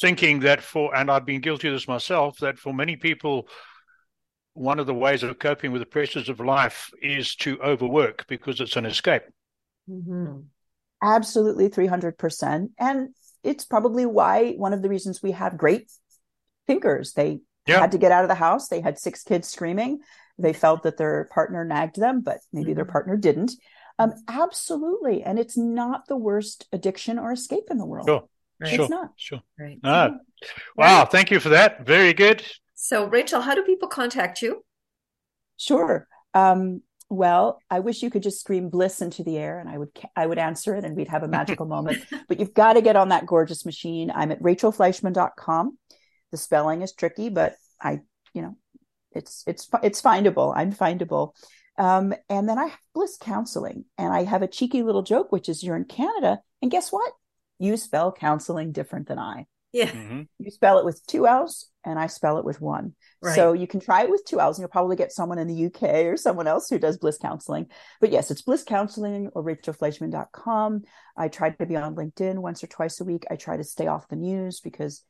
thinking 0.00 0.40
that 0.40 0.62
for, 0.62 0.94
and 0.94 1.10
I've 1.10 1.26
been 1.26 1.40
guilty 1.40 1.66
of 1.66 1.74
this 1.74 1.88
myself, 1.88 2.38
that 2.38 2.56
for 2.56 2.72
many 2.72 2.94
people, 2.94 3.48
one 4.54 4.78
of 4.78 4.86
the 4.86 4.94
ways 4.94 5.24
of 5.24 5.38
coping 5.38 5.72
with 5.72 5.82
the 5.82 5.86
pressures 5.86 6.28
of 6.28 6.38
life 6.38 6.90
is 7.02 7.34
to 7.36 7.60
overwork 7.60 8.24
because 8.28 8.60
it's 8.60 8.76
an 8.76 8.86
escape? 8.86 9.22
Mm-hmm. 9.88 10.40
Absolutely, 11.02 11.68
300%. 11.68 12.70
And 12.78 13.08
it's 13.42 13.64
probably 13.64 14.06
why 14.06 14.52
one 14.52 14.72
of 14.72 14.82
the 14.82 14.88
reasons 14.88 15.22
we 15.22 15.32
have 15.32 15.56
great 15.56 15.90
thinkers. 16.66 17.12
They 17.12 17.40
yeah. 17.66 17.80
had 17.80 17.92
to 17.92 17.98
get 17.98 18.12
out 18.12 18.24
of 18.24 18.28
the 18.28 18.34
house. 18.34 18.68
They 18.68 18.80
had 18.80 18.98
six 18.98 19.22
kids 19.22 19.48
screaming. 19.48 20.00
They 20.38 20.52
felt 20.52 20.82
that 20.82 20.96
their 20.96 21.28
partner 21.32 21.64
nagged 21.64 21.96
them, 21.96 22.20
but 22.20 22.38
maybe 22.52 22.70
mm-hmm. 22.70 22.76
their 22.76 22.84
partner 22.84 23.16
didn't. 23.16 23.52
Um, 23.98 24.14
absolutely. 24.28 25.22
And 25.22 25.38
it's 25.38 25.56
not 25.56 26.06
the 26.08 26.16
worst 26.16 26.66
addiction 26.72 27.18
or 27.18 27.32
escape 27.32 27.64
in 27.70 27.78
the 27.78 27.86
world. 27.86 28.08
Sure. 28.08 28.28
Right. 28.60 28.74
Sure. 28.74 28.84
It's 28.84 28.90
not. 28.90 29.10
Sure. 29.16 29.40
Right. 29.58 29.78
Ah. 29.84 30.10
Wow. 30.76 31.04
Thank 31.04 31.30
you 31.30 31.40
for 31.40 31.50
that. 31.50 31.86
Very 31.86 32.12
good. 32.12 32.44
So, 32.74 33.06
Rachel, 33.06 33.40
how 33.40 33.54
do 33.54 33.62
people 33.62 33.88
contact 33.88 34.42
you? 34.42 34.64
Sure. 35.56 36.06
Um, 36.34 36.82
well, 37.08 37.60
I 37.70 37.80
wish 37.80 38.02
you 38.02 38.10
could 38.10 38.22
just 38.22 38.40
scream 38.40 38.68
bliss 38.68 39.00
into 39.00 39.22
the 39.22 39.38
air 39.38 39.60
and 39.60 39.68
I 39.68 39.78
would 39.78 39.90
I 40.16 40.26
would 40.26 40.38
answer 40.38 40.74
it 40.74 40.84
and 40.84 40.96
we'd 40.96 41.08
have 41.08 41.22
a 41.22 41.28
magical 41.28 41.66
moment. 41.66 42.04
But 42.28 42.40
you've 42.40 42.54
got 42.54 42.72
to 42.72 42.82
get 42.82 42.96
on 42.96 43.10
that 43.10 43.26
gorgeous 43.26 43.64
machine. 43.64 44.10
I'm 44.12 44.32
at 44.32 44.42
rachelfleischman.com. 44.42 45.78
The 46.32 46.36
spelling 46.36 46.82
is 46.82 46.92
tricky, 46.92 47.28
but 47.28 47.54
I, 47.80 48.00
you 48.34 48.42
know, 48.42 48.56
it's 49.12 49.44
it's 49.46 49.68
it's 49.82 50.02
findable. 50.02 50.52
I'm 50.56 50.72
findable. 50.72 51.34
Um, 51.78 52.14
and 52.28 52.48
then 52.48 52.58
I 52.58 52.66
have 52.66 52.78
bliss 52.94 53.16
counseling 53.20 53.84
and 53.96 54.12
I 54.12 54.24
have 54.24 54.42
a 54.42 54.48
cheeky 54.48 54.82
little 54.82 55.02
joke, 55.02 55.30
which 55.30 55.48
is 55.48 55.62
you're 55.62 55.76
in 55.76 55.84
Canada 55.84 56.40
and 56.62 56.70
guess 56.70 56.90
what? 56.90 57.12
You 57.58 57.76
spell 57.76 58.12
counseling 58.12 58.72
different 58.72 59.06
than 59.06 59.18
I. 59.18 59.46
Yeah. 59.76 59.90
Mm-hmm. 59.90 60.22
You 60.38 60.50
spell 60.50 60.78
it 60.78 60.86
with 60.86 61.04
two 61.06 61.26
L's 61.26 61.68
and 61.84 61.98
I 61.98 62.06
spell 62.06 62.38
it 62.38 62.46
with 62.46 62.62
one. 62.62 62.94
Right. 63.22 63.34
So 63.34 63.52
you 63.52 63.66
can 63.66 63.80
try 63.80 64.04
it 64.04 64.10
with 64.10 64.24
two 64.24 64.40
L's 64.40 64.56
and 64.56 64.62
you'll 64.62 64.70
probably 64.70 64.96
get 64.96 65.12
someone 65.12 65.38
in 65.38 65.48
the 65.48 65.66
UK 65.66 66.06
or 66.06 66.16
someone 66.16 66.46
else 66.46 66.70
who 66.70 66.78
does 66.78 66.96
bliss 66.96 67.18
counseling. 67.18 67.66
But 68.00 68.10
yes, 68.10 68.30
it's 68.30 68.40
bliss 68.40 68.64
counseling 68.64 69.28
or 69.34 69.44
rachelfleischman.com. 69.44 70.82
I 71.14 71.28
try 71.28 71.50
to 71.50 71.66
be 71.66 71.76
on 71.76 71.94
LinkedIn 71.94 72.38
once 72.38 72.64
or 72.64 72.68
twice 72.68 73.00
a 73.02 73.04
week. 73.04 73.26
I 73.30 73.36
try 73.36 73.58
to 73.58 73.64
stay 73.64 73.86
off 73.86 74.08
the 74.08 74.16
news 74.16 74.60
because 74.60 75.02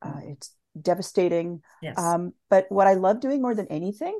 uh, 0.00 0.20
it's 0.24 0.54
devastating. 0.80 1.60
Yes. 1.82 1.98
Um, 1.98 2.32
but 2.48 2.64
what 2.70 2.86
I 2.86 2.94
love 2.94 3.20
doing 3.20 3.42
more 3.42 3.54
than 3.54 3.68
anything 3.68 4.18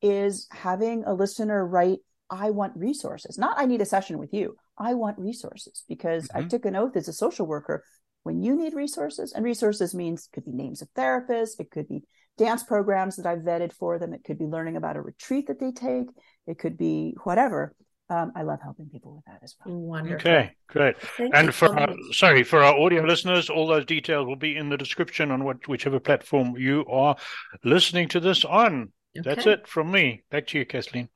is 0.00 0.46
having 0.52 1.02
a 1.04 1.14
listener 1.14 1.66
write, 1.66 1.98
I 2.30 2.50
want 2.50 2.76
resources. 2.76 3.38
Not 3.38 3.58
I 3.58 3.66
need 3.66 3.80
a 3.80 3.86
session 3.86 4.18
with 4.18 4.32
you. 4.32 4.56
I 4.78 4.94
want 4.94 5.18
resources 5.18 5.84
because 5.88 6.28
mm-hmm. 6.28 6.46
I 6.46 6.48
took 6.48 6.64
an 6.64 6.76
oath 6.76 6.96
as 6.96 7.08
a 7.08 7.12
social 7.12 7.46
worker. 7.46 7.84
When 8.22 8.42
you 8.42 8.56
need 8.56 8.74
resources, 8.74 9.32
and 9.32 9.44
resources 9.44 9.94
means 9.94 10.28
could 10.32 10.44
be 10.44 10.52
names 10.52 10.82
of 10.82 10.88
therapists, 10.94 11.58
it 11.58 11.70
could 11.70 11.88
be 11.88 12.04
dance 12.38 12.62
programs 12.62 13.16
that 13.16 13.26
I've 13.26 13.40
vetted 13.40 13.72
for 13.72 13.98
them, 13.98 14.12
it 14.12 14.24
could 14.24 14.38
be 14.38 14.46
learning 14.46 14.76
about 14.76 14.96
a 14.96 15.02
retreat 15.02 15.48
that 15.48 15.60
they 15.60 15.72
take, 15.72 16.08
it 16.46 16.58
could 16.58 16.78
be 16.78 17.14
whatever. 17.24 17.74
Um, 18.08 18.32
I 18.36 18.42
love 18.42 18.60
helping 18.62 18.90
people 18.90 19.14
with 19.14 19.24
that 19.24 19.40
as 19.42 19.54
well. 19.64 19.74
Wonderful. 19.74 20.16
Okay, 20.16 20.50
great. 20.66 21.00
Thank 21.00 21.34
and 21.34 21.54
for 21.54 21.68
our, 21.78 21.94
sorry 22.12 22.42
for 22.42 22.62
our 22.62 22.78
audio 22.78 23.02
listeners, 23.02 23.48
all 23.48 23.66
those 23.66 23.86
details 23.86 24.26
will 24.26 24.36
be 24.36 24.56
in 24.56 24.68
the 24.68 24.76
description 24.76 25.30
on 25.30 25.44
what, 25.44 25.66
whichever 25.66 25.98
platform 25.98 26.54
you 26.58 26.84
are 26.90 27.16
listening 27.64 28.08
to 28.08 28.20
this 28.20 28.44
on. 28.44 28.92
Okay. 29.16 29.34
That's 29.34 29.46
it 29.46 29.66
from 29.66 29.90
me. 29.90 30.24
Back 30.30 30.46
to 30.48 30.58
you, 30.58 30.66
Kathleen. 30.66 31.08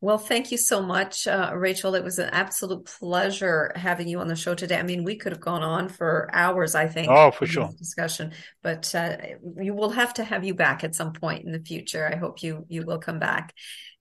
Well, 0.00 0.18
thank 0.18 0.52
you 0.52 0.58
so 0.58 0.82
much, 0.82 1.26
uh, 1.26 1.52
Rachel. 1.54 1.94
It 1.94 2.04
was 2.04 2.18
an 2.18 2.28
absolute 2.30 2.84
pleasure 2.84 3.72
having 3.74 4.08
you 4.08 4.20
on 4.20 4.28
the 4.28 4.36
show 4.36 4.54
today. 4.54 4.78
I 4.78 4.82
mean, 4.82 5.04
we 5.04 5.16
could 5.16 5.32
have 5.32 5.40
gone 5.40 5.62
on 5.62 5.88
for 5.88 6.28
hours, 6.32 6.74
I 6.74 6.86
think. 6.86 7.08
Oh, 7.10 7.30
for 7.30 7.46
sure. 7.46 7.70
Discussion, 7.78 8.32
but 8.62 8.94
uh, 8.94 9.16
we 9.42 9.70
will 9.70 9.90
have 9.90 10.14
to 10.14 10.24
have 10.24 10.44
you 10.44 10.54
back 10.54 10.84
at 10.84 10.94
some 10.94 11.12
point 11.12 11.44
in 11.44 11.52
the 11.52 11.60
future. 11.60 12.06
I 12.12 12.16
hope 12.16 12.42
you 12.42 12.66
you 12.68 12.84
will 12.84 12.98
come 12.98 13.18
back. 13.18 13.54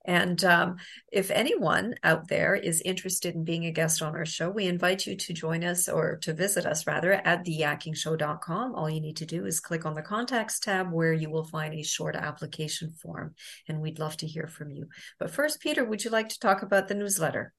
And 0.05 0.43
um, 0.43 0.77
if 1.11 1.31
anyone 1.31 1.95
out 2.03 2.27
there 2.27 2.55
is 2.55 2.81
interested 2.81 3.35
in 3.35 3.43
being 3.43 3.65
a 3.65 3.71
guest 3.71 4.01
on 4.01 4.15
our 4.15 4.25
show, 4.25 4.49
we 4.49 4.65
invite 4.65 5.05
you 5.05 5.15
to 5.15 5.33
join 5.33 5.63
us 5.63 5.87
or 5.87 6.17
to 6.17 6.33
visit 6.33 6.65
us 6.65 6.85
rather 6.85 7.13
at 7.13 7.45
theyakkingshow.com. 7.45 8.75
All 8.75 8.89
you 8.89 9.01
need 9.01 9.17
to 9.17 9.25
do 9.25 9.45
is 9.45 9.59
click 9.59 9.85
on 9.85 9.93
the 9.93 10.01
contacts 10.01 10.59
tab 10.59 10.91
where 10.91 11.13
you 11.13 11.29
will 11.29 11.45
find 11.45 11.73
a 11.73 11.83
short 11.83 12.15
application 12.15 12.91
form. 12.91 13.35
And 13.67 13.81
we'd 13.81 13.99
love 13.99 14.17
to 14.17 14.27
hear 14.27 14.47
from 14.47 14.71
you. 14.71 14.89
But 15.19 15.31
first, 15.31 15.61
Peter, 15.61 15.85
would 15.85 16.03
you 16.03 16.09
like 16.09 16.29
to 16.29 16.39
talk 16.39 16.61
about 16.61 16.87
the 16.87 16.95
newsletter? 16.95 17.53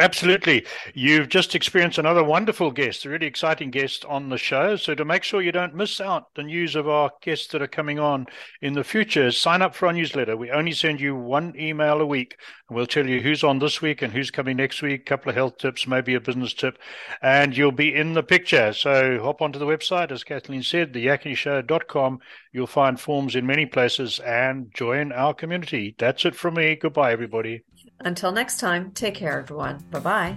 Absolutely. 0.00 0.64
You've 0.94 1.28
just 1.28 1.54
experienced 1.54 1.98
another 1.98 2.24
wonderful 2.24 2.70
guest, 2.70 3.04
a 3.04 3.10
really 3.10 3.26
exciting 3.26 3.70
guest 3.70 4.02
on 4.06 4.30
the 4.30 4.38
show. 4.38 4.76
So, 4.76 4.94
to 4.94 5.04
make 5.04 5.22
sure 5.22 5.42
you 5.42 5.52
don't 5.52 5.74
miss 5.74 6.00
out 6.00 6.34
the 6.34 6.42
news 6.42 6.74
of 6.74 6.88
our 6.88 7.10
guests 7.20 7.48
that 7.48 7.60
are 7.60 7.66
coming 7.66 7.98
on 7.98 8.24
in 8.62 8.72
the 8.72 8.82
future, 8.82 9.30
sign 9.30 9.60
up 9.60 9.74
for 9.74 9.88
our 9.88 9.92
newsletter. 9.92 10.38
We 10.38 10.50
only 10.50 10.72
send 10.72 11.02
you 11.02 11.14
one 11.14 11.52
email 11.54 12.00
a 12.00 12.06
week, 12.06 12.36
and 12.66 12.76
we'll 12.76 12.86
tell 12.86 13.06
you 13.06 13.20
who's 13.20 13.44
on 13.44 13.58
this 13.58 13.82
week 13.82 14.00
and 14.00 14.10
who's 14.10 14.30
coming 14.30 14.56
next 14.56 14.80
week, 14.80 15.02
a 15.02 15.04
couple 15.04 15.28
of 15.28 15.36
health 15.36 15.58
tips, 15.58 15.86
maybe 15.86 16.14
a 16.14 16.20
business 16.20 16.54
tip, 16.54 16.78
and 17.20 17.54
you'll 17.54 17.70
be 17.70 17.94
in 17.94 18.14
the 18.14 18.22
picture. 18.22 18.72
So, 18.72 19.20
hop 19.22 19.42
onto 19.42 19.58
the 19.58 19.66
website, 19.66 20.12
as 20.12 20.24
Kathleen 20.24 20.62
said, 20.62 20.94
theyakkingshow.com. 20.94 22.20
You'll 22.52 22.66
find 22.66 22.98
forms 22.98 23.36
in 23.36 23.46
many 23.46 23.66
places 23.66 24.18
and 24.20 24.72
join 24.74 25.12
our 25.12 25.34
community. 25.34 25.94
That's 25.98 26.24
it 26.24 26.34
from 26.34 26.54
me. 26.54 26.76
Goodbye, 26.76 27.12
everybody. 27.12 27.64
Until 28.00 28.32
next 28.32 28.58
time, 28.58 28.92
take 28.92 29.14
care, 29.14 29.40
everyone. 29.40 29.84
Bye 29.90 30.00
bye. 30.00 30.36